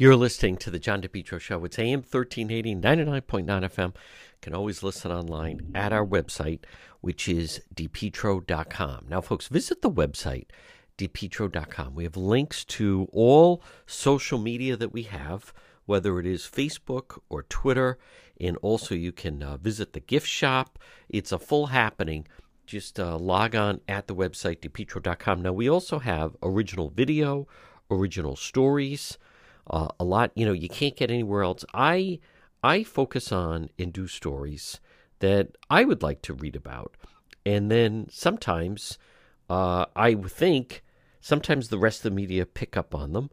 You're 0.00 0.16
listening 0.16 0.56
to 0.56 0.70
the 0.70 0.78
John 0.78 1.02
DePetro 1.02 1.38
Show. 1.38 1.62
It's 1.66 1.78
AM 1.78 2.00
1380, 2.00 2.74
99.9 2.76 3.44
FM. 3.44 3.88
You 3.88 3.92
can 4.40 4.54
always 4.54 4.82
listen 4.82 5.12
online 5.12 5.72
at 5.74 5.92
our 5.92 6.06
website, 6.06 6.60
which 7.02 7.28
is 7.28 7.60
depetro.com. 7.74 9.04
Now, 9.10 9.20
folks, 9.20 9.48
visit 9.48 9.82
the 9.82 9.90
website, 9.90 10.46
depetro.com. 10.96 11.94
We 11.94 12.04
have 12.04 12.16
links 12.16 12.64
to 12.64 13.08
all 13.12 13.62
social 13.84 14.38
media 14.38 14.74
that 14.74 14.90
we 14.90 15.02
have, 15.02 15.52
whether 15.84 16.18
it 16.18 16.24
is 16.24 16.50
Facebook 16.50 17.18
or 17.28 17.42
Twitter. 17.42 17.98
And 18.40 18.56
also, 18.62 18.94
you 18.94 19.12
can 19.12 19.42
uh, 19.42 19.58
visit 19.58 19.92
the 19.92 20.00
gift 20.00 20.28
shop. 20.28 20.78
It's 21.10 21.30
a 21.30 21.38
full 21.38 21.66
happening 21.66 22.26
just 22.64 22.98
uh, 22.98 23.18
log 23.18 23.54
on 23.54 23.82
at 23.86 24.06
the 24.06 24.14
website 24.14 24.60
depetro.com. 24.60 25.42
Now 25.42 25.52
we 25.52 25.68
also 25.68 25.98
have 25.98 26.38
original 26.42 26.88
video, 26.88 27.46
original 27.90 28.36
stories, 28.36 29.18
uh, 29.70 29.88
a 29.98 30.04
lot. 30.04 30.32
You 30.34 30.46
know, 30.46 30.52
you 30.52 30.68
can't 30.68 30.96
get 30.96 31.10
anywhere 31.10 31.42
else. 31.42 31.64
I 31.72 32.18
I 32.62 32.82
focus 32.84 33.32
on 33.32 33.70
and 33.78 33.92
do 33.92 34.06
stories 34.06 34.80
that 35.20 35.56
I 35.68 35.84
would 35.84 36.02
like 36.02 36.22
to 36.22 36.34
read 36.34 36.56
about, 36.56 36.96
and 37.46 37.70
then 37.70 38.06
sometimes 38.10 38.98
uh, 39.48 39.86
I 39.96 40.14
think 40.14 40.82
sometimes 41.20 41.68
the 41.68 41.78
rest 41.78 42.00
of 42.00 42.04
the 42.04 42.16
media 42.16 42.46
pick 42.46 42.76
up 42.76 42.94
on 42.94 43.12
them, 43.12 43.30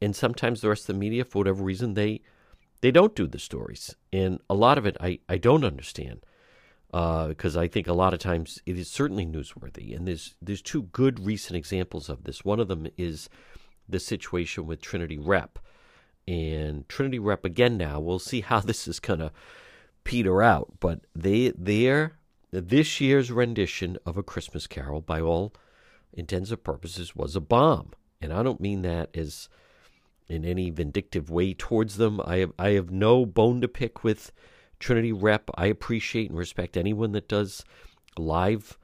and 0.00 0.14
sometimes 0.16 0.60
the 0.60 0.68
rest 0.68 0.82
of 0.82 0.94
the 0.94 1.00
media, 1.00 1.24
for 1.24 1.38
whatever 1.38 1.62
reason, 1.62 1.94
they 1.94 2.22
they 2.80 2.90
don't 2.90 3.14
do 3.14 3.26
the 3.26 3.38
stories, 3.38 3.94
and 4.12 4.40
a 4.48 4.54
lot 4.54 4.78
of 4.78 4.86
it 4.86 4.96
I 5.00 5.18
I 5.28 5.38
don't 5.38 5.64
understand 5.64 6.24
because 6.92 7.56
uh, 7.56 7.60
I 7.60 7.68
think 7.68 7.88
a 7.88 7.94
lot 7.94 8.12
of 8.12 8.20
times 8.20 8.60
it 8.66 8.78
is 8.78 8.90
certainly 8.90 9.24
newsworthy. 9.24 9.96
And 9.96 10.06
there's 10.06 10.34
there's 10.42 10.60
two 10.60 10.82
good 10.82 11.24
recent 11.24 11.56
examples 11.56 12.10
of 12.10 12.24
this. 12.24 12.44
One 12.44 12.60
of 12.60 12.68
them 12.68 12.86
is 12.98 13.30
the 13.88 13.98
situation 13.98 14.66
with 14.66 14.82
Trinity 14.82 15.18
Rep, 15.18 15.58
and 16.26 16.88
Trinity 16.88 17.18
Rep 17.18 17.44
again. 17.44 17.76
Now 17.76 18.00
we'll 18.00 18.18
see 18.18 18.40
how 18.40 18.60
this 18.60 18.86
is 18.88 19.00
gonna 19.00 19.32
peter 20.04 20.42
out, 20.42 20.74
but 20.80 21.00
they 21.14 21.50
their 21.50 22.18
this 22.50 23.00
year's 23.00 23.32
rendition 23.32 23.96
of 24.04 24.16
a 24.18 24.22
Christmas 24.22 24.66
Carol, 24.66 25.00
by 25.00 25.20
all 25.20 25.54
intents 26.12 26.50
and 26.50 26.62
purposes, 26.62 27.16
was 27.16 27.34
a 27.34 27.40
bomb. 27.40 27.92
And 28.20 28.32
I 28.32 28.42
don't 28.42 28.60
mean 28.60 28.82
that 28.82 29.16
as 29.16 29.48
in 30.28 30.44
any 30.44 30.70
vindictive 30.70 31.30
way 31.30 31.54
towards 31.54 31.96
them. 31.96 32.20
I 32.24 32.38
have 32.38 32.52
I 32.58 32.70
have 32.70 32.90
no 32.90 33.26
bone 33.26 33.60
to 33.60 33.68
pick 33.68 34.04
with 34.04 34.32
Trinity 34.78 35.12
Rep. 35.12 35.50
I 35.56 35.66
appreciate 35.66 36.30
and 36.30 36.38
respect 36.38 36.76
anyone 36.76 37.12
that 37.12 37.28
does 37.28 37.64
live 38.18 38.78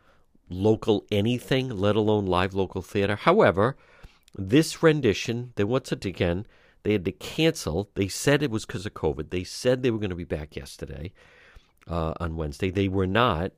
local 0.48 1.04
anything, 1.10 1.68
let 1.68 1.96
alone 1.96 2.26
live 2.26 2.54
local 2.54 2.82
theater. 2.82 3.16
However, 3.16 3.76
this 4.34 4.82
rendition, 4.82 5.52
they 5.56 5.64
once 5.64 5.92
again, 5.92 6.46
they 6.88 6.92
had 6.92 7.04
to 7.04 7.12
cancel. 7.12 7.90
They 7.96 8.08
said 8.08 8.42
it 8.42 8.50
was 8.50 8.64
because 8.64 8.86
of 8.86 8.94
COVID. 8.94 9.28
They 9.28 9.44
said 9.44 9.82
they 9.82 9.90
were 9.90 9.98
going 9.98 10.08
to 10.08 10.16
be 10.16 10.24
back 10.24 10.56
yesterday 10.56 11.12
uh, 11.86 12.14
on 12.18 12.36
Wednesday. 12.36 12.70
They 12.70 12.88
were 12.88 13.06
not. 13.06 13.52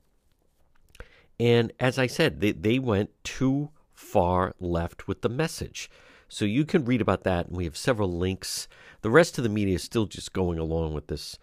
And 1.39 1.71
as 1.79 1.97
I 1.97 2.07
said, 2.07 2.41
they, 2.41 2.51
they 2.51 2.77
went 2.77 3.11
too 3.23 3.69
far 3.93 4.53
left 4.59 5.07
with 5.07 5.21
the 5.21 5.29
message. 5.29 5.89
So 6.27 6.43
you 6.43 6.65
can 6.65 6.83
read 6.83 6.99
about 6.99 7.23
that, 7.23 7.47
and 7.47 7.55
we 7.55 7.63
have 7.63 7.77
several 7.77 8.11
links. 8.11 8.67
The 8.99 9.09
rest 9.09 9.37
of 9.37 9.45
the 9.45 9.49
media 9.49 9.75
is 9.75 9.83
still 9.83 10.07
just 10.07 10.33
going 10.33 10.59
along 10.59 10.93
with 10.93 11.07
this 11.07 11.39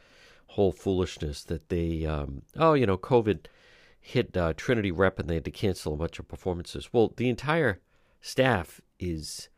whole 0.49 0.72
foolishness 0.72 1.43
that 1.44 1.70
they, 1.70 2.05
um, 2.05 2.43
oh, 2.59 2.75
you 2.75 2.84
know, 2.84 2.99
COVID 2.99 3.47
hit 3.99 4.37
uh, 4.37 4.53
Trinity 4.59 4.91
Rep 4.91 5.19
and 5.19 5.26
they 5.26 5.37
had 5.37 5.44
to 5.47 5.50
cancel 5.50 5.94
a 5.94 5.97
bunch 5.97 6.19
of 6.19 6.28
performances. 6.28 6.91
Well, 6.93 7.15
the 7.16 7.31
entire 7.31 7.81
staff 8.20 8.82
is 9.00 9.49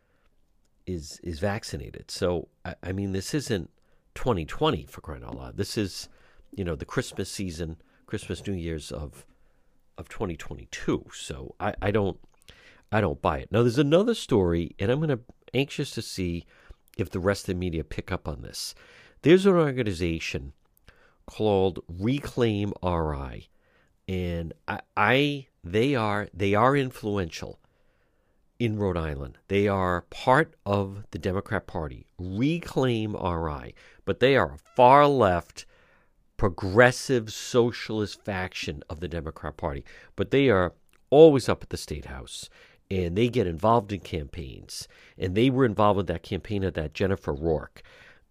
is 0.92 1.20
is 1.22 1.38
vaccinated. 1.38 2.10
So 2.10 2.48
I, 2.64 2.74
I 2.82 2.92
mean, 2.92 3.12
this 3.12 3.34
isn't 3.34 3.70
2020 4.14 4.84
for 4.84 5.00
crying 5.00 5.24
out 5.24 5.36
loud. 5.36 5.56
This 5.56 5.78
is, 5.78 6.08
you 6.52 6.64
know, 6.64 6.76
the 6.76 6.84
Christmas 6.84 7.30
season, 7.30 7.76
Christmas 8.06 8.46
New 8.46 8.54
Year's 8.54 8.90
of 8.90 9.24
of 9.98 10.08
2022. 10.08 11.06
So 11.12 11.54
I, 11.60 11.74
I 11.80 11.90
don't 11.90 12.18
I 12.90 13.00
don't 13.00 13.22
buy 13.22 13.38
it. 13.38 13.52
Now 13.52 13.62
there's 13.62 13.78
another 13.78 14.14
story, 14.14 14.74
and 14.78 14.90
I'm 14.90 15.00
gonna 15.00 15.20
anxious 15.54 15.92
to 15.92 16.02
see 16.02 16.46
if 16.98 17.10
the 17.10 17.20
rest 17.20 17.42
of 17.42 17.54
the 17.54 17.54
media 17.54 17.84
pick 17.84 18.10
up 18.10 18.26
on 18.28 18.42
this. 18.42 18.74
There's 19.22 19.46
an 19.46 19.54
organization 19.54 20.52
called 21.26 21.80
Reclaim 21.88 22.72
RI, 22.82 23.48
and 24.08 24.52
I, 24.66 24.80
I 24.96 25.46
they 25.62 25.94
are 25.94 26.28
they 26.34 26.54
are 26.54 26.76
influential 26.76 27.60
in 28.60 28.78
Rhode 28.78 28.98
Island. 28.98 29.38
They 29.48 29.66
are 29.66 30.02
part 30.10 30.54
of 30.66 31.04
the 31.10 31.18
Democrat 31.18 31.66
Party, 31.66 32.06
Reclaim 32.18 33.16
RI, 33.16 33.74
but 34.04 34.20
they 34.20 34.36
are 34.36 34.52
a 34.52 34.76
far 34.76 35.08
left, 35.08 35.64
progressive 36.36 37.32
socialist 37.32 38.22
faction 38.22 38.84
of 38.90 39.00
the 39.00 39.08
Democrat 39.08 39.56
Party. 39.56 39.82
But 40.14 40.30
they 40.30 40.50
are 40.50 40.74
always 41.08 41.48
up 41.48 41.62
at 41.62 41.70
the 41.70 41.78
State 41.78 42.04
House 42.04 42.50
and 42.90 43.16
they 43.16 43.28
get 43.28 43.46
involved 43.46 43.92
in 43.92 44.00
campaigns. 44.00 44.86
And 45.16 45.34
they 45.34 45.48
were 45.48 45.64
involved 45.64 45.96
with 45.96 46.06
that 46.08 46.22
campaign 46.22 46.62
of 46.62 46.74
that 46.74 46.92
Jennifer 46.92 47.32
Rourke. 47.32 47.82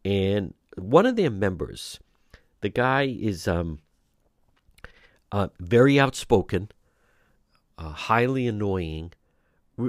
And 0.06 0.53
one 0.78 1.07
of 1.07 1.16
their 1.16 1.31
members 1.31 2.00
the 2.61 2.69
guy 2.69 3.03
is 3.03 3.47
um, 3.47 3.79
uh, 5.31 5.47
very 5.59 5.97
outspoken, 5.97 6.69
uh, 7.78 7.91
highly 7.91 8.47
annoying, 8.47 9.13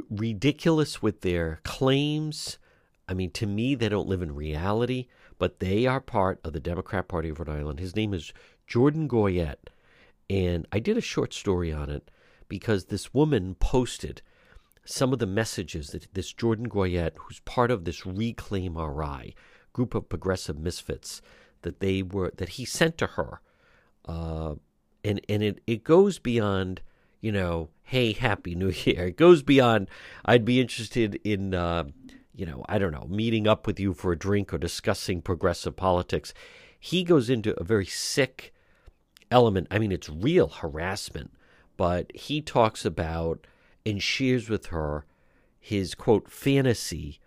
ridiculous 0.08 1.02
with 1.02 1.20
their 1.20 1.60
claims. 1.64 2.58
I 3.08 3.14
mean, 3.14 3.30
to 3.32 3.46
me, 3.46 3.74
they 3.74 3.88
don't 3.88 4.08
live 4.08 4.22
in 4.22 4.34
reality, 4.34 5.08
but 5.38 5.60
they 5.60 5.86
are 5.86 6.00
part 6.00 6.40
of 6.44 6.52
the 6.52 6.60
Democrat 6.60 7.08
Party 7.08 7.28
of 7.28 7.38
Rhode 7.38 7.48
Island. 7.48 7.80
His 7.80 7.96
name 7.96 8.14
is 8.14 8.32
Jordan 8.66 9.08
Goyette. 9.08 9.68
And 10.28 10.66
I 10.70 10.78
did 10.78 10.96
a 10.96 11.02
short 11.02 11.34
story 11.34 11.72
on 11.72 11.90
it 11.90 12.08
because 12.48 12.84
this 12.84 13.12
woman 13.12 13.56
posted 13.56 14.22
some 14.84 15.12
of 15.12 15.18
the 15.18 15.26
messages 15.26 15.88
that 15.88 16.06
this 16.14 16.32
Jordan 16.32 16.68
Goyette, 16.68 17.16
who's 17.16 17.40
part 17.40 17.70
of 17.70 17.84
this 17.84 18.06
Reclaim 18.06 18.78
RI 18.78 19.34
group 19.72 19.94
of 19.94 20.08
progressive 20.08 20.58
misfits, 20.58 21.20
that 21.62 21.80
they 21.80 22.02
were 22.02 22.32
that 22.36 22.50
he 22.50 22.64
sent 22.64 22.96
to 22.98 23.06
her, 23.06 23.40
uh, 24.06 24.54
and 25.04 25.20
and 25.28 25.42
it 25.42 25.60
it 25.66 25.84
goes 25.84 26.18
beyond 26.18 26.80
you 27.20 27.32
know 27.32 27.68
hey 27.82 28.12
happy 28.12 28.54
new 28.54 28.70
year 28.84 29.06
it 29.06 29.16
goes 29.16 29.42
beyond 29.42 29.88
I'd 30.24 30.44
be 30.44 30.60
interested 30.60 31.20
in 31.24 31.54
uh, 31.54 31.84
you 32.34 32.46
know 32.46 32.64
I 32.68 32.78
don't 32.78 32.92
know 32.92 33.06
meeting 33.08 33.46
up 33.46 33.66
with 33.66 33.78
you 33.78 33.94
for 33.94 34.12
a 34.12 34.18
drink 34.18 34.52
or 34.52 34.58
discussing 34.58 35.22
progressive 35.22 35.76
politics. 35.76 36.32
He 36.78 37.04
goes 37.04 37.28
into 37.28 37.58
a 37.60 37.64
very 37.64 37.86
sick 37.86 38.52
element. 39.30 39.68
I 39.70 39.78
mean 39.78 39.92
it's 39.92 40.08
real 40.08 40.48
harassment, 40.48 41.32
but 41.76 42.14
he 42.14 42.40
talks 42.40 42.84
about 42.84 43.46
and 43.86 44.02
shares 44.02 44.48
with 44.48 44.66
her 44.66 45.04
his 45.58 45.94
quote 45.94 46.30
fantasy 46.30 47.20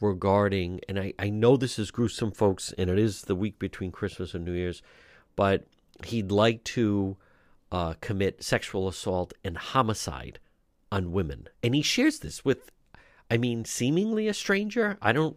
regarding, 0.00 0.80
and 0.88 0.98
I, 0.98 1.14
I 1.18 1.30
know 1.30 1.56
this 1.56 1.78
is 1.78 1.90
gruesome, 1.90 2.30
folks, 2.30 2.72
and 2.78 2.88
it 2.90 2.98
is 2.98 3.22
the 3.22 3.34
week 3.34 3.58
between 3.58 3.90
Christmas 3.90 4.34
and 4.34 4.44
New 4.44 4.52
Year's, 4.52 4.82
but 5.34 5.64
he'd 6.04 6.30
like 6.30 6.62
to 6.64 7.16
uh, 7.70 7.94
commit 8.00 8.42
sexual 8.42 8.88
assault 8.88 9.34
and 9.44 9.56
homicide 9.56 10.38
on 10.90 11.12
women. 11.12 11.48
And 11.62 11.74
he 11.74 11.82
shares 11.82 12.20
this 12.20 12.44
with, 12.44 12.70
I 13.30 13.36
mean, 13.36 13.64
seemingly 13.64 14.28
a 14.28 14.34
stranger. 14.34 14.98
I 15.02 15.12
don't 15.12 15.36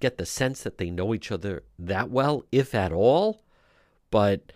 get 0.00 0.18
the 0.18 0.26
sense 0.26 0.62
that 0.62 0.78
they 0.78 0.90
know 0.90 1.14
each 1.14 1.32
other 1.32 1.64
that 1.78 2.10
well, 2.10 2.44
if 2.52 2.74
at 2.74 2.92
all. 2.92 3.42
But 4.10 4.52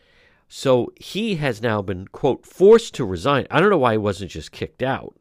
so 0.49 0.93
he 0.97 1.37
has 1.37 1.62
now 1.62 1.83
been, 1.83 2.09
quote, 2.09 2.47
forced 2.47 2.95
to 2.95 3.05
resign. 3.05 3.47
I 3.51 3.61
don't 3.61 3.71
know 3.71 3.79
why 3.79 3.93
he 3.93 3.99
wasn't 3.99 4.31
just 4.31 4.53
kicked 4.53 4.83
out. 4.83 5.17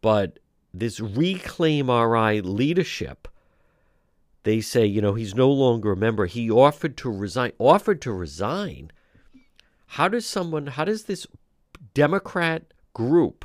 But 0.00 0.38
this 0.74 1.00
reclaim 1.00 1.90
RI 1.90 2.40
leadership, 2.40 3.28
they 4.42 4.60
say, 4.60 4.84
you 4.84 5.00
know, 5.00 5.14
he's 5.14 5.34
no 5.34 5.50
longer 5.50 5.92
a 5.92 5.96
member. 5.96 6.26
He 6.26 6.50
offered 6.50 6.96
to 6.98 7.10
resign. 7.10 7.52
Offered 7.58 8.02
to 8.02 8.12
resign. 8.12 8.90
How 9.92 10.08
does 10.08 10.26
someone, 10.26 10.68
how 10.68 10.84
does 10.84 11.04
this 11.04 11.26
Democrat 11.94 12.64
group 12.94 13.44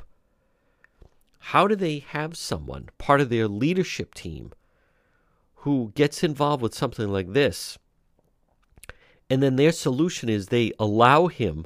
how 1.52 1.66
do 1.66 1.78
they 1.78 2.00
have 2.00 2.36
someone, 2.36 2.90
part 2.98 3.22
of 3.22 3.30
their 3.30 3.48
leadership 3.48 4.14
team, 4.14 4.52
who 5.56 5.94
gets 5.96 6.22
involved 6.22 6.62
with 6.62 6.76
something 6.76 7.08
like 7.08 7.32
this? 7.32 7.78
And 9.30 9.42
then 9.42 9.56
their 9.56 9.72
solution 9.72 10.28
is 10.28 10.48
they 10.48 10.74
allow 10.78 11.28
him 11.28 11.66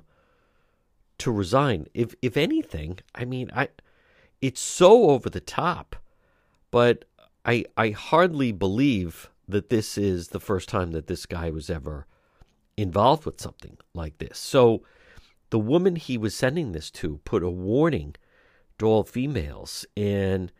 to 1.17 1.31
resign. 1.31 1.87
If 1.95 2.13
if 2.21 2.37
anything, 2.37 2.99
I 3.15 3.25
mean, 3.25 3.49
I 3.55 3.69
it's 4.39 4.61
so 4.61 5.09
over 5.09 5.31
the 5.31 5.39
top, 5.39 5.95
but 6.69 7.05
I 7.43 7.65
I 7.75 7.89
hardly 7.89 8.51
believe 8.51 9.31
that 9.47 9.69
this 9.69 9.97
is 9.97 10.27
the 10.27 10.39
first 10.39 10.69
time 10.69 10.91
that 10.91 11.07
this 11.07 11.25
guy 11.25 11.49
was 11.49 11.71
ever 11.71 12.05
involved 12.81 13.25
with 13.25 13.39
something 13.39 13.77
like 13.93 14.17
this. 14.17 14.37
So 14.37 14.83
the 15.49 15.59
woman 15.59 15.95
he 15.95 16.17
was 16.17 16.35
sending 16.35 16.71
this 16.71 16.89
to 16.91 17.19
put 17.23 17.43
a 17.43 17.49
warning 17.49 18.15
to 18.79 18.85
all 18.85 19.03
females 19.03 19.85
and 19.95 20.51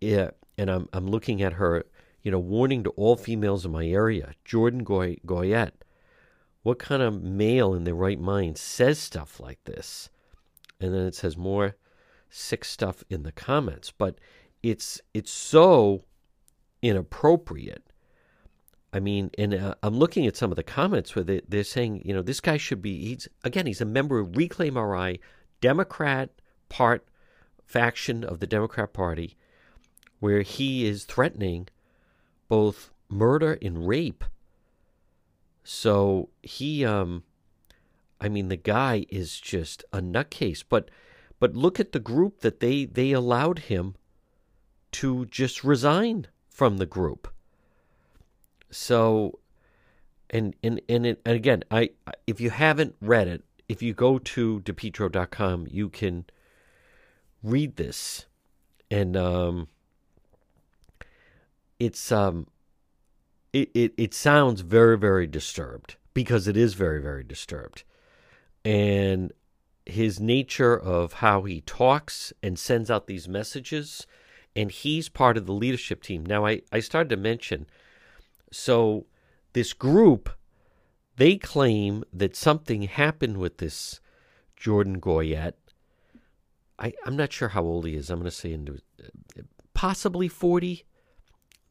yeah, 0.00 0.30
and 0.58 0.70
I'm 0.70 0.88
I'm 0.92 1.06
looking 1.06 1.42
at 1.42 1.54
her, 1.54 1.84
you 2.22 2.30
know, 2.30 2.38
warning 2.38 2.82
to 2.84 2.90
all 2.90 3.16
females 3.16 3.64
in 3.64 3.72
my 3.72 3.86
area. 3.86 4.34
Jordan 4.44 4.82
Goy- 4.82 5.18
Goyette. 5.24 5.82
What 6.62 6.78
kind 6.78 7.02
of 7.02 7.22
male 7.22 7.74
in 7.74 7.84
their 7.84 7.94
right 7.94 8.20
mind 8.20 8.56
says 8.56 8.98
stuff 8.98 9.40
like 9.40 9.62
this? 9.64 10.10
And 10.80 10.94
then 10.94 11.06
it 11.06 11.14
says 11.14 11.36
more 11.36 11.76
sick 12.30 12.64
stuff 12.64 13.04
in 13.10 13.22
the 13.22 13.32
comments, 13.32 13.92
but 13.96 14.18
it's 14.62 15.00
it's 15.12 15.30
so 15.30 16.04
inappropriate. 16.80 17.91
I 18.92 19.00
mean, 19.00 19.30
and 19.38 19.54
uh, 19.54 19.74
I'm 19.82 19.96
looking 19.96 20.26
at 20.26 20.36
some 20.36 20.52
of 20.52 20.56
the 20.56 20.62
comments 20.62 21.16
where 21.16 21.24
they, 21.24 21.40
they're 21.48 21.64
saying, 21.64 22.02
you 22.04 22.12
know, 22.12 22.22
this 22.22 22.40
guy 22.40 22.58
should 22.58 22.82
be. 22.82 23.06
He's 23.06 23.28
again, 23.42 23.66
he's 23.66 23.80
a 23.80 23.86
member 23.86 24.18
of 24.18 24.36
Reclaim 24.36 24.76
RI, 24.76 25.20
Democrat 25.60 26.30
part 26.68 27.06
faction 27.64 28.22
of 28.22 28.40
the 28.40 28.46
Democrat 28.46 28.92
Party, 28.92 29.36
where 30.20 30.42
he 30.42 30.84
is 30.86 31.04
threatening 31.04 31.68
both 32.48 32.90
murder 33.08 33.58
and 33.62 33.88
rape. 33.88 34.24
So 35.64 36.28
he, 36.42 36.84
um, 36.84 37.22
I 38.20 38.28
mean, 38.28 38.48
the 38.48 38.56
guy 38.56 39.06
is 39.08 39.40
just 39.40 39.84
a 39.92 40.00
nutcase. 40.00 40.62
But, 40.68 40.90
but 41.38 41.54
look 41.54 41.80
at 41.80 41.92
the 41.92 42.00
group 42.00 42.40
that 42.40 42.60
they 42.60 42.84
they 42.84 43.12
allowed 43.12 43.60
him 43.60 43.94
to 44.92 45.24
just 45.26 45.64
resign 45.64 46.26
from 46.50 46.76
the 46.76 46.86
group. 46.86 47.32
So, 48.72 49.38
and 50.30 50.56
and 50.62 50.80
and, 50.88 51.06
it, 51.06 51.20
and 51.24 51.36
again, 51.36 51.62
I 51.70 51.90
if 52.26 52.40
you 52.40 52.50
haven't 52.50 52.96
read 53.00 53.28
it, 53.28 53.44
if 53.68 53.82
you 53.82 53.94
go 53.94 54.18
to 54.18 54.60
depetro.com, 54.60 55.68
you 55.70 55.88
can 55.88 56.24
read 57.42 57.76
this, 57.76 58.26
and 58.90 59.16
um, 59.16 59.68
it's 61.78 62.10
um, 62.10 62.46
it, 63.52 63.70
it 63.74 63.92
it 63.96 64.14
sounds 64.14 64.62
very 64.62 64.98
very 64.98 65.26
disturbed 65.26 65.96
because 66.14 66.48
it 66.48 66.56
is 66.56 66.74
very 66.74 67.00
very 67.00 67.22
disturbed, 67.22 67.84
and 68.64 69.32
his 69.84 70.18
nature 70.18 70.78
of 70.78 71.14
how 71.14 71.42
he 71.42 71.60
talks 71.60 72.32
and 72.42 72.58
sends 72.58 72.90
out 72.90 73.06
these 73.06 73.28
messages 73.28 74.06
and 74.54 74.70
he's 74.70 75.08
part 75.08 75.36
of 75.36 75.46
the 75.46 75.52
leadership 75.52 76.02
team. 76.02 76.24
Now, 76.24 76.46
I, 76.46 76.62
I 76.70 76.80
started 76.80 77.08
to 77.10 77.16
mention 77.16 77.66
so 78.52 79.06
this 79.52 79.72
group, 79.72 80.30
they 81.16 81.36
claim 81.36 82.04
that 82.12 82.36
something 82.36 82.82
happened 82.82 83.38
with 83.38 83.58
this 83.58 84.00
Jordan 84.56 85.00
Goyette. 85.00 85.54
I, 86.78 86.92
I'm 87.04 87.16
not 87.16 87.32
sure 87.32 87.48
how 87.48 87.62
old 87.62 87.86
he 87.86 87.94
is. 87.94 88.10
I'm 88.10 88.18
going 88.18 88.30
to 88.30 88.36
say 88.36 88.52
into 88.52 88.78
possibly 89.74 90.28
40, 90.28 90.84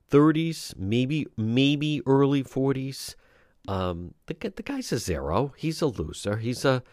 30s, 0.09 0.77
maybe 0.77 1.27
maybe 1.37 2.01
early 2.05 2.43
40s. 2.43 3.15
Um, 3.67 4.13
the, 4.25 4.33
the 4.55 4.63
guy's 4.63 4.91
a 4.91 4.97
zero. 4.97 5.53
He's 5.57 5.81
a 5.81 5.87
loser. 5.87 6.37
He's 6.37 6.65
a 6.65 6.83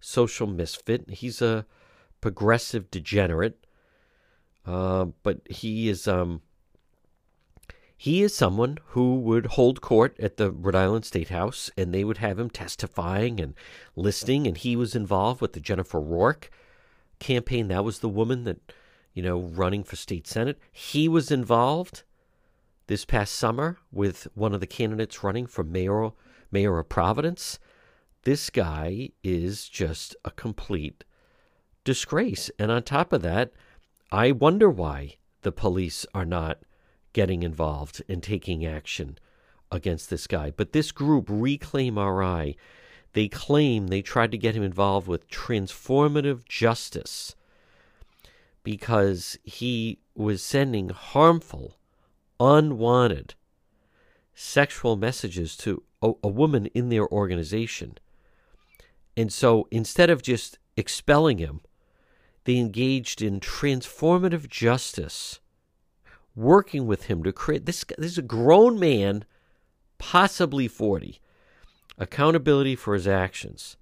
social 0.00 0.46
misfit. 0.46 1.08
He's 1.08 1.40
a 1.40 1.66
progressive 2.20 2.90
degenerate. 2.90 3.66
Uh, 4.66 5.06
but 5.22 5.40
he 5.48 5.88
is 5.88 6.08
um, 6.08 6.40
he 7.96 8.22
is 8.22 8.34
someone 8.34 8.78
who 8.88 9.20
would 9.20 9.46
hold 9.46 9.80
court 9.80 10.16
at 10.18 10.36
the 10.36 10.50
Rhode 10.50 10.74
Island 10.74 11.04
State 11.04 11.28
House, 11.28 11.70
and 11.76 11.92
they 11.92 12.04
would 12.04 12.18
have 12.18 12.38
him 12.38 12.50
testifying 12.50 13.40
and 13.40 13.54
listening. 13.96 14.46
And 14.46 14.56
he 14.56 14.76
was 14.76 14.94
involved 14.94 15.40
with 15.40 15.52
the 15.52 15.60
Jennifer 15.60 16.00
Rourke 16.00 16.50
campaign. 17.18 17.68
That 17.68 17.84
was 17.84 18.00
the 18.00 18.08
woman 18.08 18.44
that 18.44 18.72
you 19.14 19.22
know 19.22 19.40
running 19.40 19.84
for 19.84 19.96
state 19.96 20.26
senate. 20.26 20.58
He 20.72 21.08
was 21.08 21.30
involved 21.30 22.02
this 22.86 23.04
past 23.04 23.34
summer 23.34 23.78
with 23.90 24.28
one 24.34 24.52
of 24.52 24.60
the 24.60 24.66
candidates 24.66 25.22
running 25.22 25.46
for 25.46 25.64
mayor 25.64 26.10
mayor 26.50 26.78
of 26.78 26.88
Providence. 26.88 27.58
This 28.22 28.50
guy 28.50 29.10
is 29.22 29.68
just 29.68 30.16
a 30.24 30.30
complete 30.30 31.04
disgrace. 31.84 32.50
And 32.58 32.70
on 32.70 32.82
top 32.82 33.12
of 33.12 33.22
that, 33.22 33.52
I 34.10 34.32
wonder 34.32 34.70
why 34.70 35.16
the 35.42 35.52
police 35.52 36.06
are 36.14 36.24
not 36.24 36.58
getting 37.14 37.42
involved 37.42 38.02
and 38.06 38.22
taking 38.22 38.66
action 38.66 39.16
against 39.72 40.10
this 40.10 40.26
guy. 40.26 40.50
But 40.50 40.72
this 40.72 40.92
group, 40.92 41.26
Reclaim 41.30 41.98
RI, 41.98 42.58
they 43.14 43.28
claim 43.28 43.86
they 43.86 44.02
tried 44.02 44.32
to 44.32 44.38
get 44.38 44.54
him 44.54 44.62
involved 44.62 45.08
with 45.08 45.30
transformative 45.30 46.44
justice 46.46 47.34
because 48.62 49.38
he 49.42 49.98
was 50.14 50.42
sending 50.42 50.90
harmful, 50.90 51.78
unwanted 52.38 53.34
sexual 54.34 54.96
messages 54.96 55.56
to 55.56 55.82
a, 56.02 56.12
a 56.22 56.28
woman 56.28 56.66
in 56.66 56.88
their 56.88 57.08
organization. 57.08 57.96
And 59.16 59.32
so 59.32 59.68
instead 59.70 60.10
of 60.10 60.22
just 60.22 60.58
expelling 60.76 61.38
him, 61.38 61.60
they 62.44 62.56
engaged 62.56 63.22
in 63.22 63.40
transformative 63.40 64.48
justice, 64.48 65.40
working 66.36 66.86
with 66.86 67.04
him 67.04 67.22
to 67.22 67.32
create 67.32 67.66
this. 67.66 67.84
This 67.98 68.12
is 68.12 68.18
a 68.18 68.22
grown 68.22 68.78
man, 68.78 69.24
possibly 69.98 70.68
40, 70.68 71.20
accountability 71.98 72.76
for 72.76 72.94
his 72.94 73.06
actions. 73.06 73.76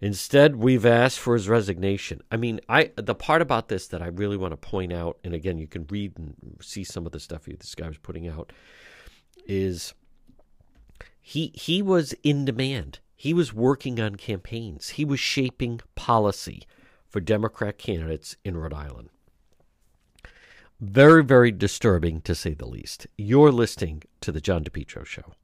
Instead, 0.00 0.56
we've 0.56 0.84
asked 0.84 1.18
for 1.18 1.34
his 1.34 1.48
resignation. 1.48 2.20
I 2.30 2.36
mean, 2.36 2.60
I 2.68 2.90
the 2.96 3.14
part 3.14 3.40
about 3.40 3.68
this 3.68 3.86
that 3.88 4.02
I 4.02 4.08
really 4.08 4.36
want 4.36 4.52
to 4.52 4.56
point 4.56 4.92
out, 4.92 5.18
and 5.24 5.32
again, 5.32 5.58
you 5.58 5.66
can 5.66 5.86
read 5.88 6.18
and 6.18 6.34
see 6.60 6.84
some 6.84 7.06
of 7.06 7.12
the 7.12 7.20
stuff 7.20 7.44
this 7.44 7.74
guy 7.74 7.88
was 7.88 7.98
putting 7.98 8.28
out, 8.28 8.52
is 9.46 9.94
he 11.20 11.52
he 11.54 11.80
was 11.80 12.12
in 12.22 12.44
demand. 12.44 12.98
He 13.16 13.32
was 13.32 13.54
working 13.54 13.98
on 13.98 14.16
campaigns. 14.16 14.90
He 14.90 15.04
was 15.04 15.20
shaping 15.20 15.80
policy 15.94 16.64
for 17.08 17.20
Democrat 17.20 17.78
candidates 17.78 18.36
in 18.44 18.56
Rhode 18.56 18.74
Island. 18.74 19.08
Very, 20.80 21.22
very 21.22 21.52
disturbing 21.52 22.20
to 22.22 22.34
say 22.34 22.52
the 22.52 22.66
least. 22.66 23.06
You're 23.16 23.52
listening 23.52 24.02
to 24.20 24.32
The 24.32 24.40
John 24.40 24.64
DePetro 24.64 25.06
Show. 25.06 25.34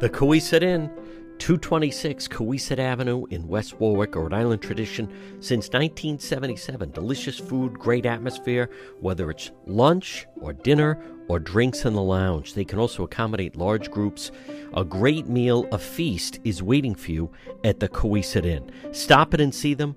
The 0.00 0.10
Cowesett 0.10 0.62
Inn 0.62 0.90
226 1.38 2.28
Cowesett 2.28 2.78
Avenue 2.78 3.24
in 3.30 3.48
West 3.48 3.80
Warwick, 3.80 4.14
Rhode 4.14 4.34
Island 4.34 4.60
tradition 4.60 5.06
since 5.40 5.68
1977. 5.68 6.90
Delicious 6.90 7.38
food, 7.38 7.78
great 7.78 8.04
atmosphere, 8.04 8.68
whether 9.00 9.30
it's 9.30 9.50
lunch 9.66 10.26
or 10.42 10.52
dinner 10.52 11.02
or 11.28 11.38
drinks 11.38 11.84
in 11.84 11.94
the 11.94 12.02
lounge. 12.02 12.54
They 12.54 12.64
can 12.64 12.78
also 12.78 13.04
accommodate 13.04 13.56
large 13.56 13.90
groups. 13.90 14.30
A 14.74 14.84
great 14.84 15.26
meal, 15.26 15.66
a 15.72 15.78
feast, 15.78 16.38
is 16.44 16.62
waiting 16.62 16.94
for 16.94 17.10
you 17.10 17.30
at 17.64 17.80
the 17.80 17.88
Cowesett 17.88 18.44
Inn. 18.44 18.70
Stop 18.92 19.34
it 19.34 19.40
and 19.40 19.54
see 19.54 19.74
them 19.74 19.96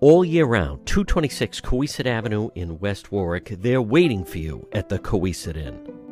all 0.00 0.24
year 0.24 0.44
round. 0.44 0.84
226 0.86 1.60
Cowesett 1.60 2.06
Avenue 2.06 2.50
in 2.54 2.78
West 2.80 3.12
Warwick. 3.12 3.54
They're 3.60 3.80
waiting 3.80 4.24
for 4.24 4.38
you 4.38 4.68
at 4.72 4.88
the 4.88 4.98
Cowesett 4.98 5.56
Inn. 5.56 6.02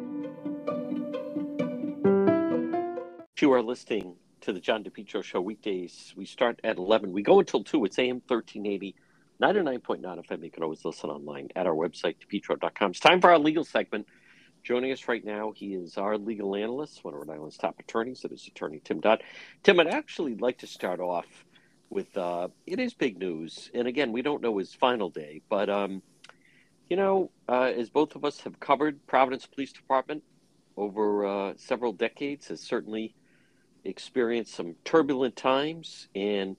You 3.40 3.52
are 3.52 3.62
listening 3.62 4.16
to 4.42 4.52
the 4.52 4.61
John 4.61 4.85
DePetro 4.85 5.25
Show 5.25 5.40
weekdays. 5.40 6.12
We 6.16 6.26
start 6.26 6.61
at 6.62 6.76
11. 6.76 7.12
We 7.12 7.23
go 7.23 7.40
until 7.40 7.64
2. 7.64 7.87
It's 7.87 7.99
AM 7.99 8.23
1380, 8.26 8.94
99.9 9.42 10.02
FM. 10.02 10.44
You 10.44 10.50
can 10.50 10.62
always 10.62 10.85
listen 10.85 11.11
online 11.11 11.49
at 11.56 11.66
our 11.66 11.75
website, 11.75 12.16
depetro.com. 12.20 12.90
It's 12.90 13.00
time 13.00 13.20
for 13.20 13.30
our 13.30 13.38
legal 13.38 13.64
segment. 13.64 14.06
Joining 14.70 14.92
us 14.92 15.08
right 15.08 15.24
now, 15.24 15.50
he 15.50 15.74
is 15.74 15.98
our 15.98 16.16
legal 16.16 16.54
analyst, 16.54 17.02
one 17.02 17.12
of 17.12 17.18
Rhode 17.18 17.30
Island's 17.34 17.56
top 17.56 17.80
attorneys. 17.80 18.20
That 18.20 18.30
is 18.30 18.46
attorney 18.46 18.80
Tim 18.84 19.00
Dodd. 19.00 19.20
Tim, 19.64 19.80
I'd 19.80 19.88
actually 19.88 20.36
like 20.36 20.58
to 20.58 20.68
start 20.68 21.00
off 21.00 21.26
with 21.88 22.16
uh, 22.16 22.46
it 22.68 22.78
is 22.78 22.94
big 22.94 23.18
news. 23.18 23.68
And 23.74 23.88
again, 23.88 24.12
we 24.12 24.22
don't 24.22 24.40
know 24.40 24.58
his 24.58 24.72
final 24.72 25.10
day, 25.10 25.42
but, 25.48 25.68
um, 25.68 26.02
you 26.88 26.96
know, 26.96 27.32
uh, 27.48 27.72
as 27.76 27.90
both 27.90 28.14
of 28.14 28.24
us 28.24 28.38
have 28.42 28.60
covered 28.60 29.04
Providence 29.08 29.44
Police 29.44 29.72
Department 29.72 30.22
over 30.76 31.26
uh, 31.26 31.54
several 31.56 31.92
decades, 31.92 32.46
has 32.46 32.60
certainly 32.60 33.16
experienced 33.82 34.54
some 34.54 34.76
turbulent 34.84 35.34
times, 35.34 36.06
and 36.14 36.56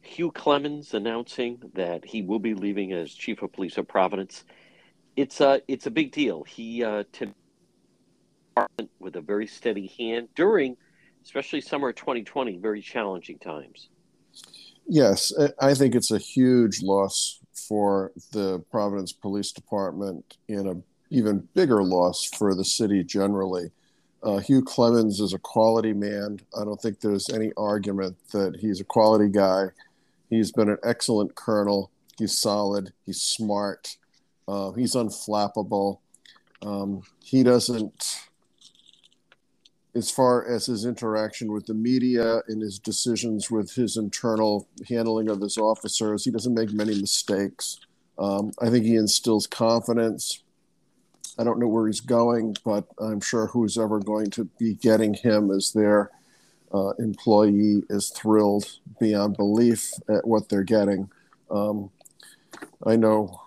Hugh 0.00 0.32
Clements 0.32 0.94
announcing 0.94 1.58
that 1.74 2.02
he 2.02 2.22
will 2.22 2.38
be 2.38 2.54
leaving 2.54 2.94
as 2.94 3.12
chief 3.12 3.42
of 3.42 3.52
police 3.52 3.76
of 3.76 3.86
Providence. 3.86 4.42
It's 5.16 5.42
a 5.42 5.60
it's 5.68 5.86
a 5.86 5.90
big 5.90 6.12
deal. 6.12 6.44
He 6.44 6.82
uh, 6.82 7.04
with 8.98 9.16
a 9.16 9.20
very 9.20 9.46
steady 9.46 9.92
hand 9.98 10.28
during, 10.34 10.76
especially 11.24 11.60
summer 11.60 11.92
2020, 11.92 12.58
very 12.58 12.80
challenging 12.80 13.38
times. 13.38 13.88
Yes, 14.86 15.32
I 15.60 15.74
think 15.74 15.94
it's 15.94 16.10
a 16.10 16.18
huge 16.18 16.82
loss 16.82 17.40
for 17.68 18.12
the 18.32 18.60
Providence 18.70 19.12
Police 19.12 19.52
Department 19.52 20.36
and 20.48 20.68
a 20.68 20.76
even 21.12 21.46
bigger 21.54 21.84
loss 21.84 22.24
for 22.24 22.54
the 22.54 22.64
city 22.64 23.04
generally. 23.04 23.70
Uh, 24.22 24.38
Hugh 24.38 24.62
Clements 24.62 25.20
is 25.20 25.34
a 25.34 25.38
quality 25.38 25.92
man. 25.92 26.40
I 26.58 26.64
don't 26.64 26.80
think 26.80 27.00
there's 27.00 27.28
any 27.28 27.52
argument 27.56 28.16
that 28.32 28.56
he's 28.56 28.80
a 28.80 28.84
quality 28.84 29.28
guy. 29.28 29.66
He's 30.30 30.52
been 30.52 30.70
an 30.70 30.78
excellent 30.82 31.34
colonel. 31.34 31.90
He's 32.18 32.40
solid. 32.40 32.92
He's 33.04 33.20
smart. 33.20 33.96
Uh, 34.48 34.72
he's 34.72 34.94
unflappable. 34.94 35.98
Um, 36.62 37.02
he 37.22 37.42
doesn't, 37.42 38.20
as 39.94 40.10
far 40.10 40.46
as 40.48 40.66
his 40.66 40.84
interaction 40.86 41.52
with 41.52 41.66
the 41.66 41.74
media 41.74 42.40
and 42.48 42.62
his 42.62 42.78
decisions 42.78 43.50
with 43.50 43.74
his 43.74 43.96
internal 43.96 44.66
handling 44.88 45.28
of 45.28 45.40
his 45.40 45.58
officers, 45.58 46.24
he 46.24 46.30
doesn't 46.30 46.54
make 46.54 46.72
many 46.72 46.98
mistakes. 46.98 47.78
Um, 48.18 48.52
I 48.60 48.70
think 48.70 48.84
he 48.84 48.96
instills 48.96 49.46
confidence. 49.46 50.42
I 51.38 51.44
don't 51.44 51.58
know 51.58 51.68
where 51.68 51.86
he's 51.86 52.00
going, 52.00 52.56
but 52.64 52.84
I'm 52.98 53.20
sure 53.20 53.46
who's 53.46 53.78
ever 53.78 53.98
going 53.98 54.30
to 54.30 54.44
be 54.58 54.74
getting 54.74 55.14
him 55.14 55.50
as 55.50 55.72
their 55.72 56.10
uh, 56.72 56.90
employee 56.98 57.82
is 57.90 58.10
thrilled 58.10 58.78
beyond 58.98 59.36
belief 59.36 59.92
at 60.08 60.26
what 60.26 60.48
they're 60.48 60.62
getting. 60.62 61.10
Um, 61.50 61.90
I 62.86 62.96
know 62.96 63.42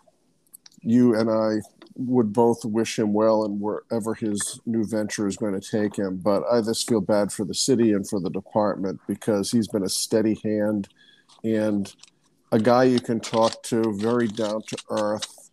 you 0.81 1.15
and 1.15 1.29
I 1.29 1.61
would 1.95 2.33
both 2.33 2.65
wish 2.65 2.99
him 2.99 3.13
well 3.13 3.45
and 3.45 3.59
wherever 3.59 4.13
his 4.13 4.59
new 4.65 4.85
venture 4.85 5.27
is 5.27 5.37
going 5.37 5.59
to 5.59 5.71
take 5.71 5.95
him. 5.95 6.17
But 6.17 6.43
I 6.51 6.61
just 6.61 6.87
feel 6.87 7.01
bad 7.01 7.31
for 7.31 7.45
the 7.45 7.53
city 7.53 7.93
and 7.93 8.07
for 8.07 8.19
the 8.19 8.29
department 8.29 8.99
because 9.07 9.51
he's 9.51 9.67
been 9.67 9.83
a 9.83 9.89
steady 9.89 10.39
hand 10.43 10.89
and 11.43 11.93
a 12.51 12.59
guy 12.59 12.83
you 12.83 12.99
can 12.99 13.19
talk 13.19 13.63
to, 13.63 13.93
very 13.97 14.27
down 14.27 14.61
to 14.63 14.77
earth, 14.89 15.45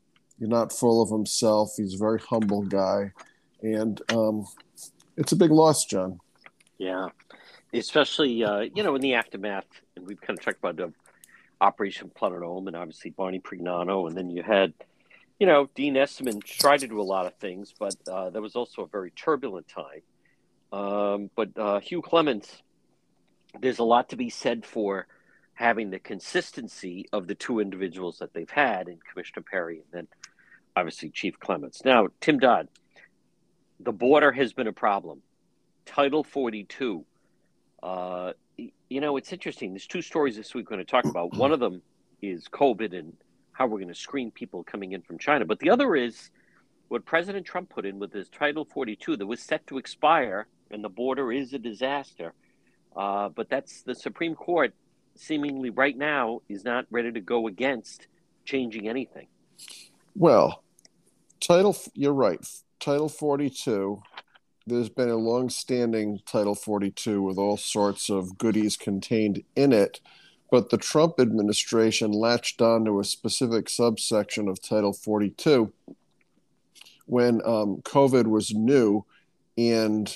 He's 0.43 0.49
not 0.49 0.73
full 0.73 1.01
of 1.01 1.09
himself. 1.09 1.75
He's 1.77 1.95
a 1.95 1.99
very 1.99 2.19
humble 2.19 2.63
guy, 2.63 3.13
and 3.63 4.03
um, 4.11 4.45
it's 5.17 5.31
a 5.31 5.37
big 5.37 5.53
loss, 5.53 5.85
John. 5.85 6.19
Yeah, 6.79 7.11
especially 7.73 8.43
uh, 8.43 8.63
you 8.75 8.83
know 8.83 8.97
in 8.97 9.01
the 9.01 9.15
aftermath, 9.15 9.69
and 9.95 10.05
we've 10.05 10.21
kind 10.21 10.37
of 10.37 10.45
talked 10.45 10.59
about 10.59 10.75
the 10.75 10.93
Operation 11.61 12.11
Plunder 12.13 12.41
Dome, 12.41 12.67
and 12.67 12.75
obviously 12.75 13.13
Barney 13.13 13.39
Prignano, 13.39 14.09
and 14.09 14.17
then 14.17 14.31
you 14.31 14.43
had, 14.43 14.73
you 15.39 15.47
know, 15.47 15.69
Dean 15.75 15.95
Esserman 15.95 16.43
tried 16.43 16.81
to 16.81 16.89
do 16.89 17.01
a 17.01 17.03
lot 17.03 17.27
of 17.27 17.35
things, 17.35 17.75
but 17.79 17.97
uh, 18.09 18.31
there 18.31 18.43
was 18.43 18.57
also 18.57 18.83
a 18.83 18.87
very 18.87 19.11
turbulent 19.11 19.67
time. 19.69 20.03
Um, 20.73 21.31
but 21.35 21.51
uh, 21.57 21.81
Hugh 21.81 22.03
Clements, 22.03 22.63
there's 23.61 23.79
a 23.79 23.85
lot 23.85 24.11
to 24.11 24.17
be 24.17 24.31
said 24.31 24.65
for 24.65 25.07
having 25.55 25.91
the 25.91 25.99
consistency 25.99 27.07
of 27.13 27.27
the 27.27 27.35
two 27.35 27.61
individuals 27.61 28.19
that 28.19 28.33
they've 28.33 28.51
had 28.51 28.89
in 28.89 28.99
Commissioner 29.11 29.45
Perry 29.49 29.77
and 29.77 29.87
then 29.93 30.09
obviously 30.75 31.11
Chief 31.11 31.39
Clements. 31.39 31.85
Now, 31.85 32.09
Tim 32.21 32.39
Dodd, 32.39 32.69
the 33.81 33.93
border 33.93 34.33
has 34.33 34.53
been 34.53 34.67
a 34.67 34.73
problem. 34.73 35.21
Title 35.85 36.25
42. 36.25 37.05
Uh, 37.83 38.33
you 38.57 39.01
know, 39.01 39.17
it's 39.17 39.33
interesting. 39.33 39.73
There's 39.73 39.87
two 39.87 40.03
stories 40.03 40.37
this 40.37 40.55
week 40.55 40.71
we're 40.71 40.77
going 40.77 40.87
to 40.87 40.91
talk 40.91 41.05
about. 41.05 41.35
One 41.35 41.53
of 41.53 41.61
them 41.61 41.83
is 42.21 42.49
COVID 42.49 42.97
and 42.97 43.13
how 43.53 43.67
we're 43.67 43.79
going 43.79 43.89
to 43.89 43.95
screen 43.95 44.31
people 44.31 44.65
coming 44.65 44.93
in 44.93 45.03
from 45.03 45.19
China. 45.19 45.45
But 45.45 45.59
the 45.59 45.71
other 45.71 45.95
is 45.95 46.31
what 46.89 47.05
President 47.05 47.47
Trump 47.47 47.71
put 47.71 47.87
in 47.87 47.99
with 47.99 48.13
his 48.13 48.29
Title 48.29 48.65
42 48.65 49.17
that 49.17 49.27
was 49.27 49.41
set 49.41 49.67
to 49.69 49.79
expire, 49.79 50.47
and 50.71 50.83
the 50.83 50.89
border 50.89 51.33
is 51.33 51.53
a 51.53 51.59
disaster. 51.59 52.35
Uh, 52.97 53.29
but 53.29 53.49
that's 53.49 53.83
the 53.83 53.95
Supreme 53.95 54.35
Court 54.35 54.75
seemingly 55.15 55.71
right 55.71 55.97
now 55.97 56.41
is 56.49 56.65
not 56.65 56.87
ready 56.91 57.13
to 57.13 57.21
go 57.21 57.47
against 57.47 58.07
changing 58.45 58.89
anything. 58.89 59.27
Well, 60.15 60.63
Title, 61.41 61.77
you're 61.95 62.13
right. 62.13 62.39
Title 62.81 63.09
42, 63.09 64.03
there's 64.67 64.89
been 64.89 65.09
a 65.09 65.17
long 65.17 65.49
standing 65.49 66.21
Title 66.27 66.55
42 66.55 67.23
with 67.23 67.39
all 67.39 67.57
sorts 67.57 68.11
of 68.11 68.39
goodies 68.39 68.77
contained 68.77 69.43
in 69.57 69.73
it, 69.73 70.01
but 70.53 70.69
the 70.69 70.77
Trump 70.77 71.19
administration 71.19 72.13
latched 72.13 72.61
on 72.61 72.85
to 72.85 73.01
a 73.01 73.05
specific 73.05 73.71
subsection 73.71 74.49
of 74.49 74.61
Title 74.61 74.93
42 74.93 75.73
when 77.07 77.41
um, 77.47 77.79
COVID 77.83 78.27
was 78.27 78.55
new. 78.55 79.07
And, 79.57 80.15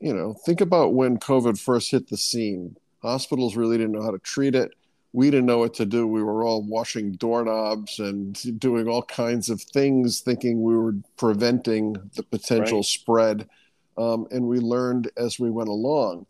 you 0.00 0.12
know, 0.12 0.34
think 0.44 0.60
about 0.60 0.94
when 0.94 1.18
COVID 1.18 1.56
first 1.56 1.92
hit 1.92 2.08
the 2.08 2.16
scene. 2.16 2.76
Hospitals 3.00 3.54
really 3.54 3.78
didn't 3.78 3.92
know 3.92 4.02
how 4.02 4.10
to 4.10 4.18
treat 4.18 4.56
it 4.56 4.72
we 5.14 5.30
didn't 5.30 5.46
know 5.46 5.58
what 5.58 5.74
to 5.74 5.86
do. 5.86 6.08
We 6.08 6.24
were 6.24 6.42
all 6.42 6.60
washing 6.62 7.12
doorknobs 7.12 8.00
and 8.00 8.58
doing 8.58 8.88
all 8.88 9.04
kinds 9.04 9.48
of 9.48 9.62
things, 9.62 10.20
thinking 10.20 10.60
we 10.60 10.76
were 10.76 10.96
preventing 11.16 11.92
the 12.16 12.24
potential 12.24 12.78
right. 12.78 12.84
spread. 12.84 13.48
Um, 13.96 14.26
and 14.32 14.48
we 14.48 14.58
learned 14.58 15.12
as 15.16 15.38
we 15.38 15.52
went 15.52 15.68
along. 15.68 16.26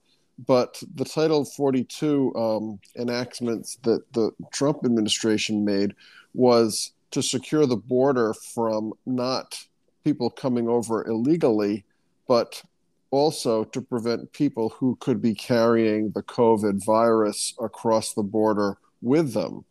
But 0.46 0.82
the 0.94 1.04
Title 1.04 1.44
42 1.44 2.34
um, 2.34 2.80
enactments 2.96 3.76
that 3.82 4.12
the 4.12 4.32
Trump 4.52 4.80
administration 4.84 5.64
made 5.64 5.94
was 6.34 6.92
to 7.12 7.22
secure 7.22 7.66
the 7.66 7.76
border 7.76 8.34
from 8.34 8.92
not 9.06 9.56
people 10.02 10.30
coming 10.30 10.68
over 10.68 11.06
illegally, 11.06 11.84
but 12.26 12.62
also 13.10 13.62
to 13.62 13.80
prevent 13.80 14.32
people 14.32 14.70
who 14.70 14.96
could 14.96 15.22
be 15.22 15.34
carrying 15.34 16.10
the 16.10 16.22
COVID 16.22 16.84
virus 16.84 17.54
across 17.60 18.12
the 18.12 18.24
border 18.24 18.76
with 19.02 19.32
them. 19.32 19.64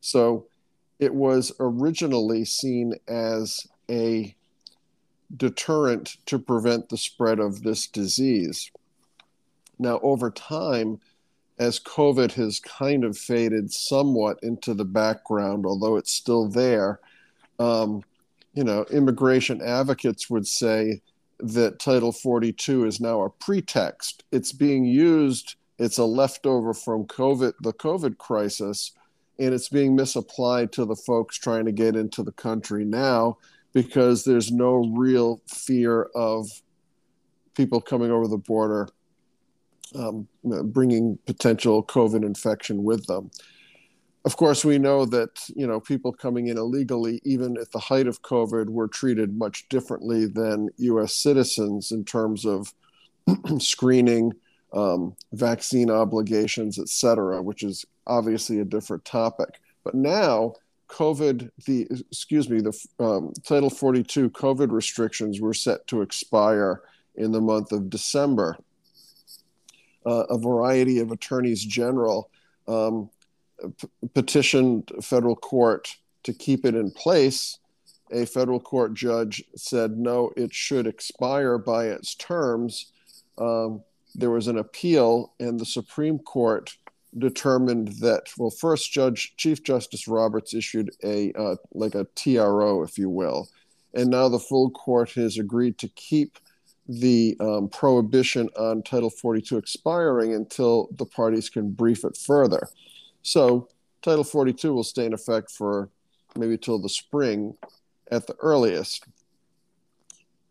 So 0.00 0.46
it 0.98 1.14
was 1.14 1.52
originally 1.60 2.44
seen 2.44 2.94
as 3.06 3.66
a 3.88 4.34
deterrent 5.36 6.16
to 6.26 6.38
prevent 6.38 6.88
the 6.88 6.96
spread 6.96 7.38
of 7.38 7.62
this 7.62 7.86
disease. 7.86 8.70
Now, 9.78 10.00
over 10.02 10.30
time, 10.30 11.00
as 11.58 11.80
COVID 11.80 12.32
has 12.32 12.60
kind 12.60 13.04
of 13.04 13.18
faded 13.18 13.72
somewhat 13.72 14.38
into 14.42 14.74
the 14.74 14.84
background, 14.84 15.66
although 15.66 15.96
it's 15.96 16.12
still 16.12 16.48
there, 16.48 17.00
um, 17.58 18.02
you 18.54 18.64
know, 18.64 18.84
immigration 18.90 19.60
advocates 19.62 20.30
would 20.30 20.46
say 20.46 21.00
that 21.40 21.78
Title 21.78 22.12
42 22.12 22.86
is 22.86 23.00
now 23.00 23.22
a 23.22 23.30
pretext. 23.30 24.24
It's 24.32 24.52
being 24.52 24.84
used, 24.84 25.56
it's 25.78 25.98
a 25.98 26.04
leftover 26.04 26.74
from 26.74 27.06
COVID, 27.06 27.54
the 27.60 27.72
COVID 27.72 28.18
crisis, 28.18 28.92
and 29.38 29.54
it's 29.54 29.68
being 29.68 29.94
misapplied 29.94 30.72
to 30.72 30.84
the 30.84 30.96
folks 30.96 31.38
trying 31.38 31.64
to 31.66 31.72
get 31.72 31.94
into 31.94 32.22
the 32.22 32.32
country 32.32 32.84
now 32.84 33.38
because 33.72 34.24
there's 34.24 34.50
no 34.50 34.92
real 34.96 35.40
fear 35.46 36.08
of 36.14 36.48
people 37.54 37.80
coming 37.80 38.10
over 38.10 38.26
the 38.26 38.38
border 38.38 38.88
um, 39.94 40.28
bringing 40.44 41.18
potential 41.26 41.82
COVID 41.84 42.24
infection 42.24 42.84
with 42.84 43.06
them 43.06 43.30
of 44.28 44.36
course, 44.36 44.62
we 44.62 44.78
know 44.78 45.06
that 45.06 45.48
you 45.56 45.66
know 45.66 45.80
people 45.80 46.12
coming 46.12 46.48
in 46.48 46.58
illegally, 46.58 47.18
even 47.24 47.56
at 47.56 47.70
the 47.70 47.78
height 47.78 48.06
of 48.06 48.20
COVID, 48.20 48.68
were 48.68 48.86
treated 48.86 49.38
much 49.38 49.66
differently 49.70 50.26
than 50.26 50.68
U.S. 50.76 51.14
citizens 51.14 51.92
in 51.92 52.04
terms 52.04 52.44
of 52.44 52.74
screening, 53.58 54.34
um, 54.74 55.16
vaccine 55.32 55.90
obligations, 55.90 56.78
et 56.78 56.90
cetera, 56.90 57.40
which 57.40 57.62
is 57.62 57.86
obviously 58.06 58.60
a 58.60 58.66
different 58.66 59.04
topic. 59.06 59.60
But 59.82 59.94
now, 59.94 60.54
COVID, 60.88 61.50
the 61.64 61.86
excuse 62.10 62.50
me, 62.50 62.60
the 62.60 62.78
um, 62.98 63.32
Title 63.44 63.70
42 63.70 64.28
COVID 64.28 64.72
restrictions 64.72 65.40
were 65.40 65.54
set 65.54 65.86
to 65.86 66.02
expire 66.02 66.82
in 67.14 67.32
the 67.32 67.40
month 67.40 67.72
of 67.72 67.88
December. 67.88 68.58
Uh, 70.06 70.24
a 70.30 70.38
variety 70.38 71.00
of 71.00 71.10
attorneys 71.10 71.64
general 71.64 72.30
um, 72.66 73.10
petitioned 74.14 74.90
federal 75.02 75.36
court 75.36 75.96
to 76.22 76.32
keep 76.32 76.64
it 76.64 76.74
in 76.74 76.90
place, 76.90 77.58
a 78.12 78.24
federal 78.24 78.60
court 78.60 78.94
judge 78.94 79.42
said 79.56 79.98
no, 79.98 80.32
it 80.36 80.54
should 80.54 80.86
expire 80.86 81.58
by 81.58 81.86
its 81.86 82.14
terms. 82.14 82.92
Um, 83.36 83.82
there 84.14 84.30
was 84.30 84.48
an 84.48 84.58
appeal, 84.58 85.32
and 85.38 85.58
the 85.60 85.66
Supreme 85.66 86.18
Court 86.18 86.76
determined 87.16 87.88
that 88.00 88.26
well, 88.36 88.50
first 88.50 88.92
Judge 88.92 89.34
Chief 89.36 89.62
Justice 89.62 90.08
Roberts 90.08 90.54
issued 90.54 90.90
a 91.04 91.32
uh, 91.32 91.56
like 91.72 91.94
a 91.94 92.06
TRO, 92.14 92.82
if 92.82 92.98
you 92.98 93.10
will, 93.10 93.48
and 93.94 94.10
now 94.10 94.28
the 94.28 94.38
full 94.38 94.70
court 94.70 95.10
has 95.12 95.38
agreed 95.38 95.78
to 95.78 95.88
keep 95.88 96.38
the 96.88 97.36
um, 97.40 97.68
prohibition 97.68 98.48
on 98.56 98.82
Title 98.82 99.10
42 99.10 99.58
expiring 99.58 100.34
until 100.34 100.88
the 100.96 101.04
parties 101.04 101.50
can 101.50 101.70
brief 101.70 102.04
it 102.04 102.16
further. 102.16 102.68
So 103.22 103.68
Title 104.02 104.24
42 104.24 104.72
will 104.72 104.84
stay 104.84 105.04
in 105.04 105.12
effect 105.12 105.50
for 105.50 105.90
maybe 106.36 106.56
till 106.56 106.78
the 106.78 106.88
spring 106.88 107.54
at 108.10 108.26
the 108.26 108.36
earliest. 108.40 109.04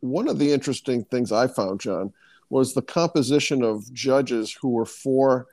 One 0.02 0.28
of 0.28 0.38
the 0.38 0.52
interesting 0.52 1.04
things 1.06 1.32
I 1.32 1.48
found, 1.48 1.80
John, 1.80 2.14
was 2.50 2.74
the 2.74 2.82
composition 2.82 3.64
of 3.64 3.92
judges 3.94 4.54
who 4.54 4.70
were 4.70 4.86
for 4.86 5.48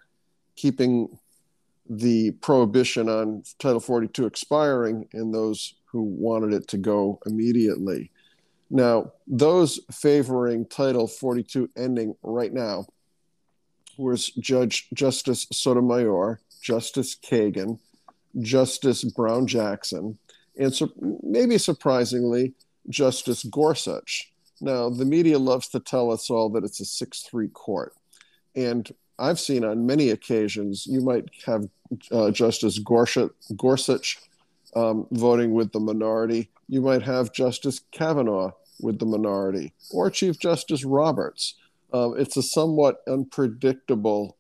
keeping 0.55 1.19
the 1.89 2.31
prohibition 2.33 3.09
on 3.09 3.43
Title 3.59 3.81
42 3.81 4.27
expiring 4.27 5.09
and 5.13 5.35
those 5.35 5.75
who 5.87 6.03
wanted 6.03 6.53
it 6.53 6.69
to 6.69 6.79
go 6.79 7.21
immediately. 7.27 8.11
Now, 8.75 9.13
those 9.29 9.79
favoring 9.93 10.67
Title 10.67 11.07
42 11.07 11.71
ending 11.77 12.17
right 12.25 12.53
now 12.53 12.87
was 13.97 14.31
Judge 14.31 14.89
Justice 14.93 15.47
Sotomayor, 15.53 16.41
Justice 16.61 17.15
Kagan, 17.15 17.79
Justice 18.41 19.05
Brown 19.05 19.47
Jackson, 19.47 20.19
and 20.59 20.75
maybe 21.23 21.57
surprisingly, 21.57 22.55
Justice 22.89 23.45
Gorsuch. 23.45 24.33
Now, 24.61 24.91
the 24.91 25.05
media 25.05 25.39
loves 25.39 25.69
to 25.69 25.79
tell 25.79 26.11
us 26.11 26.29
all 26.29 26.51
that 26.51 26.65
it's 26.65 26.81
a 26.81 26.85
6 26.85 27.23
3 27.23 27.47
court. 27.51 27.95
And 28.57 28.93
I've 29.21 29.39
seen 29.39 29.65
on 29.65 29.87
many 29.87 30.11
occasions, 30.11 30.85
you 30.85 31.01
might 31.01 31.27
have 31.47 31.69
uh, 32.11 32.33
Justice 32.33 32.81
Gorsuch, 32.81 33.31
Gorsuch 33.55 34.19
um, 34.75 35.07
voting 35.13 35.53
with 35.53 35.71
the 35.71 35.79
minority. 35.79 36.51
You 36.69 36.81
might 36.81 37.03
have 37.03 37.33
Justice 37.33 37.81
Kavanaugh 37.93 38.51
with 38.81 38.99
the 38.99 39.07
minority, 39.07 39.73
or 39.91 40.11
Chief 40.11 40.39
Justice 40.39 40.85
Roberts. 40.85 41.55
Um, 41.93 42.15
it's 42.19 42.37
a 42.37 42.43
somewhat 42.43 43.03
unpredictable 43.07 44.37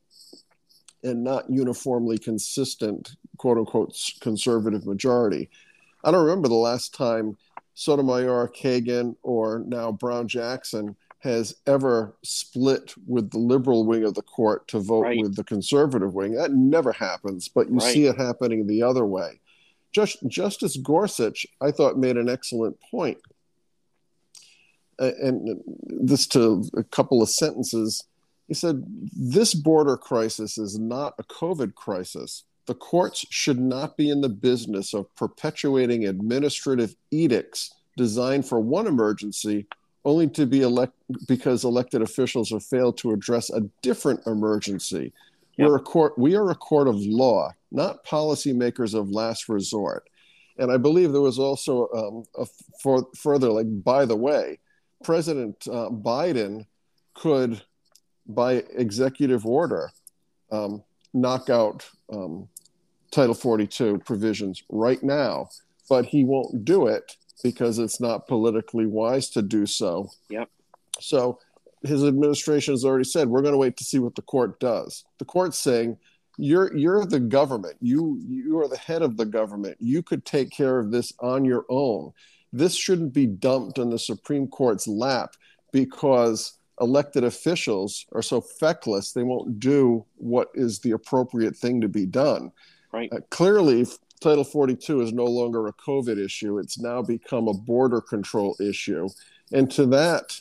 and 1.02 1.22
not 1.22 1.48
uniformly 1.50 2.18
consistent, 2.18 3.16
quote 3.36 3.58
unquote, 3.58 3.96
conservative 4.20 4.86
majority. 4.86 5.50
I 6.02 6.10
don't 6.10 6.24
remember 6.24 6.48
the 6.48 6.54
last 6.54 6.94
time 6.94 7.36
Sotomayor, 7.74 8.48
Kagan, 8.48 9.16
or 9.22 9.62
now 9.66 9.92
Brown 9.92 10.28
Jackson 10.28 10.96
has 11.20 11.54
ever 11.66 12.14
split 12.22 12.94
with 13.06 13.30
the 13.30 13.38
liberal 13.38 13.86
wing 13.86 14.04
of 14.04 14.14
the 14.14 14.22
court 14.22 14.68
to 14.68 14.78
vote 14.78 15.02
right. 15.02 15.18
with 15.20 15.36
the 15.36 15.44
conservative 15.44 16.14
wing. 16.14 16.34
That 16.34 16.52
never 16.52 16.92
happens, 16.92 17.48
but 17.48 17.68
you 17.68 17.76
right. 17.76 17.92
see 17.94 18.04
it 18.06 18.16
happening 18.18 18.66
the 18.66 18.82
other 18.82 19.06
way. 19.06 19.40
Just, 19.92 20.26
Justice 20.26 20.76
Gorsuch, 20.76 21.46
I 21.62 21.70
thought, 21.70 21.96
made 21.96 22.16
an 22.16 22.28
excellent 22.28 22.76
point. 22.90 23.18
And 24.98 25.62
this 25.86 26.26
to 26.28 26.64
a 26.76 26.84
couple 26.84 27.22
of 27.22 27.30
sentences. 27.30 28.04
He 28.48 28.54
said, 28.54 28.84
This 29.12 29.54
border 29.54 29.96
crisis 29.96 30.58
is 30.58 30.78
not 30.78 31.14
a 31.18 31.24
COVID 31.24 31.74
crisis. 31.74 32.44
The 32.66 32.74
courts 32.74 33.26
should 33.30 33.60
not 33.60 33.96
be 33.96 34.10
in 34.10 34.20
the 34.20 34.28
business 34.28 34.94
of 34.94 35.14
perpetuating 35.16 36.06
administrative 36.06 36.96
edicts 37.10 37.74
designed 37.96 38.46
for 38.46 38.60
one 38.60 38.86
emergency 38.86 39.66
only 40.04 40.28
to 40.28 40.46
be 40.46 40.62
elect 40.62 40.92
because 41.26 41.64
elected 41.64 42.02
officials 42.02 42.50
have 42.50 42.62
failed 42.62 42.98
to 42.98 43.12
address 43.12 43.50
a 43.50 43.62
different 43.82 44.26
emergency. 44.26 45.12
Yep. 45.56 45.68
We're 45.68 45.76
a 45.76 45.80
court, 45.80 46.18
we 46.18 46.34
are 46.34 46.50
a 46.50 46.54
court 46.54 46.88
of 46.88 46.96
law, 46.96 47.52
not 47.70 48.04
policymakers 48.04 48.94
of 48.94 49.10
last 49.10 49.48
resort. 49.48 50.08
And 50.58 50.70
I 50.70 50.76
believe 50.76 51.12
there 51.12 51.20
was 51.20 51.38
also 51.38 51.88
um, 51.94 52.24
a 52.36 52.46
for, 52.82 53.08
further, 53.16 53.50
like, 53.50 53.66
by 53.82 54.04
the 54.04 54.16
way, 54.16 54.58
President 55.02 55.66
uh, 55.68 55.90
Biden 55.90 56.66
could, 57.14 57.62
by 58.26 58.64
executive 58.74 59.46
order, 59.46 59.90
um, 60.50 60.82
knock 61.12 61.50
out 61.50 61.88
um, 62.12 62.48
Title 63.10 63.34
42 63.34 63.98
provisions 63.98 64.62
right 64.68 65.02
now, 65.02 65.48
but 65.88 66.06
he 66.06 66.24
won't 66.24 66.64
do 66.64 66.86
it 66.86 67.16
because 67.42 67.78
it's 67.78 68.00
not 68.00 68.26
politically 68.26 68.86
wise 68.86 69.30
to 69.30 69.42
do 69.42 69.66
so. 69.66 70.08
Yep. 70.30 70.48
So 71.00 71.38
his 71.82 72.04
administration 72.04 72.72
has 72.72 72.84
already 72.84 73.04
said 73.04 73.28
we're 73.28 73.42
going 73.42 73.52
to 73.52 73.58
wait 73.58 73.76
to 73.76 73.84
see 73.84 73.98
what 73.98 74.14
the 74.14 74.22
court 74.22 74.58
does. 74.58 75.04
The 75.18 75.24
court's 75.24 75.58
saying 75.58 75.98
you're 76.36 76.76
you're 76.76 77.04
the 77.04 77.20
government. 77.20 77.76
You 77.80 78.20
you 78.26 78.58
are 78.60 78.68
the 78.68 78.76
head 78.76 79.02
of 79.02 79.16
the 79.16 79.26
government. 79.26 79.76
You 79.80 80.02
could 80.02 80.24
take 80.24 80.50
care 80.50 80.78
of 80.78 80.90
this 80.90 81.12
on 81.20 81.44
your 81.44 81.64
own. 81.68 82.12
This 82.54 82.76
shouldn't 82.76 83.12
be 83.12 83.26
dumped 83.26 83.80
on 83.80 83.90
the 83.90 83.98
Supreme 83.98 84.46
Court's 84.46 84.86
lap 84.86 85.34
because 85.72 86.56
elected 86.80 87.24
officials 87.24 88.06
are 88.12 88.22
so 88.22 88.40
feckless 88.40 89.12
they 89.12 89.24
won't 89.24 89.58
do 89.58 90.04
what 90.16 90.48
is 90.54 90.78
the 90.78 90.92
appropriate 90.92 91.56
thing 91.56 91.80
to 91.80 91.88
be 91.88 92.06
done. 92.06 92.52
Right. 92.92 93.12
Uh, 93.12 93.18
clearly, 93.30 93.86
Title 94.20 94.44
42 94.44 95.00
is 95.00 95.12
no 95.12 95.24
longer 95.24 95.66
a 95.66 95.72
COVID 95.72 96.24
issue. 96.24 96.58
It's 96.58 96.78
now 96.78 97.02
become 97.02 97.48
a 97.48 97.54
border 97.54 98.00
control 98.00 98.56
issue. 98.60 99.08
And 99.52 99.68
to 99.72 99.86
that 99.86 100.40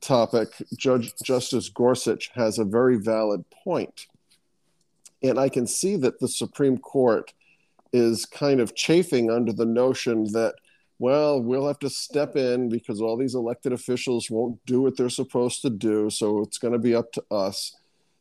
topic, 0.00 0.48
Judge 0.78 1.12
Justice 1.22 1.68
Gorsuch 1.68 2.30
has 2.34 2.58
a 2.58 2.64
very 2.64 2.96
valid 2.96 3.44
point. 3.50 4.06
And 5.22 5.38
I 5.38 5.50
can 5.50 5.66
see 5.66 5.96
that 5.96 6.18
the 6.18 6.28
Supreme 6.28 6.78
Court 6.78 7.34
is 7.92 8.24
kind 8.24 8.58
of 8.58 8.74
chafing 8.74 9.30
under 9.30 9.52
the 9.52 9.66
notion 9.66 10.24
that, 10.32 10.54
well, 11.02 11.42
we'll 11.42 11.66
have 11.66 11.80
to 11.80 11.90
step 11.90 12.36
in 12.36 12.68
because 12.68 13.00
all 13.00 13.16
these 13.16 13.34
elected 13.34 13.72
officials 13.72 14.30
won't 14.30 14.64
do 14.66 14.80
what 14.80 14.96
they're 14.96 15.08
supposed 15.08 15.60
to 15.62 15.68
do. 15.68 16.08
So 16.10 16.42
it's 16.42 16.58
going 16.58 16.74
to 16.74 16.78
be 16.78 16.94
up 16.94 17.10
to 17.14 17.24
us. 17.28 17.74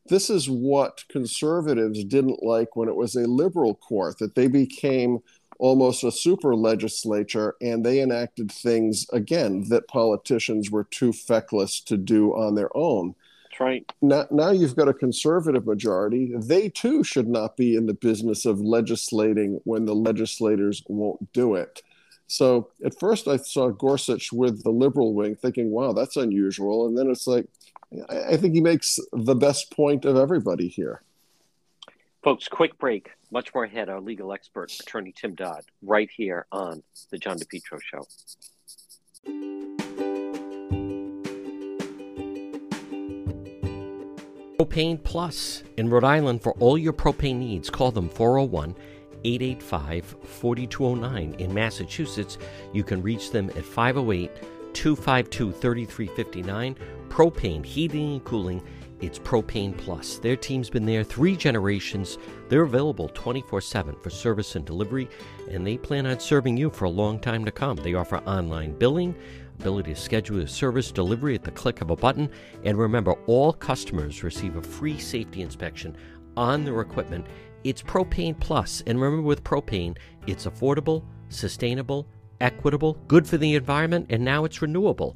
This 0.08 0.32
is 0.32 0.50
what 0.50 1.04
conservatives 1.08 2.04
didn't 2.04 2.42
like 2.42 2.76
when 2.76 2.90
it 2.90 2.96
was 2.96 3.14
a 3.14 3.28
liberal 3.28 3.76
court, 3.76 4.18
that 4.18 4.34
they 4.34 4.48
became 4.48 5.20
almost 5.60 6.04
a 6.04 6.12
super 6.12 6.56
legislature 6.56 7.54
and 7.62 7.86
they 7.86 8.02
enacted 8.02 8.52
things, 8.52 9.06
again, 9.14 9.70
that 9.70 9.88
politicians 9.88 10.72
were 10.72 10.86
too 10.86 11.14
feckless 11.14 11.82
to 11.82 11.98
do 11.98 12.32
on 12.32 12.56
their 12.56 12.76
own. 12.76 13.14
That's 13.44 13.60
right. 13.60 13.92
Now, 14.02 14.26
now 14.32 14.50
you've 14.50 14.76
got 14.76 14.88
a 14.88 14.94
conservative 14.96 15.68
majority. 15.68 16.34
They 16.36 16.70
too 16.70 17.04
should 17.04 17.28
not 17.28 17.58
be 17.58 17.76
in 17.76 17.86
the 17.86 17.94
business 17.94 18.44
of 18.48 18.60
legislating 18.60 19.62
when 19.66 19.86
the 19.86 19.94
legislators 19.94 20.82
won't 20.88 21.32
do 21.32 21.54
it. 21.54 21.84
So 22.32 22.70
at 22.86 22.98
first 22.98 23.28
I 23.28 23.36
saw 23.36 23.70
Gorsuch 23.70 24.32
with 24.32 24.64
the 24.64 24.70
liberal 24.70 25.14
wing 25.14 25.36
thinking, 25.36 25.70
wow, 25.70 25.92
that's 25.92 26.16
unusual. 26.16 26.88
And 26.88 26.98
then 26.98 27.10
it's 27.10 27.28
like, 27.28 27.46
I 28.10 28.38
think 28.38 28.54
he 28.54 28.62
makes 28.62 28.98
the 29.12 29.36
best 29.36 29.70
point 29.72 30.06
of 30.06 30.16
everybody 30.16 30.70
here. 30.70 31.02
Folks, 32.24 32.48
quick 32.48 32.78
break. 32.78 33.10
Much 33.32 33.54
more 33.54 33.66
ahead. 33.66 33.90
Our 33.90 34.00
legal 34.00 34.32
expert, 34.32 34.72
attorney 34.80 35.12
Tim 35.12 35.36
Dodd, 35.36 35.66
right 35.82 36.10
here 36.10 36.46
on 36.54 36.82
the 37.10 37.18
John 37.18 37.38
DePetro 37.38 37.82
Show. 37.82 38.08
Propane 44.58 45.04
Plus 45.04 45.64
in 45.76 45.90
Rhode 45.90 46.06
Island 46.06 46.42
for 46.42 46.54
all 46.60 46.78
your 46.78 46.94
propane 46.94 47.40
needs. 47.40 47.70
Call 47.70 47.92
them 47.92 48.08
401 48.08 48.74
885 49.24 50.16
4209. 50.24 51.36
In 51.40 51.54
Massachusetts, 51.54 52.38
you 52.74 52.84
can 52.84 53.02
reach 53.02 53.32
them 53.32 53.50
at 53.52 53.66
508 53.66 54.32
252 54.74 55.52
3359 55.52 56.76
propane, 57.12 57.66
heating 57.66 58.14
and 58.14 58.24
cooling. 58.24 58.64
It's 59.02 59.20
Propane 59.20 59.76
Plus. 59.78 60.20
Their 60.20 60.36
team's 60.36 60.70
been 60.70 60.86
there 60.86 61.04
three 61.04 61.36
generations. 61.36 62.18
They're 62.48 62.62
available 62.62 63.10
24 63.10 63.60
7 63.60 63.96
for 64.02 64.10
service 64.10 64.56
and 64.56 64.64
delivery, 64.64 65.10
and 65.50 65.66
they 65.68 65.78
plan 65.78 66.06
on 66.06 66.20
serving 66.20 66.56
you 66.56 66.70
for 66.70 66.86
a 66.86 66.90
long 66.90 67.20
time 67.20 67.44
to 67.46 67.52
come. 67.52 67.76
They 67.78 67.96
offer 67.96 68.18
online 68.20 68.78
billing, 68.78 69.16
ability 69.60 69.94
to 69.94 70.00
schedule 70.00 70.40
a 70.40 70.48
service 70.48 70.92
delivery 70.92 71.36
at 71.36 71.44
the 71.44 71.52
click 71.52 71.82
of 71.82 71.90
a 71.90 71.96
button, 71.96 72.30
and 72.64 72.78
remember, 72.78 73.14
all 73.26 73.52
customers 73.52 74.24
receive 74.24 74.56
a 74.56 74.62
free 74.62 75.00
safety 75.00 75.42
inspection 75.42 75.98
on 76.38 76.64
their 76.64 76.80
equipment. 76.80 77.26
It's 77.64 77.82
Propane 77.82 78.40
Plus, 78.40 78.82
and 78.88 79.00
remember 79.00 79.28
with 79.28 79.44
propane, 79.44 79.98
it's 80.26 80.46
affordable, 80.46 81.04
sustainable, 81.30 82.08
equitable, 82.40 82.94
good 83.08 83.28
for 83.28 83.38
the 83.38 83.56
environment, 83.56 84.08
and 84.10 84.26
now 84.26 84.46
it's 84.46 84.62
renewable. 84.62 85.16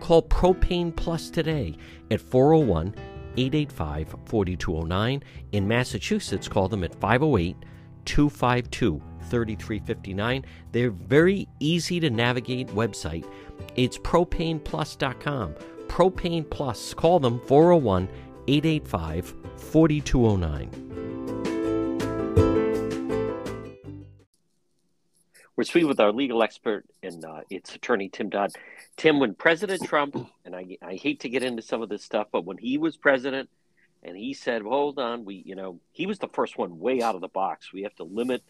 Call 0.00 0.22
Propane 0.22 0.94
Plus 0.94 1.30
today 1.30 1.76
at 2.10 2.20
401 2.20 2.94
885 3.38 4.14
4209. 4.26 5.22
In 5.52 5.68
Massachusetts, 5.68 6.48
call 6.48 6.68
them 6.68 6.84
at 6.84 6.94
508 6.94 7.56
252 8.04 9.02
3359. 9.22 10.44
They're 10.72 10.90
very 10.90 11.48
easy 11.60 11.98
to 12.00 12.10
navigate 12.10 12.68
website. 12.68 13.26
It's 13.74 13.98
propaneplus.com. 13.98 15.54
Propane 15.88 16.50
Plus. 16.50 16.94
Call 16.94 17.20
them 17.20 17.40
401 17.46 18.08
885 18.48 19.34
4209. 19.56 20.86
We're 25.56 25.64
speaking 25.64 25.88
with 25.88 26.00
our 26.00 26.12
legal 26.12 26.42
expert, 26.42 26.84
and 27.02 27.24
uh, 27.24 27.40
it's 27.48 27.74
attorney 27.74 28.10
Tim 28.10 28.28
Dodd. 28.28 28.50
Tim, 28.98 29.18
when 29.18 29.34
President 29.34 29.82
Trump, 29.84 30.14
and 30.44 30.54
I, 30.54 30.76
I 30.82 30.96
hate 30.96 31.20
to 31.20 31.30
get 31.30 31.42
into 31.42 31.62
some 31.62 31.80
of 31.80 31.88
this 31.88 32.04
stuff, 32.04 32.26
but 32.30 32.44
when 32.44 32.58
he 32.58 32.76
was 32.76 32.98
president, 32.98 33.48
and 34.02 34.14
he 34.14 34.34
said, 34.34 34.60
"Hold 34.60 34.98
on, 34.98 35.24
we, 35.24 35.42
you 35.46 35.54
know, 35.54 35.80
he 35.92 36.04
was 36.04 36.18
the 36.18 36.28
first 36.28 36.58
one 36.58 36.78
way 36.78 37.00
out 37.00 37.14
of 37.14 37.22
the 37.22 37.28
box. 37.28 37.72
We 37.72 37.84
have 37.84 37.94
to 37.94 38.04
limit, 38.04 38.42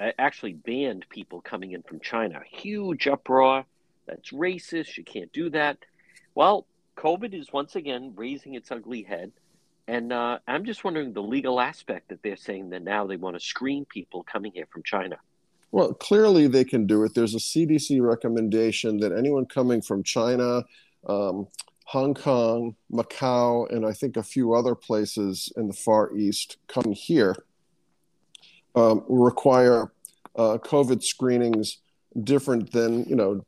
actually 0.00 0.54
banned 0.54 1.06
people 1.08 1.40
coming 1.40 1.70
in 1.70 1.82
from 1.82 2.00
China. 2.00 2.40
Huge 2.50 3.06
uproar. 3.06 3.64
That's 4.06 4.32
racist. 4.32 4.96
You 4.96 5.04
can't 5.04 5.32
do 5.32 5.50
that." 5.50 5.78
Well, 6.34 6.66
COVID 6.96 7.32
is 7.32 7.52
once 7.52 7.76
again 7.76 8.12
raising 8.16 8.54
its 8.54 8.72
ugly 8.72 9.02
head. 9.02 9.30
And 9.86 10.12
uh, 10.12 10.38
I'm 10.48 10.64
just 10.64 10.82
wondering 10.82 11.12
the 11.12 11.22
legal 11.22 11.60
aspect 11.60 12.08
that 12.08 12.22
they're 12.22 12.36
saying 12.36 12.70
that 12.70 12.82
now 12.82 13.06
they 13.06 13.16
want 13.16 13.36
to 13.36 13.40
screen 13.40 13.84
people 13.84 14.24
coming 14.24 14.50
here 14.52 14.66
from 14.72 14.82
China. 14.82 15.18
Well, 15.72 15.92
clearly 15.94 16.46
they 16.46 16.64
can 16.64 16.86
do 16.86 17.04
it. 17.04 17.14
There's 17.14 17.34
a 17.34 17.38
CDC 17.38 18.00
recommendation 18.00 18.98
that 18.98 19.12
anyone 19.12 19.46
coming 19.46 19.82
from 19.82 20.02
China, 20.02 20.62
um, 21.06 21.48
Hong 21.86 22.14
Kong, 22.14 22.76
Macau, 22.92 23.70
and 23.70 23.84
I 23.84 23.92
think 23.92 24.16
a 24.16 24.22
few 24.22 24.54
other 24.54 24.74
places 24.74 25.52
in 25.56 25.66
the 25.68 25.74
Far 25.74 26.16
East 26.16 26.58
come 26.68 26.92
here 26.92 27.36
um, 28.74 29.04
require 29.08 29.92
uh, 30.36 30.58
COVID 30.58 31.02
screenings 31.02 31.78
different 32.22 32.70
than 32.70 33.04
you 33.04 33.16
know 33.16 33.44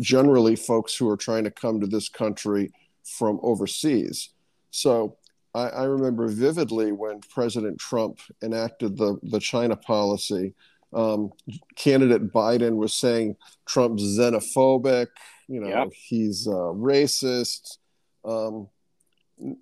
generally 0.00 0.56
folks 0.56 0.96
who 0.96 1.08
are 1.08 1.16
trying 1.16 1.44
to 1.44 1.50
come 1.50 1.80
to 1.80 1.86
this 1.86 2.08
country 2.08 2.72
from 3.04 3.38
overseas. 3.42 4.30
So 4.70 5.16
I, 5.54 5.68
I 5.68 5.84
remember 5.84 6.28
vividly 6.28 6.92
when 6.92 7.20
President 7.20 7.78
Trump 7.78 8.20
enacted 8.42 8.96
the 8.96 9.18
the 9.22 9.40
China 9.40 9.76
policy. 9.76 10.54
Um, 10.94 11.32
candidate 11.76 12.32
Biden 12.32 12.76
was 12.76 12.94
saying 12.94 13.36
Trump's 13.66 14.02
xenophobic, 14.02 15.08
you 15.48 15.60
know, 15.60 15.68
yep. 15.68 15.88
he's 15.92 16.46
uh, 16.46 16.72
racist. 16.72 17.78
Um, 18.24 18.68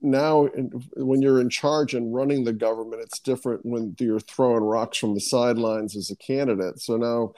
now, 0.03 0.49
when 0.97 1.23
you're 1.23 1.41
in 1.41 1.49
charge 1.49 1.95
and 1.95 2.15
running 2.15 2.45
the 2.45 2.53
government, 2.53 3.03
it's 3.03 3.19
different 3.19 3.65
when 3.65 3.97
you're 3.99 4.21
throwing 4.21 4.63
rocks 4.63 4.99
from 4.99 5.15
the 5.15 5.21
sidelines 5.21 5.97
as 5.97 6.11
a 6.11 6.17
candidate. 6.17 6.79
So 6.79 6.97
now 6.97 7.33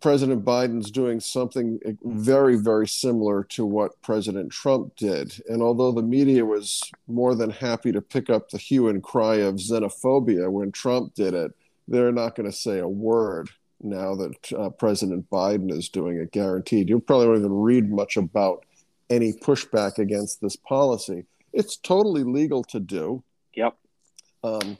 President 0.00 0.44
Biden's 0.44 0.90
doing 0.90 1.20
something 1.20 1.80
very, 2.04 2.56
very 2.56 2.86
similar 2.86 3.44
to 3.44 3.64
what 3.64 4.00
President 4.02 4.50
Trump 4.52 4.94
did. 4.96 5.40
And 5.48 5.60
although 5.62 5.92
the 5.92 6.02
media 6.02 6.44
was 6.44 6.82
more 7.06 7.34
than 7.34 7.50
happy 7.50 7.92
to 7.92 8.00
pick 8.00 8.30
up 8.30 8.50
the 8.50 8.58
hue 8.58 8.88
and 8.88 9.02
cry 9.02 9.36
of 9.36 9.56
xenophobia 9.56 10.50
when 10.50 10.70
Trump 10.70 11.14
did 11.14 11.34
it, 11.34 11.52
they're 11.88 12.12
not 12.12 12.36
going 12.36 12.50
to 12.50 12.56
say 12.56 12.78
a 12.78 12.88
word 12.88 13.50
now 13.80 14.14
that 14.14 14.52
uh, 14.52 14.70
President 14.70 15.28
Biden 15.30 15.70
is 15.70 15.88
doing 15.88 16.16
it, 16.18 16.32
guaranteed. 16.32 16.88
You 16.88 17.00
probably 17.00 17.28
won't 17.28 17.38
even 17.40 17.52
read 17.52 17.90
much 17.90 18.16
about 18.16 18.64
any 19.10 19.32
pushback 19.32 19.98
against 19.98 20.40
this 20.40 20.56
policy. 20.56 21.24
It's 21.52 21.76
totally 21.76 22.24
legal 22.24 22.62
to 22.64 22.80
do. 22.80 23.22
Yep. 23.54 23.76
Um, 24.44 24.78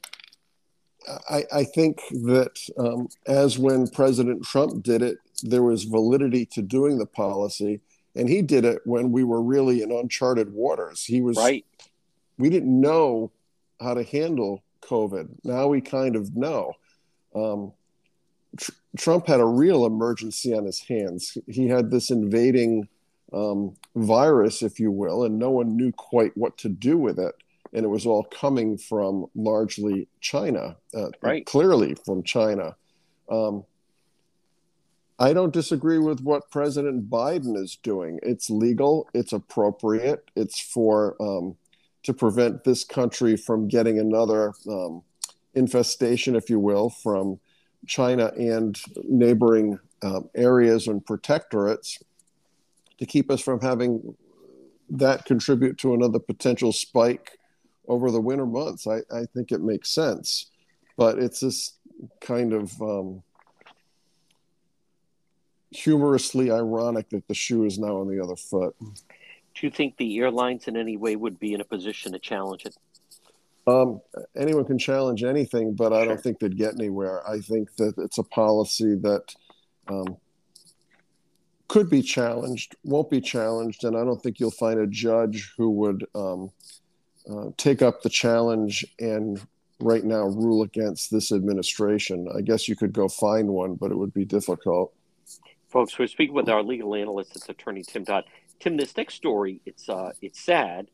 I, 1.30 1.44
I 1.52 1.64
think 1.64 2.00
that 2.10 2.58
um, 2.76 3.08
as 3.26 3.58
when 3.58 3.88
President 3.88 4.44
Trump 4.44 4.82
did 4.82 5.02
it, 5.02 5.18
there 5.42 5.62
was 5.62 5.84
validity 5.84 6.44
to 6.46 6.62
doing 6.62 6.98
the 6.98 7.06
policy, 7.06 7.80
and 8.14 8.28
he 8.28 8.42
did 8.42 8.64
it 8.64 8.82
when 8.84 9.12
we 9.12 9.24
were 9.24 9.42
really 9.42 9.82
in 9.82 9.92
uncharted 9.92 10.52
waters. 10.52 11.04
He 11.04 11.20
was 11.20 11.36
right. 11.36 11.64
We 12.36 12.50
didn't 12.50 12.80
know 12.80 13.32
how 13.80 13.94
to 13.94 14.02
handle 14.02 14.62
COVID. 14.82 15.28
Now 15.44 15.68
we 15.68 15.80
kind 15.80 16.16
of 16.16 16.36
know. 16.36 16.74
Um, 17.38 17.72
tr- 18.56 18.72
Trump 18.96 19.26
had 19.26 19.40
a 19.40 19.46
real 19.46 19.86
emergency 19.86 20.54
on 20.54 20.64
his 20.64 20.80
hands. 20.80 21.38
He 21.46 21.68
had 21.68 21.90
this 21.90 22.10
invading 22.10 22.88
um, 23.32 23.74
virus, 23.94 24.62
if 24.62 24.80
you 24.80 24.90
will, 24.90 25.24
and 25.24 25.38
no 25.38 25.50
one 25.50 25.76
knew 25.76 25.92
quite 25.92 26.36
what 26.36 26.58
to 26.58 26.68
do 26.68 26.98
with 26.98 27.18
it 27.18 27.34
and 27.72 27.84
it 27.84 27.88
was 27.88 28.06
all 28.06 28.24
coming 28.24 28.78
from 28.78 29.26
largely 29.34 30.08
China, 30.20 30.76
uh, 30.94 31.10
right. 31.20 31.44
clearly 31.46 31.94
from 31.94 32.22
China. 32.22 32.76
Um, 33.30 33.64
I 35.18 35.32
don't 35.32 35.52
disagree 35.52 35.98
with 35.98 36.20
what 36.20 36.50
President 36.50 37.10
Biden 37.10 37.56
is 37.56 37.76
doing. 37.76 38.20
It's 38.22 38.48
legal, 38.48 39.08
it's 39.12 39.32
appropriate, 39.32 40.30
it's 40.36 40.60
for 40.60 41.16
um, 41.20 41.56
to 42.04 42.14
prevent 42.14 42.64
this 42.64 42.84
country 42.84 43.36
from 43.36 43.68
getting 43.68 43.98
another 43.98 44.54
um, 44.68 45.02
infestation, 45.54 46.36
if 46.36 46.50
you 46.50 46.58
will, 46.58 46.90
from 46.90 47.38
China 47.86 48.32
and 48.36 48.80
neighboring 49.04 49.78
um, 50.02 50.28
areas 50.34 50.86
and 50.86 51.04
protectorates 51.04 52.02
to 52.98 53.06
keep 53.06 53.30
us 53.30 53.40
from 53.40 53.60
having 53.60 54.16
that 54.90 55.24
contribute 55.24 55.78
to 55.78 55.94
another 55.94 56.18
potential 56.18 56.72
spike 56.72 57.38
over 57.86 58.10
the 58.10 58.20
winter 58.20 58.46
months. 58.46 58.86
I, 58.86 58.98
I 59.14 59.24
think 59.34 59.52
it 59.52 59.60
makes 59.60 59.90
sense, 59.90 60.50
but 60.96 61.18
it's 61.18 61.40
this 61.40 61.74
kind 62.20 62.52
of 62.52 62.80
um, 62.80 63.22
humorously 65.70 66.50
ironic 66.50 67.10
that 67.10 67.26
the 67.28 67.34
shoe 67.34 67.64
is 67.64 67.78
now 67.78 67.98
on 67.98 68.08
the 68.08 68.22
other 68.22 68.36
foot. 68.36 68.74
Do 68.80 69.66
you 69.66 69.70
think 69.70 69.96
the 69.96 70.18
airlines 70.18 70.68
in 70.68 70.76
any 70.76 70.96
way 70.96 71.16
would 71.16 71.38
be 71.38 71.52
in 71.52 71.60
a 71.60 71.64
position 71.64 72.12
to 72.12 72.18
challenge 72.18 72.64
it? 72.64 72.76
Um, 73.68 74.00
anyone 74.34 74.64
can 74.64 74.78
challenge 74.78 75.22
anything, 75.24 75.74
but 75.74 75.92
I 75.92 76.06
don't 76.06 76.20
think 76.20 76.38
they'd 76.38 76.56
get 76.56 76.74
anywhere. 76.74 77.28
I 77.28 77.40
think 77.40 77.76
that 77.76 77.94
it's 77.98 78.16
a 78.16 78.22
policy 78.22 78.94
that 79.02 79.34
um, 79.88 80.16
could 81.68 81.90
be 81.90 82.00
challenged, 82.00 82.76
won't 82.82 83.10
be 83.10 83.20
challenged, 83.20 83.84
and 83.84 83.94
I 83.94 84.04
don't 84.04 84.22
think 84.22 84.40
you'll 84.40 84.50
find 84.50 84.80
a 84.80 84.86
judge 84.86 85.52
who 85.58 85.70
would 85.70 86.06
um, 86.14 86.50
uh, 87.30 87.50
take 87.58 87.82
up 87.82 88.00
the 88.00 88.08
challenge 88.08 88.86
and 88.98 89.46
right 89.80 90.04
now 90.04 90.24
rule 90.24 90.62
against 90.62 91.10
this 91.10 91.30
administration. 91.30 92.26
I 92.34 92.40
guess 92.40 92.68
you 92.68 92.74
could 92.74 92.94
go 92.94 93.06
find 93.06 93.48
one, 93.48 93.74
but 93.74 93.90
it 93.90 93.98
would 93.98 94.14
be 94.14 94.24
difficult. 94.24 94.94
Folks, 95.68 95.98
we're 95.98 96.06
speaking 96.06 96.34
with 96.34 96.48
our 96.48 96.62
legal 96.62 96.94
analyst. 96.94 97.36
It's 97.36 97.48
attorney 97.50 97.82
Tim 97.82 98.04
Dodd. 98.04 98.24
Tim, 98.60 98.78
this 98.78 98.96
next 98.96 99.14
story, 99.14 99.60
it's 99.66 99.90
uh, 99.90 100.12
it's 100.22 100.40
sad, 100.40 100.88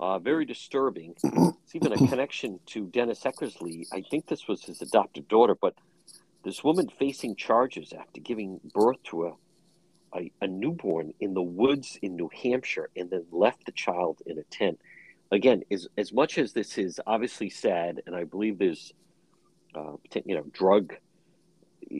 uh, 0.00 0.18
very 0.18 0.44
disturbing. 0.44 1.14
It's 1.22 1.74
even 1.74 1.92
a 1.92 1.96
connection 2.08 2.58
to 2.66 2.86
Dennis 2.86 3.22
Eckersley. 3.22 3.86
I 3.92 4.02
think 4.10 4.26
this 4.26 4.48
was 4.48 4.64
his 4.64 4.82
adopted 4.82 5.28
daughter, 5.28 5.54
but 5.54 5.74
this 6.44 6.64
woman 6.64 6.88
facing 6.98 7.36
charges 7.36 7.92
after 7.92 8.20
giving 8.20 8.60
birth 8.74 9.00
to 9.04 9.26
a, 9.26 9.32
a, 10.16 10.32
a 10.40 10.46
newborn 10.48 11.14
in 11.20 11.34
the 11.34 11.42
woods 11.42 11.98
in 12.02 12.16
New 12.16 12.30
Hampshire 12.42 12.88
and 12.96 13.10
then 13.10 13.26
left 13.30 13.66
the 13.66 13.72
child 13.72 14.18
in 14.26 14.38
a 14.38 14.42
tent 14.44 14.80
again, 15.30 15.62
as 15.70 15.88
as 15.96 16.12
much 16.12 16.38
as 16.38 16.52
this 16.52 16.78
is 16.78 17.00
obviously 17.06 17.50
sad, 17.50 18.02
and 18.06 18.14
I 18.16 18.24
believe 18.24 18.58
there's, 18.58 18.92
uh, 19.74 19.92
you 20.24 20.34
know, 20.34 20.44
drug 20.52 20.94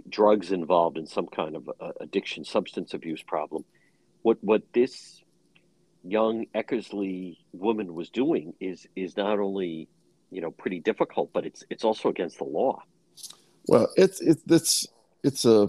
drugs 0.09 0.53
involved 0.53 0.99
in 0.99 1.07
some 1.07 1.27
kind 1.27 1.57
of 1.57 1.71
uh, 1.81 1.93
addiction, 2.01 2.45
substance 2.45 2.95
abuse 2.95 3.23
problem. 3.23 3.65
What 4.23 4.39
what 4.43 4.63
this 4.73 5.20
young 6.05 6.47
Eckersley 6.55 7.39
woman 7.53 7.95
was 7.95 8.11
doing 8.11 8.55
is 8.61 8.87
is 8.97 9.17
not 9.17 9.39
only 9.39 9.89
you 10.31 10.41
know 10.41 10.51
pretty 10.51 10.81
difficult, 10.81 11.33
but 11.33 11.47
it's 11.47 11.65
it's 11.71 11.85
also 11.85 12.09
against 12.09 12.39
the 12.39 12.45
law. 12.45 12.83
Well, 13.67 13.89
it's 13.97 14.21
it's 14.21 14.43
it's 14.49 14.87
it's 15.23 15.45
a 15.45 15.69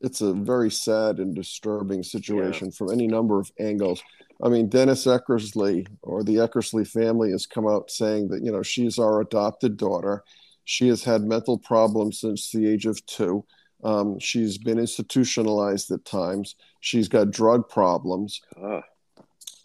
it's 0.00 0.20
a 0.20 0.32
very 0.32 0.70
sad 0.70 1.18
and 1.18 1.34
disturbing 1.34 2.02
situation 2.02 2.68
yeah. 2.68 2.76
from 2.76 2.92
any 2.92 3.06
number 3.06 3.38
of 3.38 3.50
angles. 3.58 4.02
I 4.42 4.48
mean, 4.48 4.68
Dennis 4.68 5.06
Eckersley 5.06 5.86
or 6.02 6.22
the 6.22 6.36
Eckersley 6.36 6.86
family 6.86 7.32
has 7.32 7.46
come 7.46 7.66
out 7.66 7.90
saying 7.90 8.28
that, 8.28 8.44
you 8.44 8.52
know, 8.52 8.62
she's 8.62 8.98
our 8.98 9.20
adopted 9.20 9.76
daughter. 9.76 10.22
She 10.64 10.86
has 10.88 11.02
had 11.02 11.22
mental 11.22 11.58
problems 11.58 12.20
since 12.20 12.52
the 12.52 12.68
age 12.68 12.86
of 12.86 13.04
two. 13.06 13.44
Um, 13.82 14.20
she's 14.20 14.58
been 14.58 14.78
institutionalized 14.78 15.90
at 15.90 16.04
times. 16.04 16.54
She's 16.80 17.08
got 17.08 17.32
drug 17.32 17.68
problems. 17.68 18.40
Uh. 18.60 18.80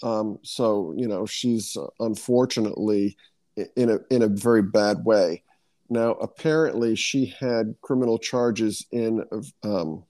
Um, 0.03 0.37
so, 0.43 0.93
you 0.95 1.07
know, 1.07 1.25
she's 1.25 1.77
unfortunately 1.99 3.17
in 3.75 3.89
a, 3.89 3.99
in 4.11 4.21
a 4.21 4.27
very 4.27 4.61
bad 4.61 5.05
way. 5.05 5.43
Now, 5.89 6.11
apparently, 6.13 6.95
she 6.95 7.33
had 7.39 7.75
criminal 7.81 8.19
charges 8.19 8.85
in 8.91 9.23
um, 9.63 10.03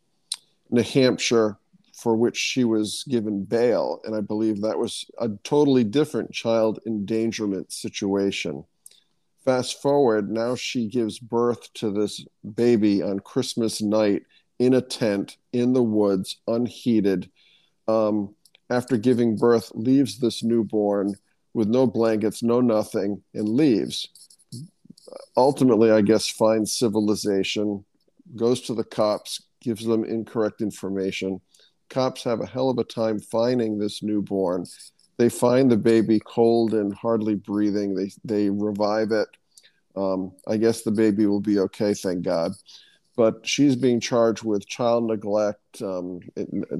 New 0.69 0.81
Hampshire 0.81 1.57
for 1.93 2.15
which 2.15 2.37
she 2.37 2.63
was 2.63 3.03
given 3.07 3.43
bail. 3.43 4.01
And 4.03 4.15
I 4.15 4.21
believe 4.21 4.61
that 4.61 4.79
was 4.79 5.05
a 5.19 5.29
totally 5.43 5.83
different 5.83 6.31
child 6.31 6.79
endangerment 6.87 7.71
situation. 7.71 8.63
Fast 9.45 9.81
forward, 9.81 10.31
now 10.31 10.55
she 10.55 10.87
gives 10.87 11.19
birth 11.19 11.71
to 11.75 11.91
this 11.91 12.25
baby 12.55 13.03
on 13.03 13.19
Christmas 13.19 13.81
night 13.81 14.23
in 14.57 14.73
a 14.73 14.81
tent 14.81 15.37
in 15.51 15.73
the 15.73 15.83
woods, 15.83 16.37
unheated. 16.47 17.29
Um, 17.87 18.35
after 18.73 18.97
giving 18.97 19.35
birth, 19.37 19.71
leaves 19.75 20.19
this 20.19 20.43
newborn 20.43 21.15
with 21.53 21.67
no 21.67 21.85
blankets, 21.85 22.41
no 22.41 22.59
nothing, 22.59 23.21
and 23.33 23.47
leaves. 23.47 24.09
Ultimately, 25.37 25.91
I 25.91 26.01
guess, 26.01 26.27
finds 26.27 26.73
civilization, 26.73 27.85
goes 28.35 28.61
to 28.61 28.73
the 28.73 28.83
cops, 28.83 29.43
gives 29.61 29.85
them 29.85 30.03
incorrect 30.03 30.61
information. 30.61 31.39
Cops 31.89 32.23
have 32.23 32.41
a 32.41 32.47
hell 32.47 32.69
of 32.69 32.79
a 32.79 32.83
time 32.83 33.19
finding 33.19 33.77
this 33.77 34.01
newborn. 34.01 34.65
They 35.17 35.29
find 35.29 35.71
the 35.71 35.77
baby 35.77 36.19
cold 36.25 36.73
and 36.73 36.93
hardly 36.93 37.35
breathing. 37.35 37.93
They 37.93 38.11
they 38.23 38.49
revive 38.49 39.11
it. 39.11 39.27
Um, 39.95 40.31
I 40.47 40.57
guess 40.57 40.81
the 40.81 40.91
baby 40.91 41.27
will 41.27 41.39
be 41.39 41.59
okay, 41.59 41.93
thank 41.93 42.23
God. 42.23 42.53
But 43.15 43.45
she's 43.45 43.75
being 43.75 43.99
charged 43.99 44.43
with 44.43 44.67
child 44.67 45.05
neglect, 45.05 45.83
um, 45.83 46.21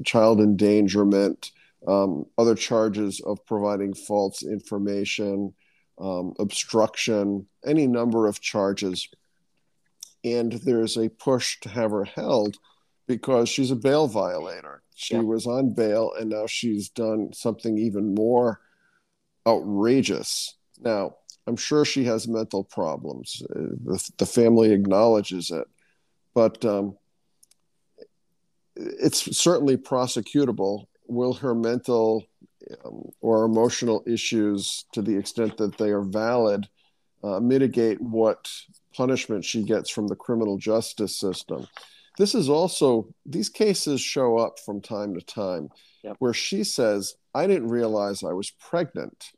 child 0.04 0.40
endangerment, 0.40 1.52
um, 1.86 2.26
other 2.38 2.54
charges 2.54 3.20
of 3.20 3.44
providing 3.46 3.94
false 3.94 4.42
information, 4.42 5.52
um, 5.98 6.34
obstruction, 6.38 7.46
any 7.64 7.86
number 7.86 8.26
of 8.26 8.40
charges. 8.40 9.08
And 10.24 10.52
there's 10.52 10.96
a 10.96 11.10
push 11.10 11.60
to 11.60 11.68
have 11.68 11.90
her 11.90 12.04
held 12.04 12.56
because 13.06 13.48
she's 13.48 13.70
a 13.70 13.76
bail 13.76 14.08
violator. 14.08 14.82
She 14.94 15.14
yeah. 15.14 15.20
was 15.20 15.46
on 15.46 15.74
bail 15.74 16.12
and 16.18 16.30
now 16.30 16.46
she's 16.46 16.88
done 16.88 17.32
something 17.32 17.76
even 17.76 18.14
more 18.14 18.60
outrageous. 19.46 20.56
Now, 20.80 21.16
I'm 21.46 21.56
sure 21.56 21.84
she 21.84 22.04
has 22.04 22.26
mental 22.26 22.64
problems. 22.64 23.42
Uh, 23.50 23.74
the, 23.84 24.10
the 24.18 24.26
family 24.26 24.72
acknowledges 24.72 25.50
it, 25.50 25.66
but 26.34 26.64
um, 26.64 26.96
it's 28.76 29.36
certainly 29.36 29.76
prosecutable. 29.76 30.86
Will 31.06 31.34
her 31.34 31.54
mental 31.54 32.24
um, 32.84 33.10
or 33.20 33.44
emotional 33.44 34.02
issues, 34.06 34.84
to 34.92 35.02
the 35.02 35.16
extent 35.16 35.56
that 35.58 35.76
they 35.78 35.90
are 35.90 36.02
valid, 36.02 36.68
uh, 37.22 37.40
mitigate 37.40 38.00
what 38.00 38.50
punishment 38.94 39.44
she 39.44 39.62
gets 39.62 39.90
from 39.90 40.08
the 40.08 40.16
criminal 40.16 40.58
justice 40.58 41.18
system? 41.18 41.66
This 42.16 42.34
is 42.34 42.48
also, 42.48 43.08
these 43.26 43.48
cases 43.48 44.00
show 44.00 44.38
up 44.38 44.58
from 44.60 44.80
time 44.80 45.14
to 45.14 45.20
time 45.20 45.68
yep. 46.02 46.16
where 46.20 46.34
she 46.34 46.62
says, 46.62 47.14
I 47.34 47.46
didn't 47.46 47.68
realize 47.68 48.22
I 48.22 48.32
was 48.32 48.50
pregnant. 48.50 49.32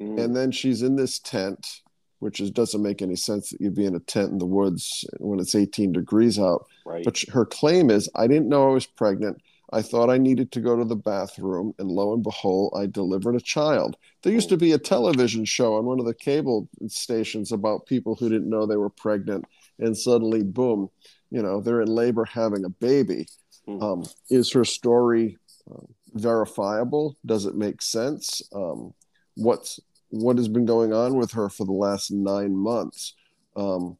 Mm. 0.00 0.22
And 0.22 0.36
then 0.36 0.52
she's 0.52 0.82
in 0.82 0.94
this 0.94 1.18
tent, 1.18 1.80
which 2.20 2.38
is, 2.38 2.50
doesn't 2.50 2.82
make 2.82 3.02
any 3.02 3.16
sense 3.16 3.50
that 3.50 3.60
you'd 3.60 3.74
be 3.74 3.86
in 3.86 3.96
a 3.96 4.00
tent 4.00 4.30
in 4.30 4.38
the 4.38 4.46
woods 4.46 5.04
when 5.18 5.40
it's 5.40 5.56
18 5.56 5.92
degrees 5.92 6.38
out. 6.38 6.66
Right. 6.86 7.04
But 7.04 7.20
her 7.32 7.44
claim 7.44 7.90
is, 7.90 8.08
I 8.14 8.28
didn't 8.28 8.48
know 8.48 8.70
I 8.70 8.74
was 8.74 8.86
pregnant. 8.86 9.42
I 9.72 9.80
thought 9.80 10.10
I 10.10 10.18
needed 10.18 10.52
to 10.52 10.60
go 10.60 10.76
to 10.76 10.84
the 10.84 10.96
bathroom, 10.96 11.74
and 11.78 11.90
lo 11.90 12.12
and 12.12 12.22
behold, 12.22 12.74
I 12.76 12.86
delivered 12.86 13.34
a 13.34 13.40
child. 13.40 13.96
There 14.22 14.32
used 14.32 14.50
to 14.50 14.58
be 14.58 14.72
a 14.72 14.78
television 14.78 15.46
show 15.46 15.74
on 15.76 15.86
one 15.86 15.98
of 15.98 16.04
the 16.04 16.14
cable 16.14 16.68
stations 16.88 17.52
about 17.52 17.86
people 17.86 18.14
who 18.14 18.28
didn't 18.28 18.50
know 18.50 18.66
they 18.66 18.76
were 18.76 18.90
pregnant, 18.90 19.46
and 19.78 19.96
suddenly, 19.96 20.42
boom, 20.42 20.90
you 21.30 21.42
know, 21.42 21.60
they're 21.60 21.80
in 21.80 21.88
labor 21.88 22.26
having 22.26 22.64
a 22.64 22.68
baby. 22.68 23.26
Hmm. 23.66 23.82
Um, 23.82 24.04
is 24.28 24.52
her 24.52 24.64
story 24.64 25.38
uh, 25.70 25.86
verifiable? 26.12 27.16
Does 27.24 27.46
it 27.46 27.54
make 27.54 27.80
sense? 27.80 28.42
Um, 28.54 28.92
what's 29.36 29.80
what 30.10 30.36
has 30.36 30.48
been 30.48 30.66
going 30.66 30.92
on 30.92 31.14
with 31.14 31.32
her 31.32 31.48
for 31.48 31.64
the 31.64 31.72
last 31.72 32.10
nine 32.10 32.54
months? 32.54 33.14
Um, 33.56 33.96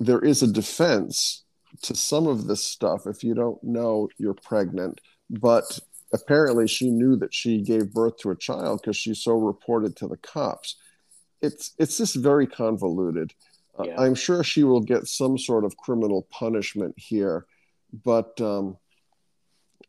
there 0.00 0.18
is 0.18 0.42
a 0.42 0.52
defense 0.52 1.44
to 1.82 1.94
some 1.94 2.26
of 2.26 2.46
this 2.46 2.62
stuff 2.62 3.06
if 3.06 3.22
you 3.22 3.34
don't 3.34 3.62
know 3.62 4.08
you're 4.18 4.34
pregnant, 4.34 5.00
but 5.30 5.78
apparently 6.12 6.68
she 6.68 6.90
knew 6.90 7.16
that 7.16 7.34
she 7.34 7.60
gave 7.60 7.92
birth 7.92 8.16
to 8.18 8.30
a 8.30 8.36
child 8.36 8.80
because 8.80 8.96
she 8.96 9.14
so 9.14 9.34
reported 9.34 9.96
to 9.96 10.08
the 10.08 10.16
cops. 10.18 10.76
It's 11.40 11.72
it's 11.78 11.98
just 11.98 12.16
very 12.16 12.46
convoluted. 12.46 13.32
Uh. 13.78 13.90
I'm 13.98 14.14
sure 14.14 14.44
she 14.44 14.64
will 14.64 14.80
get 14.80 15.06
some 15.06 15.38
sort 15.38 15.64
of 15.64 15.76
criminal 15.76 16.26
punishment 16.30 16.94
here, 16.96 17.46
but 18.04 18.40
um, 18.40 18.76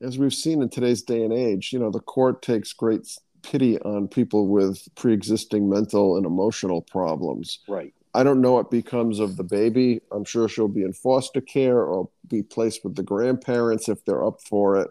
as 0.02 0.18
we've 0.18 0.34
seen 0.34 0.62
in 0.62 0.70
today's 0.70 1.04
day 1.04 1.24
and 1.24 1.34
age, 1.34 1.72
you 1.74 1.80
know 1.80 1.92
the 1.92 2.00
court 2.00 2.42
takes 2.42 2.74
great 2.74 3.08
pity 3.44 3.78
on 3.80 4.08
people 4.08 4.48
with 4.48 4.88
pre-existing 4.96 5.70
mental 5.70 6.18
and 6.18 6.26
emotional 6.26 6.82
problems. 6.82 7.60
Right. 7.68 7.94
I 8.14 8.24
don't 8.24 8.42
know 8.42 8.54
what 8.54 8.70
becomes 8.70 9.20
of 9.20 9.38
the 9.38 9.44
baby. 9.44 10.02
I'm 10.12 10.26
sure 10.26 10.48
she'll 10.48 10.68
be 10.68 10.84
in 10.84 10.94
foster 10.94 11.42
care 11.42 11.82
or 11.82 12.10
be 12.28 12.44
placed 12.44 12.84
with 12.84 12.96
the 12.96 13.04
grandparents 13.04 13.90
if 13.90 14.06
they're 14.06 14.26
up 14.26 14.42
for 14.42 14.78
it. 14.78 14.90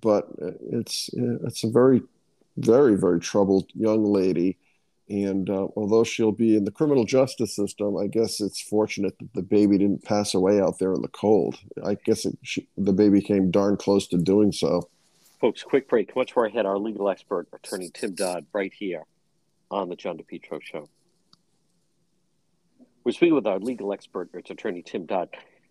But 0.00 0.28
it's 0.38 1.10
it's 1.12 1.64
a 1.64 1.70
very, 1.70 2.02
very, 2.56 2.96
very 2.96 3.20
troubled 3.20 3.70
young 3.74 4.04
lady. 4.04 4.58
And 5.08 5.48
uh, 5.48 5.68
although 5.74 6.04
she'll 6.04 6.32
be 6.32 6.54
in 6.56 6.64
the 6.64 6.70
criminal 6.70 7.04
justice 7.04 7.56
system, 7.56 7.96
I 7.96 8.08
guess 8.08 8.40
it's 8.40 8.60
fortunate 8.60 9.18
that 9.18 9.32
the 9.32 9.42
baby 9.42 9.78
didn't 9.78 10.04
pass 10.04 10.34
away 10.34 10.60
out 10.60 10.78
there 10.78 10.92
in 10.92 11.00
the 11.00 11.08
cold. 11.08 11.56
I 11.82 11.96
guess 12.04 12.26
it, 12.26 12.36
she, 12.42 12.68
the 12.76 12.92
baby 12.92 13.22
came 13.22 13.50
darn 13.50 13.78
close 13.78 14.06
to 14.08 14.18
doing 14.18 14.52
so. 14.52 14.88
Folks, 15.40 15.62
quick 15.62 15.88
break. 15.88 16.14
Much 16.14 16.36
more 16.36 16.46
ahead. 16.46 16.66
Our 16.66 16.78
legal 16.78 17.08
expert, 17.08 17.48
attorney 17.52 17.90
Tim 17.94 18.14
Dodd, 18.14 18.46
right 18.52 18.72
here 18.72 19.04
on 19.70 19.88
the 19.88 19.96
John 19.96 20.18
DePetro 20.18 20.60
Show. 20.62 20.88
We're 23.08 23.12
speaking 23.12 23.36
with 23.36 23.46
our 23.46 23.58
legal 23.58 23.94
expert, 23.94 24.28
it's 24.34 24.50
attorney 24.50 24.82
Tim 24.82 25.06
Dodd. 25.06 25.30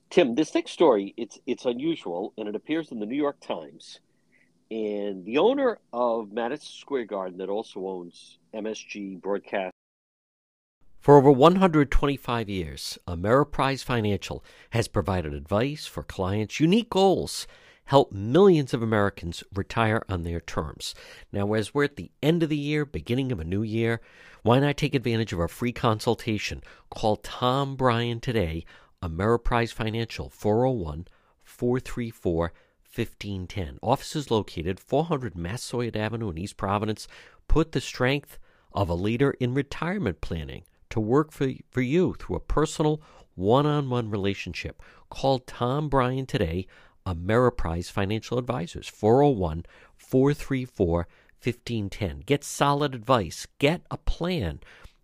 Tim, 0.10 0.34
this 0.34 0.56
next 0.56 0.72
story, 0.72 1.14
it's 1.18 1.38
it's 1.46 1.66
unusual, 1.66 2.34
and 2.36 2.50
it 2.50 2.56
appears 2.56 2.92
in 2.92 3.00
the 3.00 3.06
New 3.06 3.16
York 3.16 3.40
Times. 3.42 4.00
And 4.72 5.24
the 5.24 5.38
owner 5.38 5.78
of 5.94 6.32
Madison 6.32 6.68
Square 6.68 7.06
Garden, 7.06 7.38
that 7.38 7.48
also 7.48 7.82
owns 7.82 8.40
MSG 8.56 9.22
Broadcast. 9.22 9.72
For 11.00 11.16
over 11.16 11.30
125 11.30 12.50
years, 12.50 12.98
Ameriprise 13.08 13.84
Financial 13.84 14.44
has 14.72 14.88
provided 14.88 15.36
advice 15.36 15.86
for 15.86 16.02
clients' 16.02 16.60
unique 16.60 16.90
goals 16.90 17.46
help 17.88 18.12
millions 18.12 18.74
of 18.74 18.84
Americans 18.84 19.44
retire 19.54 20.04
on 20.08 20.24
their 20.24 20.40
terms. 20.40 20.94
Now, 21.32 21.54
as 21.54 21.74
we're 21.74 21.86
at 21.86 21.96
the 21.96 22.12
end 22.22 22.44
of 22.44 22.50
the 22.50 22.58
year, 22.58 22.86
beginning 22.86 23.32
of 23.32 23.40
a 23.40 23.46
new 23.46 23.64
year, 23.64 24.02
why 24.44 24.60
not 24.60 24.78
take 24.78 24.94
advantage 24.94 25.34
of 25.34 25.40
our 25.40 25.48
free 25.48 25.72
consultation? 25.72 26.62
Call 26.90 27.18
Tom 27.18 27.76
Bryan 27.76 28.20
today, 28.20 28.66
Ameriprise 29.02 29.74
Financial, 29.74 30.30
401 30.30 31.08
434 31.44 32.54
1510. 32.94 33.80
Offices 33.82 34.32
located 34.32 34.80
400 34.80 35.38
Massasoit 35.38 35.96
Avenue 35.96 36.30
in 36.30 36.38
East 36.38 36.58
Providence. 36.58 37.08
Put 37.48 37.72
the 37.72 37.82
strength 37.82 38.38
of 38.74 38.90
a 38.90 38.96
leader 38.96 39.32
in 39.40 39.54
retirement 39.54 40.20
planning 40.20 40.64
to 40.90 41.00
work 41.00 41.32
for, 41.32 41.50
for 41.70 41.82
you 41.82 42.16
through 42.20 42.36
a 42.36 42.42
personal 42.42 43.02
one 43.36 43.66
on 43.66 43.90
one 43.90 44.10
relationship. 44.10 44.82
Call 45.10 45.40
Tom 45.40 45.90
Bryan 45.90 46.26
today, 46.26 46.68
Ameriprise 47.08 47.90
Financial 47.90 48.38
Advisors, 48.38 48.90
401 48.90 49.66
434 49.96 51.08
1510. 51.42 52.20
Get 52.26 52.44
solid 52.44 52.94
advice, 52.94 53.48
get 53.60 53.82
a 53.90 53.98
plan, 53.98 54.60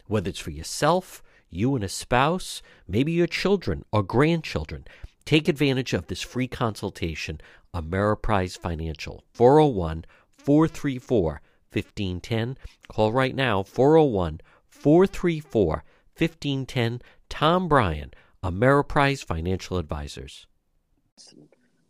whether 0.07 0.29
it's 0.29 0.39
for 0.39 0.51
yourself, 0.51 1.23
you 1.49 1.75
and 1.75 1.83
a 1.83 1.87
spouse, 1.87 2.61
maybe 2.89 3.13
your 3.13 3.27
children 3.27 3.85
or 3.93 4.03
grandchildren. 4.03 4.85
Take 5.23 5.47
advantage 5.47 5.93
of 5.93 6.07
this 6.07 6.21
free 6.21 6.47
consultation, 6.47 7.39
Ameriprise 7.73 8.57
Financial, 8.57 9.23
401 9.31 10.03
434 10.35 11.41
1510. 11.71 12.57
Call 12.89 13.13
right 13.13 13.33
now, 13.33 13.63
401 13.63 14.41
434 14.67 15.85
1510. 16.17 17.01
Tom 17.29 17.69
Bryan, 17.69 18.11
Ameriprise 18.43 19.23
Financial 19.23 19.77
Advisors 19.77 20.47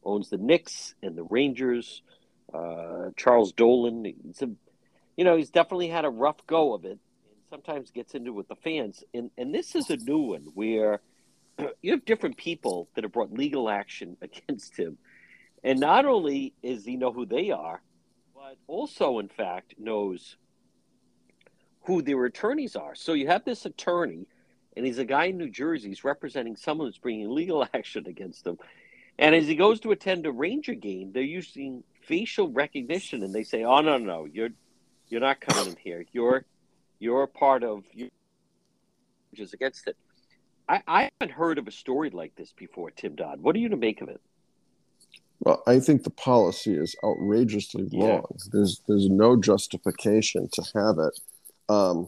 owns 0.05 0.29
the 0.29 0.37
Knicks 0.37 0.95
and 1.01 1.17
the 1.17 1.23
Rangers. 1.23 2.01
Uh, 2.53 3.09
Charles 3.17 3.51
Dolan, 3.51 4.05
he's 4.05 4.41
a, 4.41 4.49
you 5.17 5.23
know, 5.23 5.35
he's 5.35 5.49
definitely 5.49 5.87
had 5.87 6.05
a 6.05 6.09
rough 6.09 6.45
go 6.47 6.73
of 6.73 6.85
it, 6.85 6.91
and 6.91 7.37
sometimes 7.49 7.91
gets 7.91 8.13
into 8.13 8.31
it 8.31 8.35
with 8.35 8.47
the 8.47 8.55
fans. 8.55 9.03
And 9.13 9.31
and 9.37 9.53
this 9.53 9.75
is 9.75 9.89
a 9.89 9.97
new 9.97 10.19
one 10.19 10.47
where 10.53 11.01
you 11.81 11.91
have 11.91 12.05
different 12.05 12.37
people 12.37 12.89
that 12.95 13.03
have 13.03 13.11
brought 13.13 13.33
legal 13.33 13.69
action 13.69 14.17
against 14.21 14.77
him, 14.77 14.97
and 15.63 15.79
not 15.79 16.05
only 16.05 16.53
is 16.61 16.85
he 16.85 16.95
know 16.95 17.11
who 17.11 17.25
they 17.25 17.51
are, 17.51 17.81
but 18.35 18.57
also, 18.67 19.19
in 19.19 19.29
fact, 19.29 19.75
knows 19.79 20.37
who 21.85 22.01
their 22.01 22.23
attorneys 22.25 22.75
are. 22.75 22.95
So 22.95 23.13
you 23.13 23.27
have 23.27 23.45
this 23.45 23.65
attorney, 23.65 24.27
and 24.75 24.85
he's 24.85 24.99
a 24.99 25.05
guy 25.05 25.25
in 25.25 25.37
New 25.37 25.49
Jersey. 25.49 25.89
He's 25.89 26.03
representing 26.03 26.55
someone 26.55 26.87
who's 26.87 26.97
bringing 26.97 27.29
legal 27.29 27.65
action 27.73 28.05
against 28.07 28.45
him. 28.45 28.57
And 29.19 29.35
as 29.35 29.47
he 29.47 29.55
goes 29.55 29.79
to 29.81 29.91
attend 29.91 30.25
a 30.25 30.31
Ranger 30.31 30.73
game, 30.73 31.11
they're 31.11 31.23
using 31.23 31.83
facial 32.01 32.49
recognition, 32.49 33.23
and 33.23 33.33
they 33.33 33.43
say, 33.43 33.63
"Oh 33.63 33.81
no, 33.81 33.97
no, 33.97 34.25
you're 34.25 34.49
you're 35.07 35.21
not 35.21 35.39
coming 35.39 35.71
in 35.71 35.77
here. 35.77 36.05
You're 36.11 36.45
you're 36.99 37.23
a 37.23 37.27
part 37.27 37.63
of 37.63 37.83
you." 37.91 38.09
Is 39.35 39.53
against 39.53 39.87
it. 39.87 39.97
I, 40.69 40.81
I 40.87 41.09
haven't 41.19 41.35
heard 41.35 41.57
of 41.57 41.67
a 41.67 41.71
story 41.71 42.11
like 42.11 42.35
this 42.35 42.53
before, 42.53 42.91
Tim 42.91 43.15
Dodd. 43.15 43.41
What 43.41 43.55
are 43.55 43.59
you 43.59 43.69
to 43.69 43.77
make 43.77 44.01
of 44.01 44.09
it? 44.09 44.21
Well, 45.39 45.61
I 45.67 45.79
think 45.79 46.03
the 46.03 46.09
policy 46.09 46.75
is 46.75 46.95
outrageously 47.03 47.89
wrong. 47.93 48.23
Yeah. 48.29 48.45
There's 48.51 48.81
there's 48.87 49.09
no 49.09 49.35
justification 49.35 50.49
to 50.53 50.61
have 50.75 50.99
it. 50.99 51.19
Um, 51.67 52.07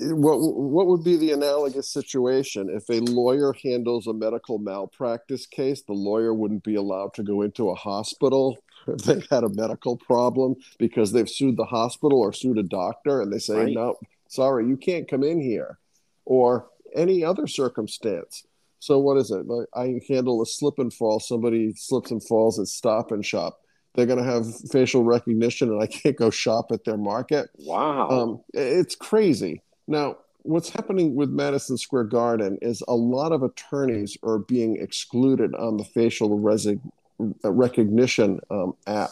what 0.00 0.38
what 0.38 0.86
would 0.86 1.02
be 1.02 1.16
the 1.16 1.32
analogous 1.32 1.90
situation 1.90 2.68
if 2.70 2.88
a 2.88 3.00
lawyer 3.04 3.52
handles 3.64 4.06
a 4.06 4.12
medical 4.12 4.58
malpractice 4.58 5.46
case? 5.46 5.82
The 5.82 5.92
lawyer 5.92 6.32
wouldn't 6.32 6.62
be 6.62 6.76
allowed 6.76 7.14
to 7.14 7.22
go 7.22 7.42
into 7.42 7.70
a 7.70 7.74
hospital 7.74 8.58
if 8.86 8.98
they 8.98 9.22
had 9.30 9.44
a 9.44 9.48
medical 9.48 9.96
problem 9.96 10.56
because 10.78 11.12
they've 11.12 11.28
sued 11.28 11.56
the 11.56 11.64
hospital 11.64 12.20
or 12.20 12.32
sued 12.32 12.58
a 12.58 12.62
doctor, 12.62 13.20
and 13.20 13.32
they 13.32 13.38
say, 13.38 13.56
Right. 13.56 13.74
"No, 13.74 13.96
sorry, 14.28 14.66
you 14.68 14.76
can't 14.76 15.08
come 15.08 15.24
in 15.24 15.40
here," 15.40 15.78
or 16.24 16.68
any 16.94 17.24
other 17.24 17.46
circumstance. 17.46 18.44
So 18.80 19.00
what 19.00 19.16
is 19.16 19.32
it? 19.32 19.46
Like, 19.46 19.66
I 19.74 20.00
handle 20.08 20.40
a 20.40 20.46
slip 20.46 20.78
and 20.78 20.94
fall. 20.94 21.18
Somebody 21.18 21.74
slips 21.74 22.12
and 22.12 22.22
falls 22.22 22.60
at 22.60 22.68
Stop 22.68 23.10
and 23.10 23.26
Shop. 23.26 23.60
They're 23.94 24.06
going 24.06 24.20
to 24.20 24.24
have 24.24 24.46
facial 24.70 25.02
recognition, 25.02 25.70
and 25.70 25.82
I 25.82 25.86
can't 25.86 26.16
go 26.16 26.30
shop 26.30 26.70
at 26.70 26.84
their 26.84 26.96
market. 26.96 27.50
Wow. 27.58 28.08
Um, 28.08 28.40
it's 28.54 28.94
crazy. 28.94 29.62
Now, 29.88 30.18
what's 30.42 30.68
happening 30.68 31.14
with 31.14 31.30
Madison 31.30 31.78
Square 31.78 32.04
Garden 32.04 32.58
is 32.60 32.82
a 32.86 32.94
lot 32.94 33.32
of 33.32 33.42
attorneys 33.42 34.18
are 34.22 34.38
being 34.38 34.76
excluded 34.76 35.54
on 35.54 35.78
the 35.78 35.84
facial 35.84 36.38
resi- 36.38 36.80
uh, 37.18 37.50
recognition 37.50 38.38
um, 38.50 38.74
app, 38.86 39.08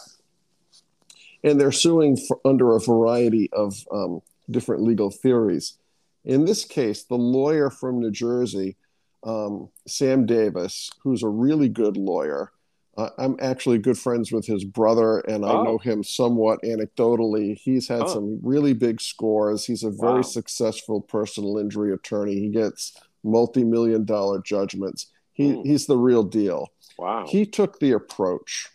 and 1.43 1.59
they're 1.59 1.71
suing 1.71 2.15
under 2.45 2.75
a 2.75 2.79
variety 2.79 3.49
of 3.53 3.75
um, 3.91 4.21
different 4.51 4.83
legal 4.83 5.09
theories. 5.09 5.79
In 6.23 6.45
this 6.45 6.63
case, 6.63 7.03
the 7.03 7.15
lawyer 7.15 7.71
from 7.71 7.99
New 7.99 8.11
Jersey, 8.11 8.77
um, 9.23 9.69
Sam 9.87 10.27
Davis, 10.27 10.91
who's 11.01 11.23
a 11.23 11.27
really 11.27 11.69
good 11.69 11.97
lawyer. 11.97 12.51
Uh, 12.97 13.09
I'm 13.19 13.35
actually 13.39 13.77
good 13.77 13.97
friends 13.97 14.31
with 14.31 14.45
his 14.47 14.63
brother, 14.63 15.19
and 15.19 15.45
I 15.45 15.51
Oh. 15.53 15.63
know 15.63 15.77
him 15.77 16.03
somewhat 16.03 16.61
anecdotally. 16.63 17.55
He's 17.55 17.87
had 17.87 18.01
Oh. 18.03 18.07
some 18.07 18.39
really 18.41 18.73
big 18.73 18.99
scores. 18.99 19.65
He's 19.65 19.83
a 19.83 19.91
very 19.91 20.15
Wow. 20.15 20.21
successful 20.23 21.01
personal 21.01 21.59
injury 21.59 21.93
attorney. 21.93 22.39
He 22.39 22.49
gets 22.49 22.93
multi-million 23.23 24.03
dollar 24.05 24.39
judgments. 24.41 25.07
He, 25.33 25.51
Hmm. 25.51 25.61
He's 25.61 25.85
the 25.85 25.97
real 25.97 26.23
deal. 26.23 26.69
wow. 26.97 27.27
He 27.27 27.45
took 27.45 27.77
the 27.79 27.91
approach 27.91 28.73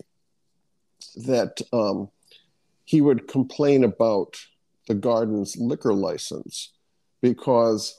that 1.16 1.60
um, 1.72 2.10
he 2.84 3.00
would 3.00 3.26
complain 3.26 3.82
about 3.82 4.36
the 4.86 4.94
garden's 4.94 5.56
liquor 5.56 5.92
license 5.92 6.70
because 7.20 7.98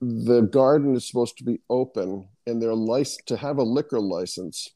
the 0.00 0.42
garden 0.42 0.94
is 0.94 1.04
supposed 1.06 1.36
to 1.38 1.44
be 1.44 1.60
open 1.68 2.28
and 2.46 2.62
their 2.62 2.74
license 2.74 3.24
to 3.26 3.36
have 3.36 3.58
a 3.58 3.62
liquor 3.64 4.00
license 4.00 4.68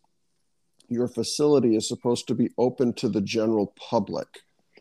your 0.88 1.08
facility 1.08 1.76
is 1.76 1.88
supposed 1.88 2.26
to 2.28 2.34
be 2.34 2.50
open 2.58 2.92
to 2.94 3.08
the 3.08 3.20
general 3.20 3.74
public 3.76 4.28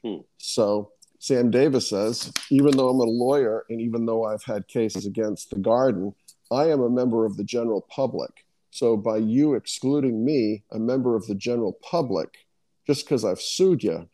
Hmm. 0.03 0.17
so 0.37 0.91
sam 1.17 1.49
davis 1.49 1.89
says 1.89 2.31
even 2.51 2.77
though 2.77 2.89
i'm 2.89 2.99
a 2.99 3.03
lawyer 3.03 3.65
and 3.69 3.81
even 3.81 4.05
though 4.05 4.25
i've 4.25 4.43
had 4.43 4.67
cases 4.67 5.05
against 5.07 5.49
the 5.49 5.55
garden 5.55 6.13
i 6.51 6.65
am 6.65 6.81
a 6.81 6.89
member 6.89 7.25
of 7.25 7.37
the 7.37 7.43
general 7.43 7.81
public 7.89 8.45
so 8.69 8.95
by 8.97 9.17
you 9.17 9.55
excluding 9.55 10.23
me 10.23 10.63
a 10.71 10.77
member 10.77 11.15
of 11.15 11.25
the 11.25 11.33
general 11.33 11.73
public 11.81 12.45
just 12.85 13.05
because 13.05 13.25
i've 13.25 13.41
sued 13.41 13.83
you 13.83 14.07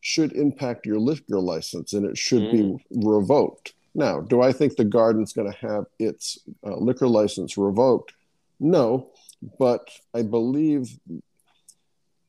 should 0.00 0.32
impact 0.32 0.86
your 0.86 0.98
liquor 0.98 1.38
license 1.38 1.92
and 1.92 2.04
it 2.04 2.18
should 2.18 2.50
be 2.50 2.84
revoked 2.90 3.74
now, 3.94 4.20
do 4.20 4.42
I 4.42 4.52
think 4.52 4.76
the 4.76 4.84
garden's 4.84 5.32
going 5.32 5.50
to 5.50 5.58
have 5.66 5.86
its 5.98 6.38
uh, 6.64 6.76
liquor 6.76 7.08
license 7.08 7.58
revoked? 7.58 8.12
No, 8.60 9.10
but 9.58 9.88
I 10.14 10.22
believe 10.22 11.00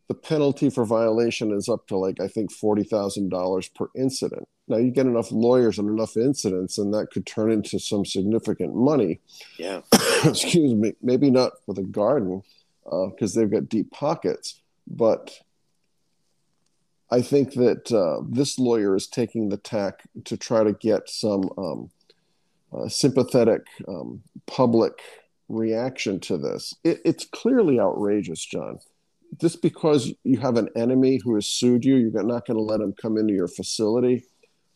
the 0.10 0.16
penalty 0.16 0.72
for 0.72 0.86
violation 0.86 1.54
is 1.54 1.70
up 1.70 1.88
to 1.88 1.96
like 1.96 2.20
I 2.20 2.28
think 2.28 2.52
forty 2.52 2.84
thousand 2.84 3.30
dollars 3.30 3.70
per 3.70 3.90
incident. 3.96 4.48
Now 4.68 4.78
you 4.78 4.92
get 4.92 5.06
enough 5.06 5.32
lawyers 5.32 5.78
and 5.78 5.88
enough 5.88 6.18
incidents, 6.18 6.80
and 6.80 6.94
that 6.94 7.12
could 7.12 7.28
turn 7.28 7.52
into 7.52 7.80
some 7.80 8.04
significant 8.04 8.76
money. 8.76 9.22
yeah. 9.58 9.82
Excuse 10.26 10.74
me, 10.74 10.94
maybe 11.02 11.30
not 11.30 11.54
for 11.66 11.74
the 11.74 11.84
garden 11.84 12.42
because 12.84 13.36
they've 13.36 13.52
got 13.52 13.70
deep 13.70 13.92
pockets, 13.92 14.60
but 14.88 15.32
I 17.12 17.22
think 17.22 17.54
that 17.54 17.92
uh, 17.92 18.24
this 18.28 18.58
lawyer 18.58 18.96
is 18.96 19.06
taking 19.06 19.50
the 19.50 19.58
tack 19.58 20.02
to 20.26 20.38
try 20.38 20.64
to 20.64 20.74
get 20.74 21.08
some 21.08 21.50
um, 21.56 21.92
uh, 22.74 22.88
sympathetic 22.88 23.68
um, 23.88 24.24
public 24.48 25.02
reaction 25.50 26.20
to 26.22 26.38
this. 26.38 26.76
It, 26.84 27.02
it's 27.06 27.26
clearly 27.26 27.80
outrageous, 27.80 28.44
John. 28.44 28.80
Just 29.38 29.62
because 29.62 30.12
you 30.24 30.40
have 30.40 30.58
an 30.58 30.70
enemy 30.76 31.20
who 31.24 31.36
has 31.36 31.46
sued 31.48 31.86
you, 31.86 31.96
you're 31.96 32.24
not 32.24 32.48
going 32.48 32.58
to 32.58 32.64
let 32.64 32.82
him 32.82 32.94
come 33.00 33.18
into 33.18 33.34
your 33.34 33.48
facility. 33.48 34.26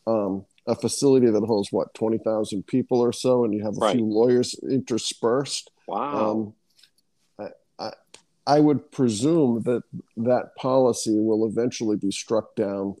Um, 0.06 0.44
a 0.66 0.74
facility 0.74 1.30
that 1.30 1.42
holds 1.44 1.72
what 1.72 1.92
twenty 1.94 2.18
thousand 2.18 2.66
people 2.66 3.00
or 3.00 3.12
so, 3.12 3.44
and 3.44 3.52
you 3.52 3.62
have 3.64 3.76
a 3.76 3.80
Right. 3.80 3.96
few 3.96 4.06
lawyers 4.06 4.54
interspersed. 4.70 5.70
Wow. 5.88 6.30
Um, 6.30 6.54
I, 7.38 7.84
I, 7.84 7.92
I 8.46 8.60
would 8.60 8.90
presume 8.92 9.62
that 9.64 9.82
that 10.16 10.54
policy 10.56 11.18
will 11.18 11.46
eventually 11.46 11.96
be 11.96 12.10
struck 12.10 12.54
down 12.54 12.94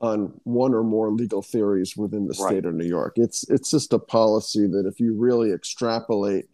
on 0.00 0.40
one 0.44 0.74
or 0.74 0.82
more 0.82 1.10
legal 1.10 1.42
theories 1.42 1.96
within 1.96 2.26
the 2.26 2.34
Right. 2.40 2.50
state 2.50 2.64
of 2.64 2.74
New 2.74 2.86
York. 2.86 3.14
It's 3.16 3.48
it's 3.48 3.70
just 3.70 3.92
a 3.92 3.98
policy 3.98 4.66
that 4.66 4.86
if 4.86 4.98
you 5.00 5.14
really 5.14 5.52
extrapolate 5.52 6.46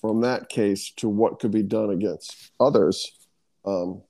from 0.00 0.22
that 0.22 0.48
case 0.48 0.90
to 0.96 1.08
what 1.08 1.38
could 1.38 1.50
be 1.50 1.62
done 1.62 1.90
against 1.90 2.50
others, 2.58 3.12
um, 3.64 4.02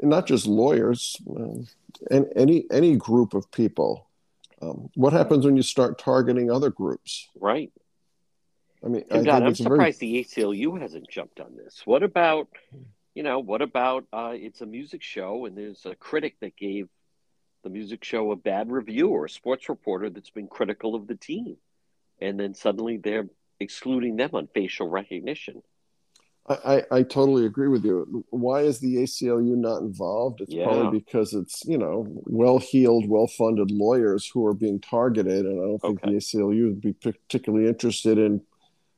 and 0.00 0.10
not 0.10 0.26
just 0.26 0.46
lawyers, 0.46 1.16
um, 1.36 1.66
and 2.10 2.26
any 2.36 2.64
any 2.70 2.96
group 2.96 3.34
of 3.34 3.50
people. 3.50 4.06
Um, 4.62 4.90
what 4.94 5.14
happens 5.14 5.46
when 5.46 5.56
you 5.56 5.62
start 5.62 5.98
targeting 5.98 6.50
other 6.50 6.70
groups? 6.70 7.28
right. 7.38 7.72
I 8.84 8.88
mean, 8.88 9.04
I 9.10 9.18
think 9.18 9.28
I'm 9.28 9.46
it's 9.46 9.60
a 9.60 9.64
very 9.64 9.76
surprised 9.76 10.00
the 10.00 10.24
ACLU 10.24 10.80
hasn't 10.80 11.08
jumped 11.08 11.40
on 11.40 11.54
this. 11.54 11.82
What 11.84 12.02
about, 12.02 12.48
you 13.14 13.22
know, 13.22 13.38
what 13.38 13.62
about 13.62 14.06
uh, 14.12 14.32
it's 14.34 14.62
a 14.62 14.66
music 14.66 15.02
show 15.02 15.44
and 15.44 15.56
there's 15.56 15.84
a 15.84 15.94
critic 15.94 16.36
that 16.40 16.56
gave 16.56 16.88
the 17.62 17.70
music 17.70 18.04
show 18.04 18.32
a 18.32 18.36
bad 18.36 18.70
review 18.70 19.08
or 19.08 19.26
a 19.26 19.30
sports 19.30 19.68
reporter 19.68 20.08
that's 20.08 20.30
been 20.30 20.46
critical 20.46 20.94
of 20.94 21.06
the 21.06 21.14
team. 21.14 21.56
And 22.20 22.40
then 22.40 22.54
suddenly 22.54 22.96
they're 22.96 23.28
excluding 23.60 24.16
them 24.16 24.30
on 24.32 24.48
facial 24.54 24.88
recognition. 24.88 25.62
I, 26.48 26.54
I, 26.90 26.96
I 26.98 27.02
totally 27.02 27.44
agree 27.46 27.68
with 27.68 27.84
you. 27.84 28.24
Why 28.30 28.62
is 28.62 28.80
the 28.80 28.96
ACLU 28.96 29.56
not 29.56 29.82
involved? 29.82 30.40
It's 30.40 30.52
Yeah. 30.52 30.64
probably 30.64 30.98
because 30.98 31.34
it's 31.34 31.62
you 31.66 31.78
know 31.78 32.06
well-heeled, 32.24 33.08
well-funded 33.08 33.70
lawyers 33.70 34.26
who 34.26 34.44
are 34.46 34.54
being 34.54 34.80
targeted, 34.80 35.44
and 35.44 35.60
I 35.60 35.64
don't 35.64 35.78
think 35.78 36.02
Okay. 36.02 36.12
the 36.12 36.16
ACLU 36.16 36.64
would 36.68 36.80
be 36.80 36.94
particularly 36.94 37.68
interested 37.68 38.18
in 38.18 38.40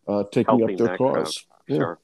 uh, 0.08 0.24
taking 0.32 0.58
Helping 0.58 0.80
up 0.80 0.86
their 0.88 0.96
cause. 0.96 1.44
Yeah. 1.66 1.76
Sure. 1.76 1.98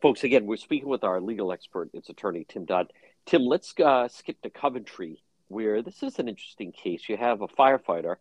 Folks, 0.00 0.22
again, 0.24 0.46
we're 0.46 0.56
speaking 0.56 0.88
with 0.88 1.02
our 1.04 1.20
legal 1.20 1.52
expert. 1.52 1.90
It's 1.92 2.08
attorney 2.08 2.46
Tim 2.48 2.64
Dodd. 2.64 2.92
Tim, 3.26 3.42
let's 3.42 3.74
uh, 3.78 4.08
skip 4.08 4.40
to 4.42 4.50
Coventry, 4.50 5.20
where 5.48 5.82
this 5.82 6.02
is 6.04 6.18
an 6.20 6.28
interesting 6.28 6.72
case. 6.72 7.08
You 7.08 7.16
have 7.16 7.42
a 7.42 7.48
firefighter 7.48 8.16